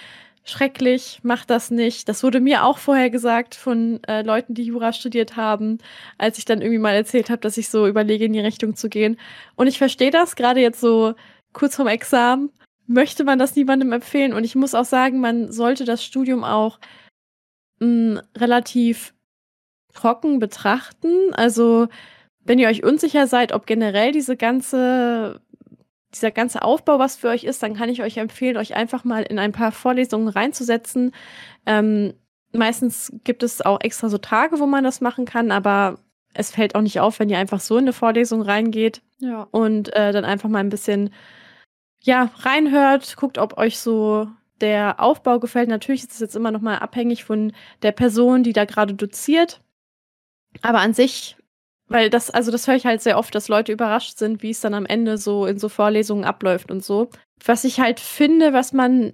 Schrecklich, 0.45 1.21
macht 1.23 1.51
das 1.51 1.71
nicht. 1.71 2.09
Das 2.09 2.23
wurde 2.23 2.41
mir 2.41 2.65
auch 2.65 2.79
vorher 2.79 3.11
gesagt 3.11 3.55
von 3.55 4.03
äh, 4.05 4.23
Leuten, 4.23 4.55
die 4.55 4.65
Jura 4.65 4.93
studiert 4.93 5.37
haben, 5.37 5.79
als 6.19 6.39
ich 6.39 6.45
dann 6.45 6.61
irgendwie 6.61 6.79
mal 6.79 6.95
erzählt 6.95 7.31
habe, 7.31 7.41
dass 7.41 7.59
ich 7.59 7.69
so 7.69 7.87
überlege, 7.87 8.25
in 8.25 8.33
die 8.33 8.41
Richtung 8.41 8.75
zu 8.75 8.89
gehen. 8.89 9.19
Und 9.57 9.67
ich 9.67 9.79
verstehe 9.79 10.11
das 10.11 10.37
gerade 10.37 10.61
jetzt 10.61 10.81
so 10.81 11.15
kurz 11.53 11.77
vorm 11.77 11.89
Examen, 11.89 12.51
möchte 12.87 13.25
man 13.25 13.39
das 13.39 13.55
niemandem 13.57 13.93
empfehlen. 13.93 14.33
Und 14.33 14.45
ich 14.45 14.55
muss 14.55 14.75
auch 14.75 14.85
sagen, 14.85 15.21
man 15.21 15.53
sollte 15.53 15.85
das 15.85 16.05
Studium 16.05 16.45
auch 16.45 16.81
mh, 17.81 17.87
mm, 17.87 18.21
relativ 18.39 19.15
trocken 19.95 20.39
betrachten. 20.39 21.35
Also 21.35 21.89
wenn 22.45 22.59
ihr 22.59 22.69
euch 22.69 22.85
unsicher 22.85 23.27
seid, 23.27 23.53
ob 23.53 23.67
generell 23.67 24.13
diese 24.13 24.37
ganze 24.37 25.41
dieser 26.15 26.31
ganze 26.31 26.63
Aufbau 26.63 26.99
was 26.99 27.17
für 27.17 27.29
euch 27.29 27.45
ist, 27.45 27.63
dann 27.63 27.75
kann 27.75 27.89
ich 27.89 28.03
euch 28.03 28.17
empfehlen, 28.17 28.57
euch 28.57 28.75
einfach 28.75 29.05
mal 29.05 29.23
in 29.23 29.39
ein 29.39 29.53
paar 29.53 29.73
Vorlesungen 29.73 30.29
reinzusetzen. 30.29 31.13
Ähm, 31.67 32.15
meistens 32.53 33.13
gibt 33.25 33.43
es 33.43 33.61
auch 33.63 33.81
extra 33.81 34.09
so 34.09 34.19
Tage, 34.19 34.59
wo 34.59 34.67
man 34.67 34.85
das 34.85 35.01
machen 35.01 35.25
kann, 35.25 35.51
aber 35.51 35.99
es 36.35 36.51
fällt 36.51 36.75
auch 36.75 36.83
nicht 36.83 37.01
auf, 37.01 37.19
wenn 37.19 37.29
ihr 37.29 37.39
einfach 37.39 37.61
so 37.61 37.77
in 37.77 37.85
eine 37.85 37.93
Vorlesung 37.93 38.43
reingeht 38.43 39.03
ja. 39.19 39.47
und 39.51 39.95
äh, 39.95 40.13
dann 40.13 40.25
einfach 40.25 40.49
mal 40.49 40.59
ein 40.59 40.69
bisschen 40.69 41.11
ja 42.03 42.31
reinhört, 42.39 43.17
guckt, 43.17 43.39
ob 43.39 43.59
euch 43.59 43.79
so 43.79 44.29
der 44.61 45.01
Aufbau 45.01 45.39
gefällt. 45.39 45.69
Natürlich 45.69 46.03
ist 46.03 46.13
es 46.13 46.21
jetzt 46.21 46.37
immer 46.37 46.51
noch 46.51 46.61
mal 46.61 46.79
abhängig 46.79 47.25
von 47.25 47.53
der 47.83 47.93
Person, 47.93 48.43
die 48.43 48.53
da 48.53 48.65
gerade 48.65 48.95
doziert. 48.95 49.61
Aber 50.63 50.81
an 50.81 50.95
sich 50.95 51.37
weil 51.91 52.09
das, 52.09 52.31
also 52.31 52.51
das 52.51 52.67
höre 52.69 52.77
ich 52.77 52.87
halt 52.87 53.03
sehr 53.03 53.19
oft, 53.19 53.35
dass 53.35 53.49
Leute 53.49 53.73
überrascht 53.73 54.17
sind, 54.17 54.43
wie 54.43 54.51
es 54.51 54.61
dann 54.61 54.75
am 54.75 54.87
Ende 54.87 55.19
so 55.19 55.45
in 55.45 55.59
so 55.59 55.69
Vorlesungen 55.69 56.25
abläuft 56.25 56.71
und 56.71 56.85
so. 56.85 57.11
Was 57.45 57.65
ich 57.65 57.81
halt 57.81 58.01
finde, 58.01 58.53
was 58.53 58.73
man 58.73 59.13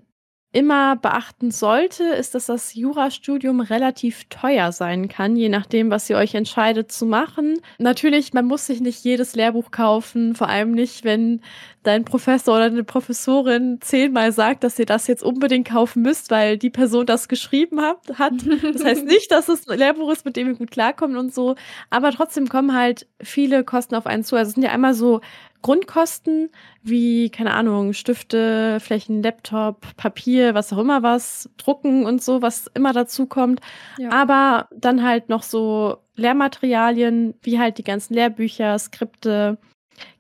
immer 0.57 0.97
beachten 0.97 1.51
sollte, 1.51 2.03
ist, 2.03 2.35
dass 2.35 2.47
das 2.47 2.73
Jurastudium 2.73 3.61
relativ 3.61 4.25
teuer 4.31 4.73
sein 4.73 5.07
kann, 5.07 5.37
je 5.37 5.51
nachdem, 5.51 5.91
was 5.91 6.09
ihr 6.09 6.17
euch 6.17 6.35
entscheidet 6.35 6.91
zu 6.91 7.05
machen. 7.05 7.61
Natürlich, 7.77 8.33
man 8.33 8.47
muss 8.47 8.65
sich 8.65 8.81
nicht 8.81 9.05
jedes 9.05 9.37
Lehrbuch 9.37 9.71
kaufen, 9.71 10.35
vor 10.35 10.49
allem 10.49 10.73
nicht, 10.73 11.05
wenn 11.05 11.43
dein 11.83 12.07
Professor 12.07 12.57
oder 12.57 12.65
eine 12.65 12.85
Professorin 12.85 13.83
zehnmal 13.83 14.33
sagt, 14.33 14.65
dass 14.65 14.79
ihr 14.79 14.87
das 14.87 15.07
jetzt 15.09 15.23
unbedingt 15.23 15.69
kaufen 15.69 16.01
müsst, 16.01 16.31
weil 16.31 16.57
die 16.57 16.71
Person 16.71 17.05
das 17.05 17.29
geschrieben 17.29 17.83
hat. 17.83 17.99
hat. 18.15 18.33
Das 18.73 18.83
heißt 18.83 19.05
nicht, 19.07 19.31
dass 19.31 19.51
es 19.51 19.69
ein 19.69 19.79
Lehrbuch 19.79 20.11
ist, 20.11 20.25
mit 20.25 20.37
dem 20.37 20.49
ihr 20.49 20.55
gut 20.55 20.71
klarkommt 20.71 21.17
und 21.17 21.35
so, 21.35 21.55
aber 21.91 22.13
trotzdem 22.13 22.49
kommen 22.49 22.75
halt 22.75 23.07
viele 23.21 23.63
Kosten 23.63 23.95
auf 23.95 24.07
einen 24.07 24.25
zu. 24.25 24.37
Also 24.37 24.49
es 24.49 24.55
sind 24.55 24.63
ja 24.63 24.71
einmal 24.71 24.95
so 24.95 25.21
Grundkosten 25.67 26.51
wie, 26.85 27.29
keine 27.29 27.53
Ahnung, 27.53 27.93
Stifte, 27.93 28.79
Flächen, 28.79 29.21
Laptop, 29.21 29.97
Papier, 29.97 30.55
was 30.55 30.73
auch 30.73 30.79
immer 30.79 31.03
was, 31.03 31.51
Drucken 31.57 32.07
und 32.07 32.23
so, 32.23 32.41
was 32.41 32.71
immer 32.75 32.93
dazu 32.93 33.27
kommt. 33.27 33.61
Ja. 33.99 34.13
Aber 34.13 34.69
dann 34.71 35.03
halt 35.03 35.29
noch 35.29 35.43
so 35.43 35.97
Lehrmaterialien, 36.15 37.35
wie 37.43 37.59
halt 37.59 37.79
die 37.79 37.83
ganzen 37.83 38.15
Lehrbücher, 38.15 38.79
Skripte, 38.79 39.59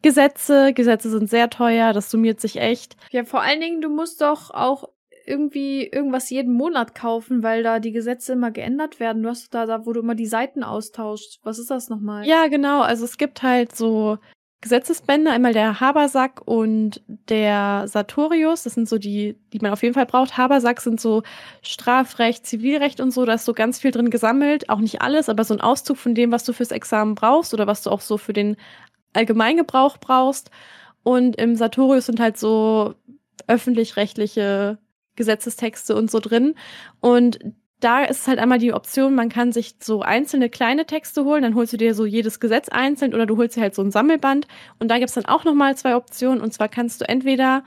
Gesetze. 0.03 0.72
Gesetze 0.72 1.11
sind 1.11 1.30
sehr 1.30 1.49
teuer, 1.49 1.92
das 1.92 2.11
summiert 2.11 2.40
sich 2.40 2.57
echt. 2.57 2.97
Ja, 3.12 3.22
vor 3.22 3.42
allen 3.42 3.61
Dingen, 3.61 3.80
du 3.80 3.88
musst 3.88 4.20
doch 4.22 4.51
auch 4.51 4.88
irgendwie 5.26 5.86
irgendwas 5.86 6.28
jeden 6.28 6.55
Monat 6.55 6.97
kaufen, 6.97 7.44
weil 7.44 7.62
da 7.62 7.78
die 7.78 7.92
Gesetze 7.92 8.32
immer 8.32 8.51
geändert 8.51 8.99
werden. 8.99 9.22
Du 9.22 9.28
hast 9.28 9.55
da, 9.55 9.64
da, 9.66 9.86
wo 9.86 9.92
du 9.92 10.01
immer 10.01 10.16
die 10.16 10.26
Seiten 10.26 10.64
austauscht. 10.64 11.38
Was 11.44 11.61
ist 11.61 11.70
das 11.70 11.88
nochmal? 11.88 12.26
Ja, 12.26 12.49
genau. 12.49 12.80
Also 12.80 13.05
es 13.05 13.16
gibt 13.16 13.44
halt 13.44 13.76
so 13.76 14.18
Gesetzesbände, 14.62 15.30
einmal 15.30 15.52
der 15.52 15.80
Habersack 15.80 16.40
und 16.44 17.02
der 17.07 17.84
Sartorius. 17.86 18.62
Das 18.62 18.74
sind 18.74 18.88
so 18.88 18.98
die, 18.98 19.36
die 19.52 19.59
man 19.61 19.72
auf 19.72 19.82
jeden 19.82 19.94
Fall 19.94 20.07
braucht. 20.07 20.36
Habersack 20.36 20.80
sind 20.80 21.00
so 21.00 21.22
Strafrecht, 21.62 22.46
Zivilrecht 22.46 23.00
und 23.00 23.11
so. 23.11 23.24
Da 23.24 23.34
ist 23.34 23.44
so 23.44 23.52
ganz 23.52 23.78
viel 23.78 23.90
drin 23.90 24.11
gesammelt. 24.11 24.68
Auch 24.70 24.80
nicht 24.80 25.02
alles, 25.02 25.28
aber 25.28 25.44
so 25.44 25.54
ein 25.54 25.61
Auszug 25.61 25.98
von 25.98 26.14
dem, 26.14 26.32
was 26.32 26.44
du 26.44 26.52
fürs 26.52 26.70
Examen 26.70 27.14
brauchst 27.14 27.52
oder 27.54 27.66
was 27.66 27.82
du 27.82 27.90
auch 27.90 28.00
so 28.00 28.16
für 28.18 28.32
den 28.32 28.57
Allgemeingebrauch 29.12 29.98
brauchst. 29.98 30.50
Und 31.02 31.36
im 31.36 31.54
Sartorius 31.54 32.07
sind 32.07 32.18
halt 32.18 32.38
so 32.38 32.94
öffentlich-rechtliche 33.46 34.78
Gesetzestexte 35.16 35.94
und 35.94 36.11
so 36.11 36.18
drin. 36.18 36.54
Und 37.00 37.38
da 37.81 38.05
ist 38.05 38.27
halt 38.27 38.39
einmal 38.39 38.59
die 38.59 38.72
Option, 38.72 39.14
man 39.14 39.29
kann 39.29 39.53
sich 39.53 39.74
so 39.81 40.01
einzelne 40.01 40.49
kleine 40.49 40.87
Texte 40.87 41.24
holen, 41.24 41.43
dann 41.43 41.55
holst 41.55 41.74
du 41.74 41.77
dir 41.77 41.95
so 41.95 42.07
jedes 42.07 42.41
Gesetz 42.41 42.68
einzeln 42.68 43.14
oder 43.14 43.27
du 43.27 43.37
holst 43.37 43.57
dir 43.57 43.61
halt 43.61 43.74
so 43.74 43.83
ein 43.83 43.91
Sammelband. 43.91 44.49
Und 44.79 44.89
da 44.89 44.99
gibt's 44.99 45.14
dann 45.14 45.27
auch 45.27 45.45
nochmal 45.45 45.77
zwei 45.77 45.95
Optionen. 45.95 46.41
Und 46.41 46.53
zwar 46.53 46.68
kannst 46.68 47.01
du 47.01 47.09
entweder 47.09 47.64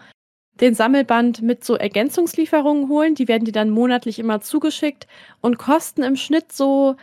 den 0.59 0.73
Sammelband 0.73 1.41
mit 1.41 1.63
so 1.63 1.75
Ergänzungslieferungen 1.75 2.89
holen, 2.89 3.15
die 3.15 3.27
werden 3.27 3.45
dir 3.45 3.51
dann 3.51 3.69
monatlich 3.69 4.19
immer 4.19 4.41
zugeschickt 4.41 5.07
und 5.41 5.57
kosten 5.57 6.03
im 6.03 6.15
Schnitt 6.15 6.51
so 6.51 6.95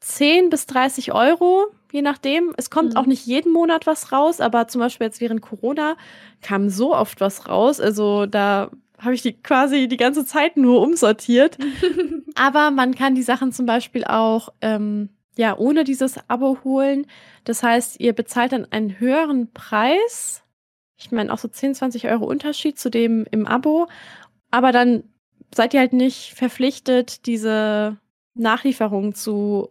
10 0.00 0.50
bis 0.50 0.66
30 0.66 1.12
Euro, 1.12 1.66
je 1.92 2.02
nachdem. 2.02 2.54
Es 2.56 2.70
kommt 2.70 2.94
mhm. 2.94 2.96
auch 2.96 3.06
nicht 3.06 3.26
jeden 3.26 3.52
Monat 3.52 3.86
was 3.86 4.12
raus, 4.12 4.40
aber 4.40 4.68
zum 4.68 4.80
Beispiel 4.80 5.06
jetzt 5.06 5.20
während 5.20 5.42
Corona 5.42 5.96
kam 6.42 6.68
so 6.68 6.94
oft 6.94 7.20
was 7.20 7.48
raus. 7.48 7.80
Also 7.80 8.26
da 8.26 8.70
habe 8.98 9.14
ich 9.14 9.22
die 9.22 9.34
quasi 9.34 9.88
die 9.88 9.96
ganze 9.96 10.24
Zeit 10.24 10.56
nur 10.56 10.80
umsortiert. 10.80 11.58
Aber 12.34 12.70
man 12.70 12.94
kann 12.94 13.14
die 13.14 13.22
Sachen 13.22 13.52
zum 13.52 13.66
Beispiel 13.66 14.04
auch 14.04 14.50
ähm, 14.60 15.10
ja 15.36 15.56
ohne 15.56 15.84
dieses 15.84 16.18
Abo 16.28 16.58
holen. 16.64 17.06
Das 17.44 17.62
heißt, 17.62 18.00
ihr 18.00 18.12
bezahlt 18.12 18.52
dann 18.52 18.70
einen 18.70 18.98
höheren 18.98 19.52
Preis. 19.52 20.42
Ich 20.98 21.12
meine 21.12 21.32
auch 21.32 21.38
so 21.38 21.48
10, 21.48 21.74
20 21.74 22.08
Euro 22.08 22.24
Unterschied 22.24 22.78
zu 22.78 22.90
dem 22.90 23.26
im 23.30 23.46
Abo. 23.46 23.88
Aber 24.50 24.72
dann 24.72 25.04
seid 25.54 25.74
ihr 25.74 25.80
halt 25.80 25.92
nicht 25.92 26.34
verpflichtet, 26.34 27.26
diese 27.26 27.98
Nachlieferung 28.34 29.14
zu 29.14 29.70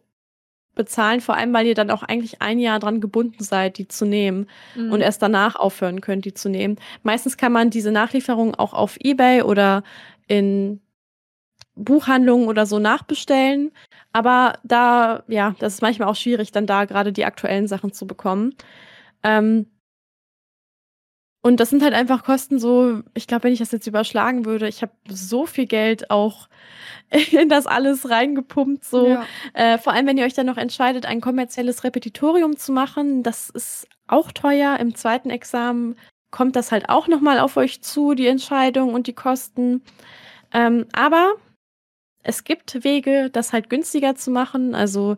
bezahlen, 0.75 1.21
vor 1.21 1.35
allem 1.35 1.53
weil 1.53 1.65
ihr 1.65 1.75
dann 1.75 1.89
auch 1.89 2.03
eigentlich 2.03 2.41
ein 2.41 2.59
Jahr 2.59 2.79
dran 2.79 3.01
gebunden 3.01 3.43
seid, 3.43 3.77
die 3.77 3.87
zu 3.87 4.05
nehmen 4.05 4.47
mhm. 4.75 4.91
und 4.91 5.01
erst 5.01 5.21
danach 5.21 5.55
aufhören 5.55 6.01
könnt, 6.01 6.25
die 6.25 6.33
zu 6.33 6.49
nehmen. 6.49 6.77
Meistens 7.03 7.37
kann 7.37 7.51
man 7.51 7.69
diese 7.69 7.91
Nachlieferung 7.91 8.55
auch 8.55 8.73
auf 8.73 8.97
eBay 9.01 9.41
oder 9.41 9.83
in 10.27 10.81
Buchhandlungen 11.75 12.47
oder 12.47 12.65
so 12.65 12.79
nachbestellen, 12.79 13.71
aber 14.13 14.59
da, 14.63 15.23
ja, 15.27 15.55
das 15.59 15.75
ist 15.75 15.81
manchmal 15.81 16.07
auch 16.07 16.15
schwierig, 16.15 16.51
dann 16.51 16.67
da 16.67 16.85
gerade 16.85 17.11
die 17.11 17.25
aktuellen 17.25 17.67
Sachen 17.67 17.91
zu 17.91 18.07
bekommen. 18.07 18.55
Ähm, 19.23 19.67
und 21.45 21.59
das 21.59 21.69
sind 21.69 21.83
halt 21.83 21.93
einfach 21.93 22.23
Kosten 22.23 22.57
so, 22.57 23.03
ich 23.13 23.27
glaube, 23.27 23.43
wenn 23.43 23.53
ich 23.53 23.59
das 23.59 23.71
jetzt 23.71 23.85
überschlagen 23.85 24.45
würde, 24.45 24.67
ich 24.67 24.81
habe 24.81 24.93
so 25.07 25.45
viel 25.45 25.67
Geld 25.67 26.09
auch 26.09 26.49
in 27.31 27.49
das 27.49 27.67
alles 27.67 28.09
reingepumpt. 28.09 28.83
So. 28.83 29.09
Ja. 29.09 29.25
Äh, 29.53 29.77
vor 29.77 29.93
allem, 29.93 30.07
wenn 30.07 30.17
ihr 30.17 30.25
euch 30.25 30.33
dann 30.33 30.47
noch 30.47 30.57
entscheidet, 30.57 31.05
ein 31.05 31.21
kommerzielles 31.21 31.83
Repetitorium 31.83 32.57
zu 32.57 32.71
machen, 32.71 33.21
das 33.21 33.51
ist 33.51 33.87
auch 34.07 34.31
teuer. 34.31 34.79
Im 34.79 34.95
zweiten 34.95 35.29
Examen 35.29 35.95
kommt 36.31 36.55
das 36.55 36.71
halt 36.71 36.89
auch 36.89 37.07
nochmal 37.07 37.37
auf 37.37 37.57
euch 37.57 37.83
zu, 37.83 38.15
die 38.15 38.25
Entscheidung 38.25 38.95
und 38.95 39.05
die 39.05 39.13
Kosten. 39.13 39.83
Ähm, 40.51 40.87
aber 40.93 41.35
es 42.23 42.43
gibt 42.43 42.83
Wege, 42.83 43.29
das 43.29 43.53
halt 43.53 43.69
günstiger 43.69 44.15
zu 44.15 44.31
machen. 44.31 44.73
Also 44.73 45.15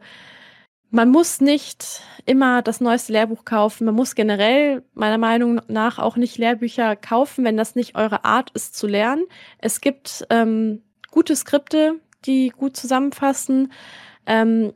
man 0.97 1.11
muss 1.11 1.41
nicht 1.41 2.01
immer 2.25 2.63
das 2.63 2.81
neueste 2.81 3.13
Lehrbuch 3.13 3.45
kaufen. 3.45 3.85
Man 3.85 3.93
muss 3.93 4.15
generell 4.15 4.83
meiner 4.95 5.19
Meinung 5.19 5.61
nach 5.67 5.99
auch 5.99 6.15
nicht 6.15 6.39
Lehrbücher 6.39 6.95
kaufen, 6.95 7.45
wenn 7.45 7.55
das 7.55 7.75
nicht 7.75 7.95
eure 7.95 8.25
Art 8.25 8.49
ist 8.55 8.75
zu 8.75 8.87
lernen. 8.87 9.23
Es 9.59 9.79
gibt 9.79 10.25
ähm, 10.31 10.81
gute 11.11 11.35
Skripte, 11.35 12.01
die 12.25 12.49
gut 12.49 12.75
zusammenfassen. 12.75 13.71
Ähm, 14.25 14.73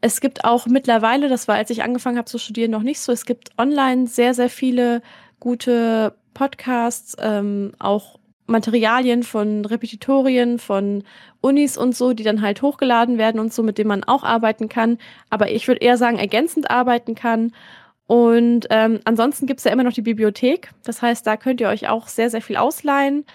es 0.00 0.20
gibt 0.20 0.44
auch 0.44 0.66
mittlerweile, 0.66 1.28
das 1.28 1.46
war 1.46 1.54
als 1.54 1.70
ich 1.70 1.84
angefangen 1.84 2.18
habe 2.18 2.28
zu 2.28 2.38
studieren, 2.38 2.72
noch 2.72 2.82
nicht 2.82 2.98
so, 2.98 3.12
es 3.12 3.24
gibt 3.24 3.56
online 3.58 4.08
sehr, 4.08 4.34
sehr 4.34 4.50
viele 4.50 5.02
gute 5.38 6.18
Podcasts, 6.34 7.16
ähm, 7.20 7.74
auch 7.78 8.18
Materialien 8.48 9.22
von 9.22 9.64
Repetitorien, 9.64 10.58
von 10.58 11.04
Unis 11.40 11.76
und 11.76 11.94
so, 11.94 12.14
die 12.14 12.24
dann 12.24 12.42
halt 12.42 12.62
hochgeladen 12.62 13.18
werden 13.18 13.40
und 13.40 13.52
so, 13.52 13.62
mit 13.62 13.78
denen 13.78 13.88
man 13.88 14.04
auch 14.04 14.24
arbeiten 14.24 14.68
kann. 14.68 14.98
Aber 15.30 15.50
ich 15.50 15.68
würde 15.68 15.80
eher 15.80 15.96
sagen, 15.96 16.18
ergänzend 16.18 16.70
arbeiten 16.70 17.14
kann. 17.14 17.52
Und 18.06 18.66
ähm, 18.70 19.00
ansonsten 19.04 19.46
gibt's 19.46 19.64
ja 19.64 19.70
immer 19.70 19.84
noch 19.84 19.92
die 19.92 20.02
Bibliothek. 20.02 20.70
Das 20.82 21.02
heißt, 21.02 21.26
da 21.26 21.36
könnt 21.36 21.60
ihr 21.60 21.68
euch 21.68 21.88
auch 21.88 22.08
sehr, 22.08 22.30
sehr 22.30 22.40
viel 22.40 22.56
ausleihen 22.56 23.26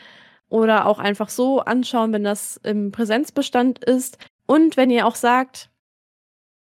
oder 0.50 0.88
auch 0.88 1.00
einfach 1.00 1.30
so 1.30 1.60
anschauen, 1.60 2.12
wenn 2.12 2.24
das 2.24 2.60
im 2.64 2.92
Präsenzbestand 2.92 3.84
ist. 3.84 4.18
Und 4.48 4.78
wenn 4.78 4.90
ihr 4.90 5.06
auch 5.06 5.16
sagt, 5.16 5.70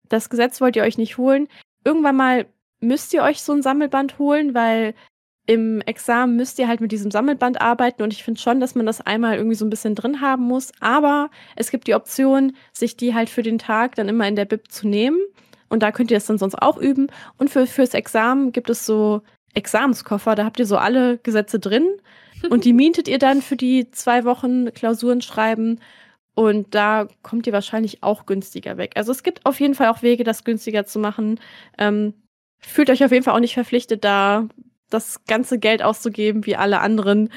das 0.08 0.30
Gesetz 0.30 0.60
wollt 0.60 0.76
ihr 0.76 0.84
euch 0.84 0.96
nicht 0.96 1.18
holen, 1.18 1.48
irgendwann 1.84 2.16
mal 2.16 2.46
müsst 2.80 3.12
ihr 3.12 3.22
euch 3.22 3.42
so 3.42 3.52
ein 3.52 3.62
Sammelband 3.62 4.18
holen, 4.18 4.54
weil 4.54 4.94
im 5.48 5.80
Examen 5.80 6.36
müsst 6.36 6.58
ihr 6.58 6.68
halt 6.68 6.82
mit 6.82 6.92
diesem 6.92 7.10
Sammelband 7.10 7.62
arbeiten 7.62 8.02
und 8.02 8.12
ich 8.12 8.22
finde 8.22 8.38
schon, 8.38 8.60
dass 8.60 8.74
man 8.74 8.84
das 8.84 9.00
einmal 9.00 9.36
irgendwie 9.36 9.56
so 9.56 9.64
ein 9.64 9.70
bisschen 9.70 9.94
drin 9.94 10.20
haben 10.20 10.42
muss. 10.42 10.72
Aber 10.80 11.30
es 11.56 11.70
gibt 11.70 11.86
die 11.86 11.94
Option, 11.94 12.52
sich 12.74 12.98
die 12.98 13.14
halt 13.14 13.30
für 13.30 13.42
den 13.42 13.58
Tag 13.58 13.94
dann 13.94 14.10
immer 14.10 14.28
in 14.28 14.36
der 14.36 14.44
Bib 14.44 14.70
zu 14.70 14.86
nehmen. 14.86 15.18
Und 15.70 15.82
da 15.82 15.90
könnt 15.90 16.10
ihr 16.10 16.18
es 16.18 16.26
dann 16.26 16.36
sonst 16.36 16.56
auch 16.56 16.76
üben. 16.76 17.06
Und 17.38 17.48
für, 17.48 17.66
fürs 17.66 17.94
Examen 17.94 18.52
gibt 18.52 18.68
es 18.68 18.84
so 18.84 19.22
Examenskoffer, 19.54 20.34
da 20.34 20.44
habt 20.44 20.58
ihr 20.58 20.66
so 20.66 20.76
alle 20.76 21.16
Gesetze 21.16 21.58
drin. 21.58 21.96
und 22.50 22.66
die 22.66 22.74
mietet 22.74 23.08
ihr 23.08 23.18
dann 23.18 23.40
für 23.40 23.56
die 23.56 23.90
zwei 23.90 24.24
Wochen 24.24 24.74
Klausuren 24.74 25.22
schreiben. 25.22 25.80
Und 26.34 26.74
da 26.74 27.08
kommt 27.22 27.46
ihr 27.46 27.54
wahrscheinlich 27.54 28.02
auch 28.02 28.26
günstiger 28.26 28.76
weg. 28.76 28.92
Also 28.96 29.12
es 29.12 29.22
gibt 29.22 29.46
auf 29.46 29.58
jeden 29.60 29.74
Fall 29.74 29.88
auch 29.88 30.02
Wege, 30.02 30.24
das 30.24 30.44
günstiger 30.44 30.84
zu 30.84 30.98
machen. 30.98 31.40
Ähm, 31.78 32.12
fühlt 32.60 32.90
euch 32.90 33.02
auf 33.02 33.12
jeden 33.12 33.24
Fall 33.24 33.34
auch 33.34 33.40
nicht 33.40 33.54
verpflichtet, 33.54 34.04
da 34.04 34.46
das 34.90 35.24
ganze 35.26 35.58
Geld 35.58 35.82
auszugeben 35.82 36.46
wie 36.46 36.56
alle 36.56 36.80
anderen. 36.80 37.30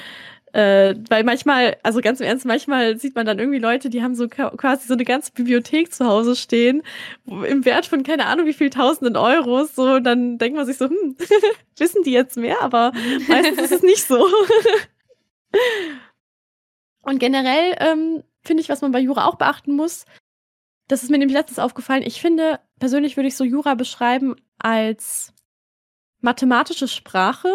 Äh, 0.52 0.96
weil 1.08 1.24
manchmal, 1.24 1.78
also 1.82 2.02
ganz 2.02 2.20
im 2.20 2.26
Ernst, 2.26 2.44
manchmal 2.44 2.98
sieht 2.98 3.14
man 3.14 3.24
dann 3.24 3.38
irgendwie 3.38 3.58
Leute, 3.58 3.88
die 3.88 4.02
haben 4.02 4.14
so 4.14 4.28
quasi 4.28 4.86
so 4.86 4.92
eine 4.92 5.04
ganze 5.04 5.32
Bibliothek 5.32 5.94
zu 5.94 6.06
Hause 6.06 6.36
stehen, 6.36 6.82
im 7.26 7.64
Wert 7.64 7.86
von 7.86 8.02
keine 8.02 8.26
Ahnung 8.26 8.44
wie 8.44 8.52
viel 8.52 8.68
tausenden 8.68 9.16
Euros. 9.16 9.74
So, 9.74 9.98
dann 9.98 10.36
denkt 10.36 10.56
man 10.56 10.66
sich 10.66 10.76
so, 10.76 10.90
hm, 10.90 11.16
wissen 11.78 12.02
die 12.02 12.12
jetzt 12.12 12.36
mehr? 12.36 12.60
Aber 12.60 12.92
meistens 13.28 13.62
ist 13.62 13.72
es 13.72 13.82
nicht 13.82 14.04
so. 14.04 14.26
Und 17.02 17.18
generell 17.18 17.74
ähm, 17.80 18.22
finde 18.42 18.60
ich, 18.62 18.68
was 18.68 18.82
man 18.82 18.92
bei 18.92 19.00
Jura 19.00 19.26
auch 19.26 19.36
beachten 19.36 19.74
muss, 19.74 20.04
das 20.88 21.02
ist 21.02 21.10
mir 21.10 21.18
nämlich 21.18 21.36
letztens 21.36 21.58
aufgefallen. 21.58 22.02
Ich 22.02 22.20
finde, 22.20 22.60
persönlich 22.78 23.16
würde 23.16 23.28
ich 23.28 23.36
so 23.36 23.44
Jura 23.44 23.74
beschreiben 23.74 24.36
als 24.58 25.32
mathematische 26.22 26.88
Sprache. 26.88 27.48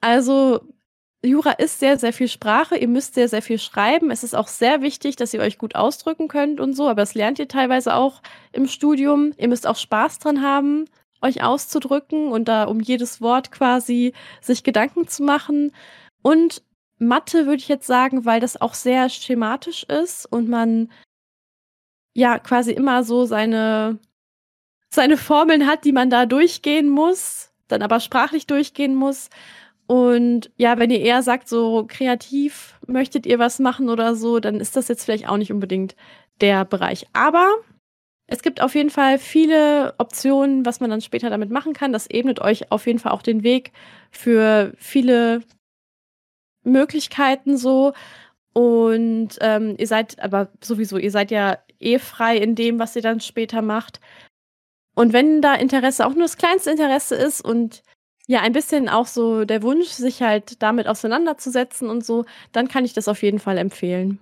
Also 0.00 0.60
Jura 1.24 1.52
ist 1.52 1.78
sehr, 1.78 1.98
sehr 1.98 2.12
viel 2.12 2.26
Sprache. 2.26 2.76
Ihr 2.76 2.88
müsst 2.88 3.14
sehr, 3.14 3.28
sehr 3.28 3.42
viel 3.42 3.58
schreiben. 3.58 4.10
Es 4.10 4.24
ist 4.24 4.34
auch 4.34 4.48
sehr 4.48 4.82
wichtig, 4.82 5.14
dass 5.14 5.32
ihr 5.32 5.40
euch 5.40 5.56
gut 5.56 5.76
ausdrücken 5.76 6.26
könnt 6.26 6.58
und 6.58 6.74
so. 6.74 6.88
Aber 6.88 7.02
das 7.02 7.14
lernt 7.14 7.38
ihr 7.38 7.46
teilweise 7.46 7.94
auch 7.94 8.22
im 8.50 8.66
Studium. 8.66 9.32
Ihr 9.36 9.48
müsst 9.48 9.66
auch 9.66 9.76
Spaß 9.76 10.18
dran 10.18 10.42
haben, 10.42 10.86
euch 11.20 11.44
auszudrücken 11.44 12.32
und 12.32 12.48
da 12.48 12.64
um 12.64 12.80
jedes 12.80 13.20
Wort 13.20 13.52
quasi 13.52 14.12
sich 14.40 14.64
Gedanken 14.64 15.06
zu 15.06 15.22
machen. 15.22 15.72
Und 16.22 16.62
Mathe 16.98 17.46
würde 17.46 17.58
ich 17.58 17.68
jetzt 17.68 17.86
sagen, 17.86 18.24
weil 18.24 18.40
das 18.40 18.60
auch 18.60 18.74
sehr 18.74 19.08
schematisch 19.08 19.84
ist 19.84 20.26
und 20.26 20.48
man 20.48 20.90
ja 22.14 22.38
quasi 22.40 22.72
immer 22.72 23.04
so 23.04 23.26
seine, 23.26 23.98
seine 24.90 25.16
Formeln 25.16 25.66
hat, 25.66 25.84
die 25.84 25.92
man 25.92 26.10
da 26.10 26.26
durchgehen 26.26 26.88
muss, 26.88 27.51
dann 27.72 27.82
aber 27.82 28.00
sprachlich 28.00 28.46
durchgehen 28.46 28.94
muss. 28.94 29.30
Und 29.86 30.50
ja, 30.56 30.78
wenn 30.78 30.90
ihr 30.90 31.00
eher 31.00 31.22
sagt, 31.22 31.48
so 31.48 31.84
kreativ 31.88 32.78
möchtet 32.86 33.26
ihr 33.26 33.38
was 33.38 33.58
machen 33.58 33.88
oder 33.88 34.14
so, 34.14 34.38
dann 34.40 34.60
ist 34.60 34.76
das 34.76 34.88
jetzt 34.88 35.04
vielleicht 35.04 35.28
auch 35.28 35.36
nicht 35.36 35.52
unbedingt 35.52 35.96
der 36.40 36.64
Bereich. 36.64 37.06
Aber 37.12 37.56
es 38.26 38.42
gibt 38.42 38.62
auf 38.62 38.74
jeden 38.74 38.90
Fall 38.90 39.18
viele 39.18 39.94
Optionen, 39.98 40.64
was 40.64 40.80
man 40.80 40.90
dann 40.90 41.00
später 41.00 41.30
damit 41.30 41.50
machen 41.50 41.72
kann. 41.72 41.92
Das 41.92 42.08
ebnet 42.08 42.40
euch 42.40 42.70
auf 42.70 42.86
jeden 42.86 42.98
Fall 42.98 43.12
auch 43.12 43.22
den 43.22 43.42
Weg 43.42 43.72
für 44.10 44.72
viele 44.78 45.42
Möglichkeiten 46.64 47.56
so. 47.56 47.92
Und 48.54 49.38
ähm, 49.40 49.74
ihr 49.78 49.86
seid 49.86 50.22
aber 50.22 50.48
sowieso, 50.62 50.98
ihr 50.98 51.10
seid 51.10 51.30
ja 51.30 51.58
eh 51.80 51.98
frei 51.98 52.36
in 52.36 52.54
dem, 52.54 52.78
was 52.78 52.96
ihr 52.96 53.02
dann 53.02 53.20
später 53.20 53.62
macht. 53.62 54.00
Und 54.94 55.12
wenn 55.12 55.40
da 55.40 55.54
Interesse 55.54 56.06
auch 56.06 56.14
nur 56.14 56.24
das 56.24 56.36
kleinste 56.36 56.70
Interesse 56.70 57.14
ist 57.14 57.40
und 57.40 57.82
ja, 58.26 58.40
ein 58.40 58.52
bisschen 58.52 58.88
auch 58.88 59.06
so 59.06 59.44
der 59.44 59.62
Wunsch, 59.62 59.88
sich 59.88 60.22
halt 60.22 60.62
damit 60.62 60.86
auseinanderzusetzen 60.86 61.88
und 61.88 62.04
so, 62.04 62.24
dann 62.52 62.68
kann 62.68 62.84
ich 62.84 62.92
das 62.92 63.08
auf 63.08 63.22
jeden 63.22 63.40
Fall 63.40 63.58
empfehlen. 63.58 64.20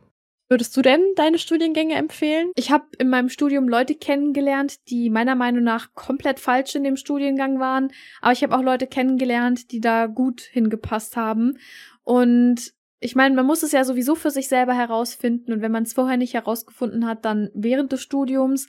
Würdest 0.49 0.77
du 0.77 0.83
denn 0.83 1.01
deine 1.15 1.39
Studiengänge 1.39 1.95
empfehlen? 1.95 2.51
Ich 2.57 2.73
habe 2.73 2.87
in 2.99 3.09
meinem 3.09 3.29
Studium 3.29 3.69
Leute 3.69 3.95
kennengelernt, 3.95 4.89
die 4.89 5.09
meiner 5.09 5.37
Meinung 5.37 5.63
nach 5.63 5.95
komplett 5.95 6.41
falsch 6.41 6.75
in 6.75 6.83
dem 6.83 6.97
Studiengang 6.97 7.61
waren, 7.61 7.93
aber 8.21 8.33
ich 8.33 8.43
habe 8.43 8.57
auch 8.57 8.63
Leute 8.63 8.89
kennengelernt, 8.89 9.71
die 9.71 9.81
da 9.81 10.07
gut 10.07 10.41
hingepasst 10.41 11.17
haben. 11.17 11.59
Und 12.03 12.73
ich 12.99 13.15
meine, 13.15 13.37
man 13.37 13.47
muss 13.47 13.63
es 13.63 13.71
ja 13.71 13.85
sowieso 13.85 14.17
für 14.17 14.33
sich 14.33 14.49
selber 14.49 14.75
herausfinden 14.75 15.53
und 15.53 15.63
wenn 15.63 15.71
man 15.71 15.85
es 15.85 15.93
vorher 15.93 16.17
nicht 16.17 16.35
herausgefunden 16.35 17.07
hat, 17.07 17.25
dann 17.25 17.51
während 17.55 17.93
des 17.93 18.03
Studiums. 18.03 18.69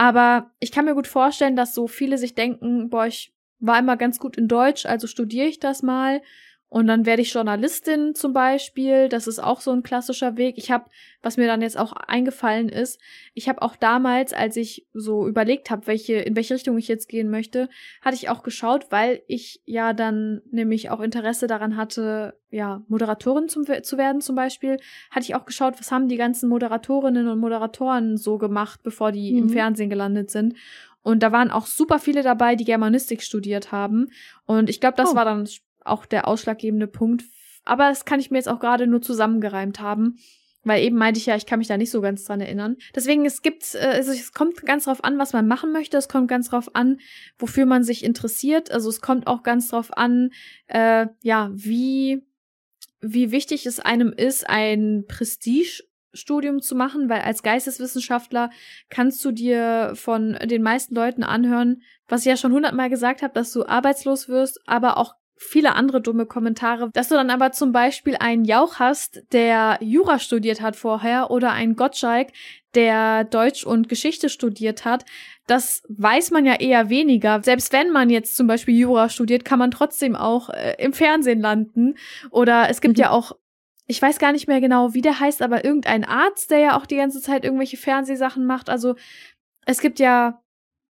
Aber 0.00 0.50
ich 0.60 0.72
kann 0.72 0.86
mir 0.86 0.94
gut 0.94 1.06
vorstellen, 1.06 1.56
dass 1.56 1.74
so 1.74 1.86
viele 1.86 2.16
sich 2.16 2.34
denken, 2.34 2.88
boah, 2.88 3.04
ich 3.04 3.34
war 3.58 3.78
immer 3.78 3.98
ganz 3.98 4.18
gut 4.18 4.38
in 4.38 4.48
Deutsch, 4.48 4.86
also 4.86 5.06
studiere 5.06 5.46
ich 5.46 5.60
das 5.60 5.82
mal. 5.82 6.22
Und 6.72 6.86
dann 6.86 7.04
werde 7.04 7.20
ich 7.20 7.34
Journalistin 7.34 8.14
zum 8.14 8.32
Beispiel. 8.32 9.08
Das 9.08 9.26
ist 9.26 9.40
auch 9.40 9.60
so 9.60 9.72
ein 9.72 9.82
klassischer 9.82 10.36
Weg. 10.36 10.56
Ich 10.56 10.70
habe, 10.70 10.84
was 11.20 11.36
mir 11.36 11.48
dann 11.48 11.62
jetzt 11.62 11.76
auch 11.76 11.92
eingefallen 11.92 12.68
ist, 12.68 13.00
ich 13.34 13.48
habe 13.48 13.60
auch 13.60 13.74
damals, 13.74 14.32
als 14.32 14.56
ich 14.56 14.86
so 14.94 15.26
überlegt 15.26 15.68
habe, 15.70 15.88
welche, 15.88 16.14
in 16.14 16.36
welche 16.36 16.54
Richtung 16.54 16.78
ich 16.78 16.86
jetzt 16.86 17.08
gehen 17.08 17.28
möchte, 17.28 17.68
hatte 18.02 18.14
ich 18.14 18.28
auch 18.28 18.44
geschaut, 18.44 18.86
weil 18.90 19.20
ich 19.26 19.60
ja 19.64 19.92
dann 19.92 20.42
nämlich 20.52 20.90
auch 20.90 21.00
Interesse 21.00 21.48
daran 21.48 21.76
hatte, 21.76 22.38
ja, 22.50 22.84
Moderatorin 22.86 23.48
zum, 23.48 23.64
zu 23.82 23.98
werden 23.98 24.20
zum 24.20 24.36
Beispiel, 24.36 24.78
hatte 25.10 25.24
ich 25.24 25.34
auch 25.34 25.46
geschaut, 25.46 25.74
was 25.80 25.90
haben 25.90 26.06
die 26.06 26.16
ganzen 26.16 26.48
Moderatorinnen 26.48 27.26
und 27.26 27.40
Moderatoren 27.40 28.16
so 28.16 28.38
gemacht, 28.38 28.80
bevor 28.84 29.10
die 29.10 29.32
mhm. 29.32 29.38
im 29.38 29.48
Fernsehen 29.48 29.90
gelandet 29.90 30.30
sind. 30.30 30.54
Und 31.02 31.24
da 31.24 31.32
waren 31.32 31.50
auch 31.50 31.66
super 31.66 31.98
viele 31.98 32.22
dabei, 32.22 32.54
die 32.54 32.64
Germanistik 32.64 33.22
studiert 33.22 33.72
haben. 33.72 34.10
Und 34.46 34.70
ich 34.70 34.80
glaube, 34.80 34.96
das 34.96 35.12
oh. 35.12 35.14
war 35.16 35.24
dann 35.24 35.48
auch 35.84 36.06
der 36.06 36.28
ausschlaggebende 36.28 36.86
Punkt. 36.86 37.24
Aber 37.64 37.88
das 37.88 38.04
kann 38.04 38.20
ich 38.20 38.30
mir 38.30 38.38
jetzt 38.38 38.48
auch 38.48 38.60
gerade 38.60 38.86
nur 38.86 39.02
zusammengereimt 39.02 39.80
haben. 39.80 40.16
Weil 40.62 40.82
eben 40.82 40.96
meinte 40.96 41.18
ich 41.18 41.24
ja, 41.24 41.36
ich 41.36 41.46
kann 41.46 41.58
mich 41.58 41.68
da 41.68 41.78
nicht 41.78 41.90
so 41.90 42.02
ganz 42.02 42.24
dran 42.24 42.42
erinnern. 42.42 42.76
Deswegen, 42.94 43.24
es 43.24 43.40
gibt, 43.40 43.74
also 43.76 44.12
es 44.12 44.32
kommt 44.32 44.66
ganz 44.66 44.84
drauf 44.84 45.02
an, 45.04 45.18
was 45.18 45.32
man 45.32 45.46
machen 45.46 45.72
möchte. 45.72 45.96
Es 45.96 46.08
kommt 46.08 46.28
ganz 46.28 46.50
drauf 46.50 46.74
an, 46.74 46.98
wofür 47.38 47.64
man 47.64 47.82
sich 47.82 48.04
interessiert. 48.04 48.70
Also 48.70 48.90
es 48.90 49.00
kommt 49.00 49.26
auch 49.26 49.42
ganz 49.42 49.68
drauf 49.68 49.96
an, 49.96 50.32
äh, 50.66 51.06
ja, 51.22 51.50
wie, 51.54 52.26
wie 53.00 53.32
wichtig 53.32 53.64
es 53.64 53.80
einem 53.80 54.12
ist, 54.12 54.48
ein 54.50 55.04
Prestige 55.08 55.84
Studium 56.12 56.60
zu 56.60 56.74
machen, 56.74 57.08
weil 57.08 57.22
als 57.22 57.42
Geisteswissenschaftler 57.42 58.50
kannst 58.88 59.24
du 59.24 59.30
dir 59.30 59.92
von 59.94 60.36
den 60.44 60.62
meisten 60.62 60.94
Leuten 60.94 61.22
anhören, 61.22 61.82
was 62.08 62.22
ich 62.22 62.26
ja 62.26 62.36
schon 62.36 62.52
hundertmal 62.52 62.90
gesagt 62.90 63.22
habe, 63.22 63.32
dass 63.32 63.52
du 63.52 63.64
arbeitslos 63.64 64.28
wirst, 64.28 64.60
aber 64.66 64.96
auch 64.96 65.14
viele 65.42 65.74
andere 65.74 66.00
dumme 66.02 66.26
Kommentare, 66.26 66.90
dass 66.92 67.08
du 67.08 67.14
dann 67.14 67.30
aber 67.30 67.50
zum 67.50 67.72
Beispiel 67.72 68.16
einen 68.20 68.44
Jauch 68.44 68.78
hast, 68.78 69.22
der 69.32 69.78
Jura 69.80 70.18
studiert 70.18 70.60
hat 70.60 70.76
vorher 70.76 71.30
oder 71.30 71.52
einen 71.52 71.76
Gottschalk, 71.76 72.28
der 72.74 73.24
Deutsch 73.24 73.64
und 73.64 73.88
Geschichte 73.88 74.28
studiert 74.28 74.84
hat, 74.84 75.04
das 75.46 75.82
weiß 75.88 76.30
man 76.30 76.44
ja 76.44 76.60
eher 76.60 76.90
weniger. 76.90 77.42
Selbst 77.42 77.72
wenn 77.72 77.90
man 77.90 78.10
jetzt 78.10 78.36
zum 78.36 78.46
Beispiel 78.46 78.76
Jura 78.76 79.08
studiert, 79.08 79.44
kann 79.44 79.58
man 79.58 79.70
trotzdem 79.70 80.14
auch 80.14 80.50
äh, 80.50 80.76
im 80.78 80.92
Fernsehen 80.92 81.40
landen. 81.40 81.96
Oder 82.30 82.68
es 82.68 82.80
gibt 82.80 82.98
mhm. 82.98 83.02
ja 83.02 83.10
auch 83.10 83.32
ich 83.86 84.00
weiß 84.00 84.20
gar 84.20 84.30
nicht 84.30 84.46
mehr 84.46 84.60
genau, 84.60 84.94
wie 84.94 85.02
der 85.02 85.18
heißt, 85.18 85.42
aber 85.42 85.64
irgendein 85.64 86.04
Arzt, 86.04 86.52
der 86.52 86.60
ja 86.60 86.78
auch 86.78 86.86
die 86.86 86.94
ganze 86.94 87.20
Zeit 87.20 87.44
irgendwelche 87.44 87.76
Fernsehsachen 87.76 88.46
macht. 88.46 88.70
Also 88.70 88.94
es 89.66 89.80
gibt 89.80 89.98
ja, 89.98 90.40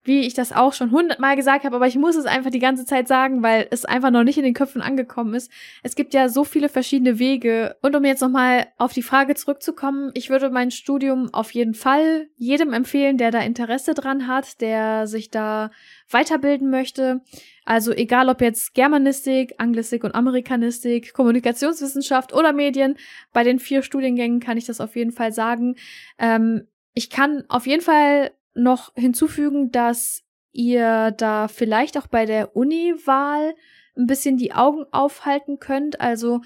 wie 0.07 0.21
ich 0.21 0.35
das 0.35 0.53
auch 0.53 0.73
schon 0.73 0.91
hundertmal 0.91 1.37
gesagt 1.37 1.65
habe, 1.65 1.77
aber 1.77 1.87
ich 1.87 1.97
muss 1.97 2.17
es 2.17 2.27
einfach 2.27 2.51
die 2.51 2.59
ganze 2.59 2.85
Zeit 2.85 3.09
sagen, 3.09 3.43
weil 3.43 3.67
es 3.71 3.85
einfach 3.85 4.11
noch 4.11 4.25
nicht 4.25 4.39
in 4.39 4.45
den 4.45 4.55
Köpfen 4.55 4.83
angekommen 4.83 5.35
ist. 5.35 5.51
Es 5.83 5.97
gibt 5.97 6.15
ja 6.15 6.29
so 6.29 6.45
viele 6.45 6.69
verschiedene 6.69 7.19
Wege. 7.19 7.77
Und 7.83 7.95
um 7.97 8.05
jetzt 8.05 8.23
nochmal 8.23 8.69
auf 8.79 8.93
die 8.93 9.03
Frage 9.03 9.35
zurückzukommen, 9.35 10.11
ich 10.15 10.31
würde 10.31 10.51
mein 10.51 10.71
Studium 10.71 11.33
auf 11.33 11.53
jeden 11.53 11.75
Fall 11.75 12.29
jedem 12.37 12.73
empfehlen, 12.73 13.19
der 13.19 13.31
da 13.31 13.41
Interesse 13.41 13.95
dran 13.95 14.27
hat, 14.27 14.61
der 14.61 15.07
sich 15.07 15.31
da 15.31 15.71
weiterbilden 16.11 16.71
möchte. 16.71 17.21
Also 17.65 17.93
egal 17.93 18.29
ob 18.29 18.41
jetzt 18.41 18.75
Germanistik, 18.75 19.55
Anglistik 19.59 20.05
und 20.05 20.15
Amerikanistik, 20.15 21.13
Kommunikationswissenschaft 21.13 22.33
oder 22.33 22.53
Medien, 22.53 22.97
bei 23.33 23.43
den 23.43 23.59
vier 23.59 23.83
Studiengängen 23.83 24.41
kann 24.41 24.57
ich 24.57 24.67
das 24.67 24.81
auf 24.81 24.95
jeden 24.95 25.13
Fall 25.13 25.33
sagen. 25.33 25.75
Ähm, 26.19 26.69
ich 26.95 27.11
kann 27.11 27.45
auf 27.49 27.67
jeden 27.67 27.83
Fall 27.83 28.31
noch 28.57 28.93
hinzufügen, 28.95 29.71
dass 29.71 30.23
ihr 30.53 31.13
da 31.13 31.49
vielleicht 31.49 31.99
auch 31.99 32.07
bei 32.07 32.25
der 32.25 32.57
Uni-Wahl 32.57 33.55
ein 33.97 34.07
bisschen 34.07 34.37
die 34.37 34.53
Augen 34.53 34.85
aufhalten 34.91 35.59
könnt. 35.59 36.01
Also 36.01 36.41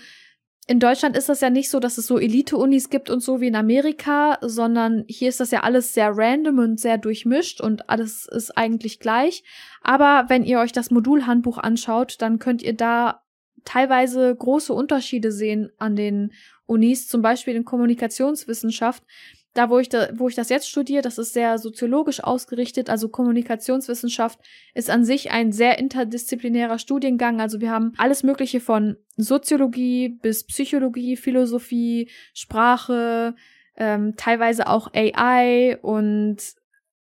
in 0.66 0.78
Deutschland 0.78 1.16
ist 1.16 1.28
das 1.28 1.40
ja 1.40 1.50
nicht 1.50 1.68
so, 1.68 1.80
dass 1.80 1.98
es 1.98 2.06
so 2.06 2.18
Elite-Unis 2.18 2.90
gibt 2.90 3.10
und 3.10 3.20
so 3.20 3.40
wie 3.40 3.48
in 3.48 3.56
Amerika, 3.56 4.38
sondern 4.40 5.04
hier 5.08 5.28
ist 5.28 5.40
das 5.40 5.50
ja 5.50 5.64
alles 5.64 5.94
sehr 5.94 6.12
random 6.16 6.58
und 6.58 6.78
sehr 6.78 6.98
durchmischt 6.98 7.60
und 7.60 7.88
alles 7.90 8.26
ist 8.30 8.56
eigentlich 8.56 9.00
gleich. 9.00 9.42
Aber 9.82 10.26
wenn 10.28 10.44
ihr 10.44 10.60
euch 10.60 10.72
das 10.72 10.90
Modulhandbuch 10.90 11.58
anschaut, 11.58 12.16
dann 12.20 12.38
könnt 12.38 12.62
ihr 12.62 12.74
da 12.74 13.22
teilweise 13.64 14.34
große 14.34 14.72
Unterschiede 14.72 15.32
sehen 15.32 15.70
an 15.78 15.96
den 15.96 16.32
Unis, 16.66 17.08
zum 17.08 17.20
Beispiel 17.20 17.56
in 17.56 17.64
Kommunikationswissenschaft 17.64 19.02
da, 19.54 19.68
wo 19.68 19.78
ich, 19.78 19.88
da, 19.88 20.10
wo 20.14 20.28
ich 20.28 20.36
das 20.36 20.48
jetzt 20.48 20.68
studiere, 20.68 21.02
das 21.02 21.18
ist 21.18 21.32
sehr 21.32 21.58
soziologisch 21.58 22.22
ausgerichtet. 22.22 22.88
Also 22.88 23.08
Kommunikationswissenschaft 23.08 24.38
ist 24.74 24.90
an 24.90 25.04
sich 25.04 25.32
ein 25.32 25.50
sehr 25.50 25.78
interdisziplinärer 25.78 26.78
Studiengang. 26.78 27.40
Also 27.40 27.60
wir 27.60 27.70
haben 27.70 27.92
alles 27.96 28.22
Mögliche 28.22 28.60
von 28.60 28.96
Soziologie 29.16 30.08
bis 30.08 30.44
Psychologie, 30.44 31.16
Philosophie, 31.16 32.08
Sprache, 32.32 33.34
ähm, 33.76 34.14
teilweise 34.16 34.68
auch 34.68 34.92
AI 34.94 35.78
und 35.82 36.38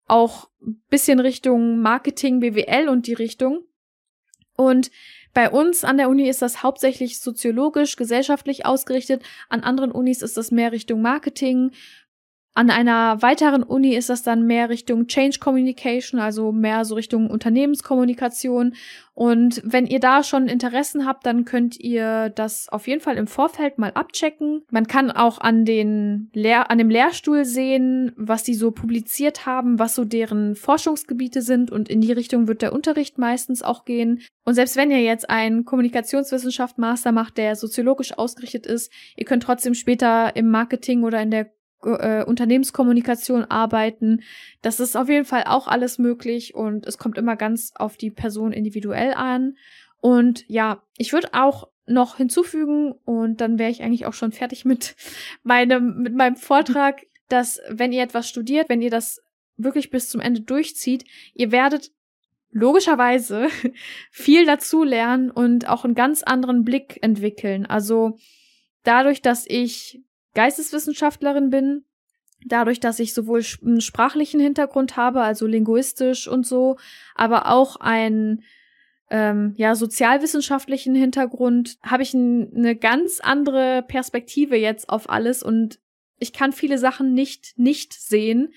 auch 0.06 0.50
bisschen 0.90 1.20
Richtung 1.20 1.80
Marketing, 1.80 2.40
BWL 2.40 2.88
und 2.88 3.06
die 3.06 3.14
Richtung. 3.14 3.64
Und 4.56 4.90
Bei 5.34 5.50
uns 5.50 5.82
an 5.82 5.96
der 5.96 6.08
Uni 6.08 6.28
ist 6.28 6.42
das 6.42 6.62
hauptsächlich 6.62 7.18
soziologisch, 7.18 7.96
gesellschaftlich 7.96 8.64
ausgerichtet. 8.64 9.20
An 9.48 9.64
anderen 9.64 9.90
Unis 9.90 10.22
ist 10.22 10.36
das 10.36 10.52
mehr 10.52 10.70
Richtung 10.70 11.02
Marketing, 11.02 11.72
an 12.56 12.70
einer 12.70 13.20
weiteren 13.20 13.64
Uni 13.64 13.96
ist 13.96 14.10
das 14.10 14.22
dann 14.22 14.46
mehr 14.46 14.68
Richtung 14.68 15.08
Change 15.08 15.40
Communication, 15.40 16.20
also 16.20 16.52
mehr 16.52 16.84
so 16.84 16.94
Richtung 16.94 17.28
Unternehmenskommunikation. 17.28 18.74
Und 19.12 19.60
wenn 19.64 19.86
ihr 19.86 19.98
da 19.98 20.22
schon 20.22 20.46
Interessen 20.46 21.04
habt, 21.04 21.26
dann 21.26 21.44
könnt 21.44 21.78
ihr 21.78 22.30
das 22.30 22.68
auf 22.68 22.86
jeden 22.86 23.00
Fall 23.00 23.16
im 23.16 23.26
Vorfeld 23.26 23.78
mal 23.78 23.90
abchecken. 23.94 24.62
Man 24.70 24.86
kann 24.86 25.10
auch 25.10 25.38
an 25.38 25.64
den 25.64 26.30
Lehr 26.32 26.70
an 26.70 26.78
dem 26.78 26.90
Lehrstuhl 26.90 27.44
sehen, 27.44 28.12
was 28.16 28.44
die 28.44 28.54
so 28.54 28.70
publiziert 28.70 29.46
haben, 29.46 29.80
was 29.80 29.96
so 29.96 30.04
deren 30.04 30.54
Forschungsgebiete 30.54 31.42
sind 31.42 31.72
und 31.72 31.88
in 31.88 32.00
die 32.00 32.12
Richtung 32.12 32.46
wird 32.46 32.62
der 32.62 32.72
Unterricht 32.72 33.18
meistens 33.18 33.62
auch 33.62 33.84
gehen. 33.84 34.22
Und 34.44 34.54
selbst 34.54 34.76
wenn 34.76 34.90
ihr 34.90 35.02
jetzt 35.02 35.28
einen 35.28 35.64
Kommunikationswissenschaft 35.64 36.78
Master 36.78 37.10
macht, 37.10 37.36
der 37.36 37.56
soziologisch 37.56 38.16
ausgerichtet 38.16 38.66
ist, 38.66 38.92
ihr 39.16 39.24
könnt 39.24 39.42
trotzdem 39.42 39.74
später 39.74 40.36
im 40.36 40.50
Marketing 40.50 41.02
oder 41.02 41.22
in 41.22 41.30
der 41.30 41.53
äh, 41.84 42.24
Unternehmenskommunikation 42.26 43.44
arbeiten. 43.44 44.22
Das 44.62 44.80
ist 44.80 44.96
auf 44.96 45.08
jeden 45.08 45.24
Fall 45.24 45.44
auch 45.46 45.68
alles 45.68 45.98
möglich 45.98 46.54
und 46.54 46.86
es 46.86 46.98
kommt 46.98 47.18
immer 47.18 47.36
ganz 47.36 47.72
auf 47.74 47.96
die 47.96 48.10
Person 48.10 48.52
individuell 48.52 49.14
an. 49.14 49.56
Und 50.00 50.44
ja, 50.48 50.82
ich 50.98 51.12
würde 51.12 51.28
auch 51.32 51.68
noch 51.86 52.16
hinzufügen 52.16 52.92
und 53.04 53.40
dann 53.40 53.58
wäre 53.58 53.70
ich 53.70 53.82
eigentlich 53.82 54.06
auch 54.06 54.14
schon 54.14 54.32
fertig 54.32 54.64
mit 54.64 54.96
meinem 55.42 56.02
mit 56.02 56.14
meinem 56.14 56.36
Vortrag, 56.36 57.06
dass 57.28 57.60
wenn 57.68 57.92
ihr 57.92 58.02
etwas 58.02 58.28
studiert, 58.28 58.68
wenn 58.68 58.82
ihr 58.82 58.90
das 58.90 59.22
wirklich 59.56 59.90
bis 59.90 60.08
zum 60.08 60.20
Ende 60.20 60.40
durchzieht, 60.40 61.04
ihr 61.34 61.52
werdet 61.52 61.90
logischerweise 62.50 63.48
viel 64.10 64.46
dazu 64.46 64.84
lernen 64.84 65.30
und 65.30 65.68
auch 65.68 65.84
einen 65.84 65.94
ganz 65.94 66.22
anderen 66.22 66.64
Blick 66.64 66.98
entwickeln. 67.02 67.66
Also 67.66 68.18
dadurch, 68.84 69.22
dass 69.22 69.44
ich 69.46 70.02
Geisteswissenschaftlerin 70.34 71.50
bin, 71.50 71.84
dadurch, 72.44 72.80
dass 72.80 72.98
ich 72.98 73.14
sowohl 73.14 73.42
einen 73.62 73.80
sprachlichen 73.80 74.40
Hintergrund 74.40 74.96
habe, 74.96 75.22
also 75.22 75.46
linguistisch 75.46 76.28
und 76.28 76.46
so, 76.46 76.76
aber 77.14 77.50
auch 77.50 77.76
einen 77.76 78.42
ähm, 79.10 79.54
ja 79.56 79.74
sozialwissenschaftlichen 79.74 80.94
Hintergrund, 80.94 81.78
habe 81.82 82.02
ich 82.02 82.14
eine 82.14 82.76
ganz 82.76 83.20
andere 83.20 83.84
Perspektive 83.86 84.56
jetzt 84.56 84.88
auf 84.88 85.08
alles 85.08 85.42
und 85.42 85.78
ich 86.18 86.32
kann 86.32 86.52
viele 86.52 86.78
Sachen 86.78 87.12
nicht 87.12 87.54
nicht 87.56 87.92
sehen. 87.92 88.52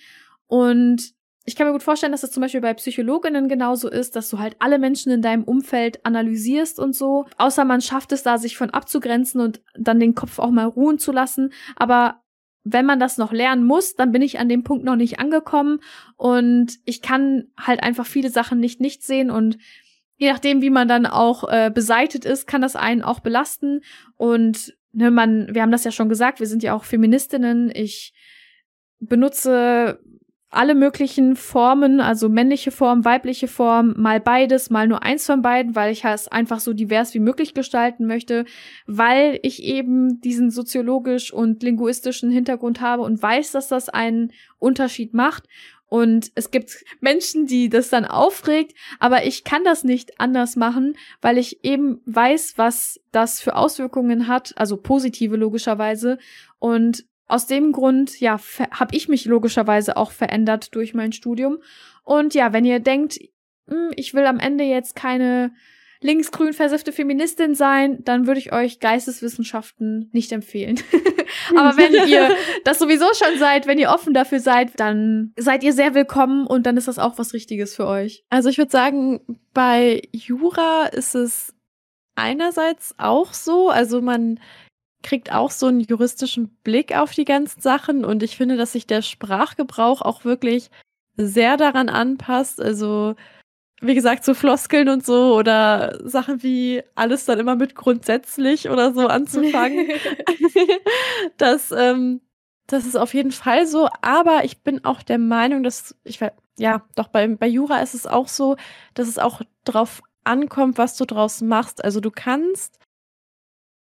Und 0.47 1.13
ich 1.47 1.55
kann 1.55 1.65
mir 1.65 1.71
gut 1.71 1.81
vorstellen, 1.81 2.11
dass 2.11 2.21
das 2.21 2.31
zum 2.31 2.41
Beispiel 2.41 2.59
bei 2.59 2.73
Psychologinnen 2.73 3.47
genauso 3.47 3.89
ist, 3.89 4.17
dass 4.17 4.29
du 4.29 4.37
halt 4.37 4.57
alle 4.59 4.77
Menschen 4.77 5.13
in 5.13 5.21
deinem 5.21 5.45
Umfeld 5.45 6.05
analysierst 6.05 6.77
und 6.77 6.93
so. 6.93 7.25
Außer 7.37 7.63
man 7.63 7.79
schafft 7.79 8.11
es 8.11 8.21
da, 8.21 8.37
sich 8.37 8.57
von 8.57 8.69
abzugrenzen 8.71 9.39
und 9.39 9.61
dann 9.73 10.01
den 10.01 10.13
Kopf 10.13 10.39
auch 10.39 10.51
mal 10.51 10.65
ruhen 10.65 10.99
zu 10.99 11.13
lassen. 11.13 11.53
Aber 11.77 12.21
wenn 12.65 12.85
man 12.85 12.99
das 12.99 13.17
noch 13.17 13.31
lernen 13.31 13.63
muss, 13.63 13.95
dann 13.95 14.11
bin 14.11 14.21
ich 14.21 14.39
an 14.39 14.49
dem 14.49 14.65
Punkt 14.65 14.83
noch 14.83 14.97
nicht 14.97 15.19
angekommen 15.19 15.79
und 16.17 16.79
ich 16.83 17.01
kann 17.01 17.47
halt 17.57 17.81
einfach 17.81 18.05
viele 18.05 18.29
Sachen 18.29 18.59
nicht 18.59 18.81
nicht 18.81 19.03
sehen 19.03 19.31
und 19.31 19.57
je 20.17 20.29
nachdem, 20.29 20.61
wie 20.61 20.69
man 20.69 20.89
dann 20.89 21.05
auch 21.05 21.47
äh, 21.47 21.71
beseitet 21.73 22.25
ist, 22.25 22.45
kann 22.45 22.61
das 22.61 22.75
einen 22.75 23.03
auch 23.03 23.21
belasten 23.21 23.83
und 24.17 24.75
ne, 24.91 25.11
man, 25.11 25.47
wir 25.55 25.61
haben 25.61 25.71
das 25.71 25.85
ja 25.85 25.91
schon 25.91 26.09
gesagt, 26.09 26.41
wir 26.41 26.47
sind 26.47 26.61
ja 26.61 26.73
auch 26.73 26.83
Feministinnen. 26.83 27.71
Ich 27.73 28.13
benutze 28.99 30.01
alle 30.49 30.75
möglichen 30.75 31.35
Formen, 31.35 31.99
also 31.99 32.29
männliche 32.29 32.71
Form, 32.71 33.03
weibliche 33.03 33.49
Form, 33.49 33.93
mal 33.97 34.21
beides, 34.21 34.69
mal 34.69 34.87
nur 34.87 35.03
eins 35.03 35.25
von 35.25 35.41
beiden, 35.41 35.75
weil 35.75 35.91
ich 35.91 36.05
es 36.05 36.29
einfach 36.29 36.61
so 36.61 36.73
divers 36.73 37.13
wie 37.13 37.19
möglich 37.19 37.53
gestalten 37.53 38.05
möchte, 38.05 38.45
weil 38.85 39.39
ich 39.43 39.61
eben 39.63 40.21
diesen 40.21 40.49
soziologisch 40.49 41.33
und 41.33 41.63
linguistischen 41.63 42.31
Hintergrund 42.31 42.79
habe 42.79 43.03
und 43.03 43.21
weiß, 43.21 43.51
dass 43.51 43.67
das 43.67 43.89
einen 43.89 44.31
Unterschied 44.57 45.13
macht. 45.13 45.43
Und 45.89 46.31
es 46.35 46.49
gibt 46.49 46.83
Menschen, 47.01 47.45
die 47.45 47.67
das 47.67 47.89
dann 47.89 48.05
aufregt, 48.05 48.73
aber 48.99 49.25
ich 49.25 49.43
kann 49.43 49.65
das 49.65 49.83
nicht 49.83 50.19
anders 50.19 50.55
machen, 50.55 50.95
weil 51.21 51.37
ich 51.37 51.65
eben 51.65 52.01
weiß, 52.05 52.53
was 52.55 53.01
das 53.11 53.41
für 53.41 53.55
Auswirkungen 53.55 54.27
hat, 54.27 54.53
also 54.55 54.77
positive 54.77 55.35
logischerweise. 55.35 56.19
Und 56.59 57.05
aus 57.27 57.45
dem 57.45 57.71
Grund, 57.71 58.19
ja, 58.19 58.39
habe 58.71 58.95
ich 58.95 59.07
mich 59.07 59.25
logischerweise 59.25 59.97
auch 59.97 60.11
verändert 60.11 60.73
durch 60.75 60.93
mein 60.93 61.11
Studium. 61.11 61.59
Und 62.03 62.33
ja, 62.33 62.53
wenn 62.53 62.65
ihr 62.65 62.79
denkt, 62.79 63.19
hm, 63.67 63.91
ich 63.95 64.13
will 64.13 64.25
am 64.25 64.39
Ende 64.39 64.63
jetzt 64.63 64.95
keine 64.95 65.51
linksgrün 65.99 66.53
versiffte 66.53 66.91
Feministin 66.91 67.55
sein, 67.55 68.03
dann 68.03 68.27
würde 68.27 68.39
ich 68.39 68.53
euch 68.53 68.79
Geisteswissenschaften 68.79 70.09
nicht 70.13 70.31
empfehlen. 70.31 70.79
Aber 71.55 71.77
wenn 71.77 71.93
ihr 72.07 72.29
das 72.63 72.79
sowieso 72.79 73.07
schon 73.13 73.39
seid, 73.39 73.67
wenn 73.67 73.79
ihr 73.79 73.89
offen 73.89 74.13
dafür 74.13 74.39
seid, 74.39 74.79
dann 74.79 75.33
seid 75.37 75.63
ihr 75.63 75.73
sehr 75.73 75.95
willkommen 75.95 76.45
und 76.45 76.65
dann 76.65 76.77
ist 76.77 76.87
das 76.87 76.99
auch 76.99 77.17
was 77.17 77.33
Richtiges 77.33 77.75
für 77.75 77.87
euch. 77.87 78.23
Also 78.29 78.49
ich 78.49 78.57
würde 78.57 78.71
sagen, 78.71 79.21
bei 79.53 80.03
Jura 80.11 80.85
ist 80.85 81.15
es 81.15 81.53
einerseits 82.15 82.95
auch 82.97 83.33
so, 83.33 83.69
also 83.69 84.01
man 84.01 84.39
kriegt 85.03 85.31
auch 85.31 85.51
so 85.51 85.67
einen 85.67 85.81
juristischen 85.81 86.49
Blick 86.63 86.95
auf 86.95 87.13
die 87.13 87.25
ganzen 87.25 87.61
Sachen 87.61 88.03
und 88.05 88.23
ich 88.23 88.37
finde, 88.37 88.57
dass 88.57 88.73
sich 88.73 88.87
der 88.87 89.01
Sprachgebrauch 89.01 90.01
auch 90.01 90.25
wirklich 90.25 90.69
sehr 91.15 91.57
daran 91.57 91.89
anpasst. 91.89 92.61
Also, 92.61 93.15
wie 93.81 93.95
gesagt, 93.95 94.25
so 94.25 94.33
Floskeln 94.33 94.89
und 94.89 95.05
so 95.05 95.35
oder 95.35 95.99
Sachen 96.07 96.43
wie 96.43 96.83
alles 96.95 97.25
dann 97.25 97.39
immer 97.39 97.55
mit 97.55 97.75
grundsätzlich 97.75 98.69
oder 98.69 98.93
so 98.93 99.07
anzufangen. 99.07 99.87
das, 101.37 101.71
ähm, 101.71 102.21
das 102.67 102.85
ist 102.85 102.95
auf 102.95 103.13
jeden 103.13 103.31
Fall 103.31 103.67
so. 103.67 103.89
Aber 104.01 104.45
ich 104.45 104.63
bin 104.63 104.83
auch 104.85 105.03
der 105.03 105.19
Meinung, 105.19 105.63
dass 105.63 105.95
ich 106.03 106.19
ja, 106.59 106.83
doch 106.95 107.09
bei, 107.09 107.27
bei 107.27 107.47
Jura 107.47 107.79
ist 107.81 107.93
es 107.93 108.07
auch 108.07 108.27
so, 108.27 108.57
dass 108.95 109.07
es 109.07 109.19
auch 109.19 109.41
drauf 109.63 110.01
ankommt, 110.23 110.77
was 110.77 110.97
du 110.97 111.05
draus 111.05 111.41
machst. 111.41 111.83
Also 111.83 111.99
du 111.99 112.11
kannst 112.11 112.79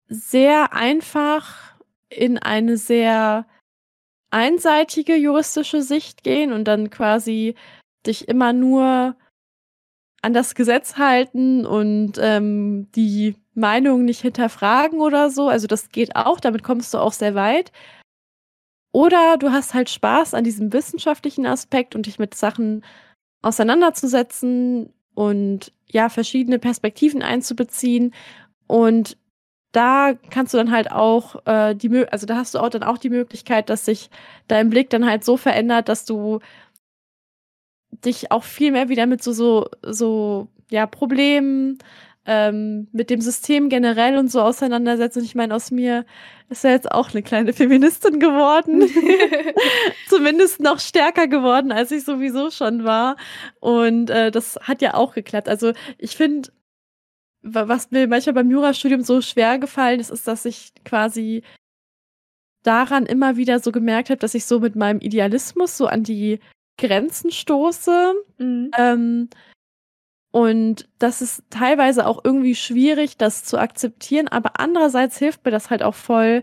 sehr 0.09 0.73
einfach 0.73 1.77
in 2.11 2.39
eine 2.39 2.77
sehr 2.77 3.47
einseitige 4.31 5.17
juristische 5.17 5.83
Sicht 5.83 6.23
gehen 6.23 6.53
und 6.53 6.65
dann 6.65 6.91
quasi 6.91 7.55
dich 8.07 8.29
immer 8.29 8.53
nur 8.53 9.17
an 10.23 10.33
das 10.33 10.55
Gesetz 10.55 10.97
halten 10.97 11.65
und 11.65 12.15
ähm, 12.19 12.89
die 12.93 13.37
Meinung 13.55 14.05
nicht 14.05 14.21
hinterfragen 14.23 15.01
oder 15.01 15.31
so. 15.31 15.49
Also 15.49 15.67
das 15.67 15.91
geht 15.91 16.17
auch, 16.17 16.41
damit 16.41 16.63
kommst 16.63 16.93
du 16.95 16.99
auch 16.99 17.13
sehr 17.13 17.35
weit. 17.35 17.73
Oder 18.93 19.37
du 19.39 19.53
hast 19.53 19.75
halt 19.75 19.91
Spaß 19.91 20.35
an 20.35 20.45
diesem 20.45 20.73
wissenschaftlichen 20.73 21.47
Aspekt 21.47 21.95
und 21.95 22.07
dich 22.07 22.19
mit 22.19 22.35
Sachen 22.35 22.85
auseinanderzusetzen 23.43 24.93
und 25.15 25.73
ja, 25.87 26.09
verschiedene 26.09 26.59
Perspektiven 26.59 27.23
einzubeziehen. 27.23 28.15
Und 28.67 29.18
da 29.73 30.15
kannst 30.31 30.55
du 30.55 30.59
dann 30.59 30.71
halt 30.73 30.91
auch 30.91 31.47
äh, 31.47 31.75
die 31.75 32.07
also 32.11 32.27
da 32.27 32.37
hast 32.37 32.55
du 32.55 32.59
auch 32.59 32.71
dann 32.71 32.83
auch 32.83 32.99
die 32.99 33.11
Möglichkeit, 33.11 33.69
dass 33.71 33.85
sich 33.85 34.11
dein 34.49 34.71
Blick 34.71 34.91
dann 34.91 35.07
halt 35.07 35.25
so 35.25 35.37
verändert, 35.37 35.89
dass 35.89 36.05
du 36.05 36.41
dich 37.91 38.31
auch 38.33 38.45
viel 38.45 38.73
mehr 38.73 38.89
wieder 38.89 39.07
mit 39.07 39.23
so 39.23 39.33
so 39.33 39.69
so 39.83 40.49
ja 40.71 40.87
Problemen 40.87 41.79
ähm, 42.29 42.89
mit 42.93 43.09
dem 43.09 43.23
System 43.23 43.71
generell 43.71 44.19
und 44.19 44.31
so 44.31 44.43
auseinandersetzt. 44.43 45.17
Und 45.17 45.25
ich 45.25 45.35
meine, 45.35 45.55
aus 45.55 45.71
mir 45.71 46.05
ist 46.51 46.63
ja 46.63 46.71
jetzt 46.71 46.93
auch 46.93 47.11
eine 47.11 47.23
kleine 47.23 47.55
Feministin 47.55 48.21
geworden. 48.21 48.83
Zumindest 50.09 50.61
noch 50.61 50.79
stärker 50.79 51.27
geworden, 51.27 51.73
als 51.73 51.91
ich 51.91 52.05
sowieso 52.05 52.51
schon 52.51 52.85
war. 52.85 53.17
Und 53.61 54.11
äh, 54.11 54.31
das 54.31 54.59
hat 54.63 54.83
ja 54.83 54.93
auch 54.93 55.15
geklappt. 55.15 55.49
Also 55.49 55.73
ich 55.97 56.17
finde, 56.19 56.51
was 57.43 57.91
mir 57.91 58.09
manchmal 58.09 58.35
beim 58.35 58.51
Jurastudium 58.51 59.03
so 59.03 59.21
schwer 59.21 59.59
gefallen 59.59 60.01
ist, 60.01 60.11
ist, 60.11 60.27
dass 60.27 60.45
ich 60.45 60.73
quasi 60.85 61.43
daran 62.63 63.07
immer 63.07 63.37
wieder 63.37 63.61
so 63.61 63.73
gemerkt 63.73 64.11
habe, 64.11 64.19
dass 64.19 64.35
ich 64.35 64.45
so 64.45 64.61
mit 64.61 64.77
meinem 64.77 65.01
Idealismus 65.01 65.77
so 65.77 65.87
an 65.87 66.03
die 66.03 66.41
Grenzen 66.77 67.31
stoße. 67.31 68.15
Mhm. 68.39 68.71
Ähm, 68.77 69.29
und 70.31 70.89
das 70.99 71.23
ist 71.23 71.45
teilweise 71.51 72.07
auch 72.07 72.25
irgendwie 72.25 72.55
schwierig, 72.55 73.17
das 73.17 73.45
zu 73.45 73.59
akzeptieren, 73.59 74.29
aber 74.29 74.61
andererseits 74.61 75.19
hilft 75.19 75.45
mir 75.45 75.51
das 75.51 75.71
halt 75.71 75.83
auch 75.83 75.95
voll, 75.95 76.43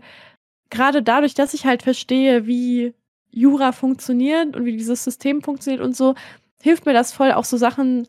gerade 0.70 1.02
dadurch, 1.02 1.34
dass 1.34 1.54
ich 1.54 1.66
halt 1.66 1.82
verstehe, 1.82 2.46
wie 2.46 2.94
Jura 3.30 3.72
funktioniert 3.72 4.56
und 4.56 4.64
wie 4.64 4.76
dieses 4.76 5.04
System 5.04 5.42
funktioniert 5.42 5.82
und 5.82 5.94
so, 5.94 6.14
hilft 6.60 6.86
mir 6.86 6.94
das 6.94 7.12
voll, 7.12 7.32
auch 7.32 7.44
so 7.44 7.56
Sachen 7.56 8.08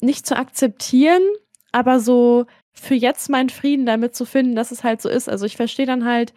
nicht 0.00 0.26
zu 0.26 0.36
akzeptieren, 0.36 1.22
aber 1.74 2.00
so 2.00 2.46
für 2.72 2.94
jetzt 2.94 3.28
meinen 3.28 3.50
Frieden 3.50 3.86
damit 3.86 4.14
zu 4.14 4.24
finden, 4.24 4.54
dass 4.54 4.70
es 4.70 4.84
halt 4.84 5.02
so 5.02 5.08
ist. 5.08 5.28
Also 5.28 5.46
ich 5.46 5.56
verstehe 5.56 5.86
dann 5.86 6.04
halt, 6.04 6.32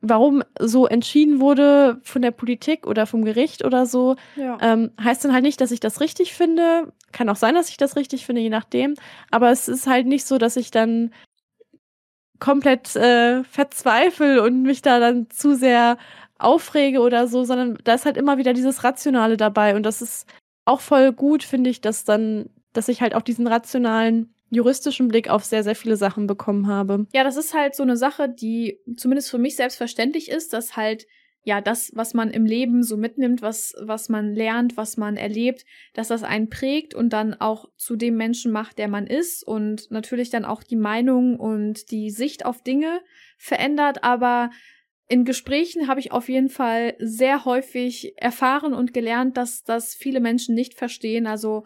warum 0.00 0.42
so 0.60 0.86
entschieden 0.86 1.40
wurde 1.40 2.00
von 2.02 2.22
der 2.22 2.30
Politik 2.30 2.86
oder 2.86 3.06
vom 3.06 3.24
Gericht 3.24 3.64
oder 3.64 3.86
so, 3.86 4.16
ja. 4.36 4.58
ähm, 4.60 4.90
heißt 5.02 5.24
dann 5.24 5.32
halt 5.32 5.44
nicht, 5.44 5.60
dass 5.60 5.70
ich 5.70 5.80
das 5.80 6.00
richtig 6.00 6.34
finde. 6.34 6.92
Kann 7.12 7.28
auch 7.28 7.36
sein, 7.36 7.54
dass 7.54 7.68
ich 7.68 7.76
das 7.76 7.96
richtig 7.96 8.26
finde, 8.26 8.42
je 8.42 8.50
nachdem. 8.50 8.94
Aber 9.30 9.50
es 9.50 9.68
ist 9.68 9.86
halt 9.86 10.06
nicht 10.06 10.26
so, 10.26 10.38
dass 10.38 10.56
ich 10.56 10.70
dann 10.70 11.12
komplett 12.40 12.94
äh, 12.96 13.44
verzweifle 13.44 14.42
und 14.42 14.62
mich 14.62 14.82
da 14.82 14.98
dann 14.98 15.30
zu 15.30 15.56
sehr 15.56 15.96
aufrege 16.38 17.00
oder 17.00 17.26
so, 17.28 17.44
sondern 17.44 17.78
da 17.84 17.94
ist 17.94 18.04
halt 18.04 18.16
immer 18.16 18.38
wieder 18.38 18.52
dieses 18.52 18.84
Rationale 18.84 19.36
dabei. 19.36 19.76
Und 19.76 19.84
das 19.84 20.02
ist 20.02 20.26
auch 20.66 20.80
voll 20.80 21.12
gut, 21.12 21.42
finde 21.42 21.70
ich, 21.70 21.80
dass 21.80 22.04
dann, 22.04 22.50
dass 22.72 22.88
ich 22.88 23.00
halt 23.00 23.14
auch 23.14 23.22
diesen 23.22 23.46
rationalen 23.46 24.33
juristischen 24.54 25.08
Blick 25.08 25.28
auf 25.28 25.44
sehr, 25.44 25.62
sehr 25.62 25.74
viele 25.74 25.96
Sachen 25.96 26.26
bekommen 26.26 26.66
habe. 26.66 27.06
Ja, 27.12 27.24
das 27.24 27.36
ist 27.36 27.54
halt 27.54 27.74
so 27.74 27.82
eine 27.82 27.96
Sache, 27.96 28.28
die 28.28 28.78
zumindest 28.96 29.30
für 29.30 29.38
mich 29.38 29.56
selbstverständlich 29.56 30.30
ist, 30.30 30.52
dass 30.52 30.76
halt 30.76 31.06
ja, 31.46 31.60
das, 31.60 31.92
was 31.94 32.14
man 32.14 32.30
im 32.30 32.46
Leben 32.46 32.82
so 32.82 32.96
mitnimmt, 32.96 33.42
was, 33.42 33.74
was 33.78 34.08
man 34.08 34.34
lernt, 34.34 34.78
was 34.78 34.96
man 34.96 35.18
erlebt, 35.18 35.66
dass 35.92 36.08
das 36.08 36.22
einen 36.22 36.48
prägt 36.48 36.94
und 36.94 37.12
dann 37.12 37.34
auch 37.34 37.68
zu 37.76 37.96
dem 37.96 38.16
Menschen 38.16 38.50
macht, 38.50 38.78
der 38.78 38.88
man 38.88 39.06
ist 39.06 39.46
und 39.46 39.90
natürlich 39.90 40.30
dann 40.30 40.46
auch 40.46 40.62
die 40.62 40.76
Meinung 40.76 41.38
und 41.38 41.90
die 41.90 42.10
Sicht 42.10 42.46
auf 42.46 42.62
Dinge 42.62 43.00
verändert. 43.36 44.02
Aber 44.02 44.50
in 45.06 45.26
Gesprächen 45.26 45.86
habe 45.86 46.00
ich 46.00 46.12
auf 46.12 46.30
jeden 46.30 46.48
Fall 46.48 46.94
sehr 46.98 47.44
häufig 47.44 48.14
erfahren 48.16 48.72
und 48.72 48.94
gelernt, 48.94 49.36
dass 49.36 49.64
das 49.64 49.94
viele 49.94 50.20
Menschen 50.20 50.54
nicht 50.54 50.72
verstehen. 50.72 51.26
Also 51.26 51.64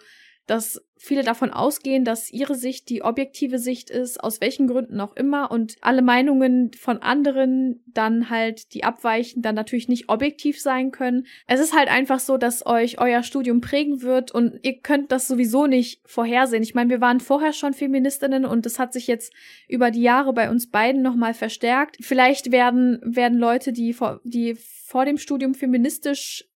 dass 0.49 0.83
viele 0.97 1.23
davon 1.23 1.51
ausgehen, 1.51 2.05
dass 2.05 2.33
ihre 2.33 2.55
Sicht 2.55 2.89
die 2.89 3.03
objektive 3.03 3.59
Sicht 3.59 3.91
ist, 3.91 4.23
aus 4.23 4.41
welchen 4.41 4.67
Gründen 4.67 5.01
auch 5.01 5.15
immer, 5.15 5.51
und 5.51 5.77
alle 5.83 6.03
Meinungen 6.03 6.73
von 6.73 6.99
anderen 6.99 7.85
dann 7.87 8.31
halt, 8.31 8.75
die 8.75 8.83
abweichen, 8.83 9.43
dann 9.43 9.55
natürlich 9.55 9.89
nicht 9.89 10.09
objektiv 10.09 10.61
sein 10.61 10.91
können. 10.91 11.27
Es 11.47 11.61
ist 11.61 11.77
halt 11.77 11.89
einfach 11.89 12.19
so, 12.19 12.37
dass 12.37 12.67
euch 12.67 12.99
euer 12.99 13.23
Studium 13.23 13.61
prägen 13.61 14.03
wird 14.03 14.33
und 14.33 14.59
ihr 14.63 14.81
könnt 14.81 15.13
das 15.13 15.29
sowieso 15.29 15.67
nicht 15.67 16.01
vorhersehen. 16.07 16.63
Ich 16.63 16.75
meine, 16.75 16.91
wir 16.91 17.01
waren 17.01 17.21
vorher 17.21 17.53
schon 17.53 17.75
Feministinnen 17.75 18.45
und 18.45 18.67
das 18.67 18.79
hat 18.79 18.93
sich 18.93 19.07
jetzt 19.07 19.33
über 19.69 19.91
die 19.91 20.03
Jahre 20.03 20.33
bei 20.33 20.51
uns 20.51 20.71
beiden 20.71 21.03
nochmal 21.03 21.35
verstärkt. 21.35 21.99
Vielleicht 22.01 22.51
werden, 22.51 23.01
werden 23.05 23.39
Leute, 23.39 23.73
die 23.73 23.93
vor, 23.93 24.21
die 24.25 24.57
vor 24.57 25.05
dem 25.05 25.19
Studium 25.19 25.55
feministisch 25.55 26.49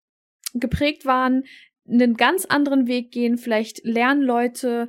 geprägt 0.55 1.07
waren, 1.07 1.45
einen 1.93 2.15
ganz 2.15 2.45
anderen 2.45 2.87
Weg 2.87 3.11
gehen. 3.13 3.39
Vielleicht 3.39 3.85
lernen 3.85 4.23
Leute 4.23 4.89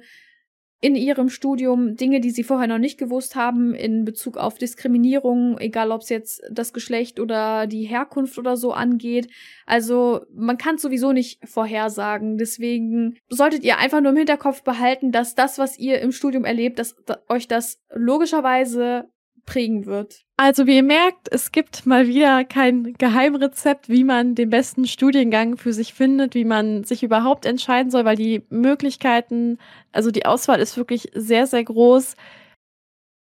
in 0.84 0.98
ihrem 0.98 1.30
Studium 1.30 1.96
Dinge, 1.96 2.20
die 2.20 2.32
sie 2.32 2.44
vorher 2.44 2.68
noch 2.68 2.78
nicht 2.78 2.98
gewusst 2.98 3.38
haben 3.38 3.74
in 3.74 4.04
Bezug 4.04 4.36
auf 4.36 4.58
Diskriminierung, 4.58 5.58
egal 5.58 5.92
ob 5.92 6.02
es 6.02 6.10
jetzt 6.10 6.42
das 6.52 6.74
Geschlecht 6.74 7.22
oder 7.22 7.68
die 7.68 7.86
Herkunft 7.86 8.38
oder 8.38 8.58
so 8.58 8.74
angeht. 8.74 9.30
Also 9.66 10.26
man 10.36 10.58
kann 10.58 10.78
sowieso 10.78 11.14
nicht 11.14 11.40
vorhersagen. 11.48 12.38
Deswegen 12.38 13.16
solltet 13.30 13.64
ihr 13.64 13.78
einfach 13.78 14.02
nur 14.02 14.12
im 14.12 14.18
Hinterkopf 14.18 14.64
behalten, 14.64 15.14
dass 15.14 15.36
das, 15.36 15.58
was 15.58 15.80
ihr 15.80 16.02
im 16.02 16.12
Studium 16.12 16.44
erlebt, 16.44 16.80
dass, 16.80 16.98
euch 17.30 17.48
das 17.48 17.80
logischerweise 17.96 19.06
prägen 19.46 19.86
wird. 19.86 20.22
Also 20.38 20.68
wie 20.68 20.78
ihr 20.78 20.84
merkt, 20.84 21.32
es 21.32 21.52
gibt 21.52 21.86
mal 21.86 22.08
wieder 22.08 22.44
kein 22.44 22.94
Geheimrezept, 22.94 23.90
wie 23.90 24.04
man 24.04 24.36
den 24.36 24.50
besten 24.50 24.88
Studiengang 24.88 25.58
für 25.58 25.74
sich 25.74 25.94
findet, 25.94 26.36
wie 26.36 26.46
man 26.46 26.84
sich 26.84 27.04
überhaupt 27.04 27.46
entscheiden 27.46 27.92
soll, 27.92 28.06
weil 28.06 28.16
die 28.16 28.44
Möglichkeiten, 28.50 29.60
also 29.92 30.12
die 30.12 30.26
Auswahl 30.26 30.60
ist 30.60 30.78
wirklich 30.78 31.12
sehr, 31.14 31.48
sehr 31.48 31.64
groß. 31.64 32.16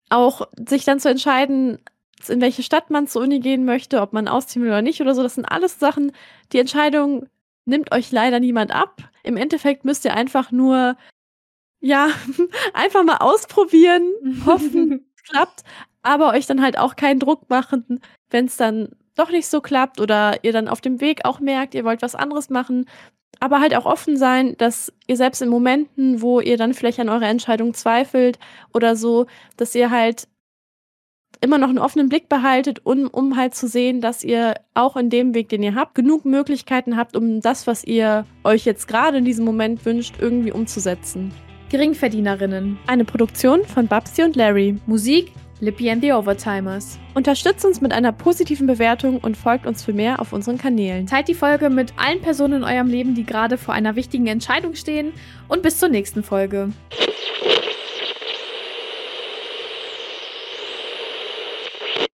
Auch 0.08 0.48
sich 0.68 0.84
dann 0.84 1.00
zu 1.00 1.10
entscheiden, 1.10 1.78
in 2.28 2.40
welche 2.40 2.62
Stadt 2.62 2.90
man 2.90 3.06
zur 3.06 3.22
Uni 3.22 3.40
gehen 3.40 3.64
möchte, 3.64 4.00
ob 4.00 4.12
man 4.12 4.28
ausziehen 4.28 4.62
will 4.62 4.70
oder 4.70 4.82
nicht 4.82 5.00
oder 5.00 5.14
so, 5.14 5.22
das 5.22 5.34
sind 5.34 5.44
alles 5.44 5.78
Sachen, 5.78 6.12
die 6.52 6.58
Entscheidung 6.58 7.26
nimmt 7.66 7.92
euch 7.92 8.12
leider 8.12 8.40
niemand 8.40 8.72
ab. 8.72 9.10
Im 9.22 9.36
Endeffekt 9.36 9.84
müsst 9.84 10.04
ihr 10.04 10.14
einfach 10.14 10.52
nur 10.52 10.96
ja, 11.80 12.08
einfach 12.74 13.04
mal 13.04 13.18
ausprobieren, 13.18 14.12
hoffen, 14.44 15.06
klappt 15.28 15.62
aber 16.06 16.32
euch 16.32 16.46
dann 16.46 16.62
halt 16.62 16.78
auch 16.78 16.96
keinen 16.96 17.20
Druck 17.20 17.50
machen, 17.50 18.00
wenn 18.30 18.46
es 18.46 18.56
dann 18.56 18.90
doch 19.16 19.30
nicht 19.30 19.48
so 19.48 19.60
klappt 19.60 20.00
oder 20.00 20.44
ihr 20.44 20.52
dann 20.52 20.68
auf 20.68 20.80
dem 20.80 21.00
Weg 21.00 21.24
auch 21.24 21.40
merkt, 21.40 21.74
ihr 21.74 21.84
wollt 21.84 22.02
was 22.02 22.14
anderes 22.14 22.48
machen. 22.48 22.86
Aber 23.40 23.60
halt 23.60 23.74
auch 23.74 23.84
offen 23.84 24.16
sein, 24.16 24.54
dass 24.56 24.92
ihr 25.06 25.16
selbst 25.16 25.42
in 25.42 25.48
Momenten, 25.48 26.22
wo 26.22 26.40
ihr 26.40 26.56
dann 26.56 26.74
vielleicht 26.74 27.00
an 27.00 27.08
eurer 27.08 27.26
Entscheidung 27.26 27.74
zweifelt 27.74 28.38
oder 28.72 28.96
so, 28.96 29.26
dass 29.56 29.74
ihr 29.74 29.90
halt 29.90 30.28
immer 31.42 31.58
noch 31.58 31.68
einen 31.68 31.78
offenen 31.78 32.08
Blick 32.08 32.28
behaltet, 32.28 32.86
um, 32.86 33.08
um 33.08 33.36
halt 33.36 33.54
zu 33.54 33.68
sehen, 33.68 34.00
dass 34.00 34.24
ihr 34.24 34.54
auch 34.74 34.96
in 34.96 35.10
dem 35.10 35.34
Weg, 35.34 35.50
den 35.50 35.62
ihr 35.62 35.74
habt, 35.74 35.94
genug 35.94 36.24
Möglichkeiten 36.24 36.96
habt, 36.96 37.14
um 37.14 37.40
das, 37.40 37.66
was 37.66 37.84
ihr 37.84 38.24
euch 38.44 38.64
jetzt 38.64 38.88
gerade 38.88 39.18
in 39.18 39.24
diesem 39.24 39.44
Moment 39.44 39.84
wünscht, 39.84 40.14
irgendwie 40.18 40.52
umzusetzen. 40.52 41.32
Geringverdienerinnen. 41.68 42.78
Eine 42.86 43.04
Produktion 43.04 43.64
von 43.64 43.86
Babsi 43.86 44.22
und 44.22 44.36
Larry. 44.36 44.78
Musik 44.86 45.32
Lippy 45.60 45.90
and 45.90 46.02
the 46.02 46.12
Overtimers. 46.12 46.98
Unterstützt 47.14 47.64
uns 47.64 47.80
mit 47.80 47.92
einer 47.92 48.12
positiven 48.12 48.66
Bewertung 48.66 49.18
und 49.18 49.38
folgt 49.38 49.66
uns 49.66 49.82
für 49.82 49.94
mehr 49.94 50.20
auf 50.20 50.34
unseren 50.34 50.58
Kanälen. 50.58 51.06
Teilt 51.06 51.28
die 51.28 51.34
Folge 51.34 51.70
mit 51.70 51.94
allen 51.96 52.20
Personen 52.20 52.62
in 52.62 52.64
eurem 52.64 52.88
Leben, 52.88 53.14
die 53.14 53.24
gerade 53.24 53.56
vor 53.56 53.72
einer 53.72 53.96
wichtigen 53.96 54.26
Entscheidung 54.26 54.74
stehen 54.74 55.12
und 55.48 55.62
bis 55.62 55.78
zur 55.78 55.88
nächsten 55.88 56.22
Folge. 56.22 56.72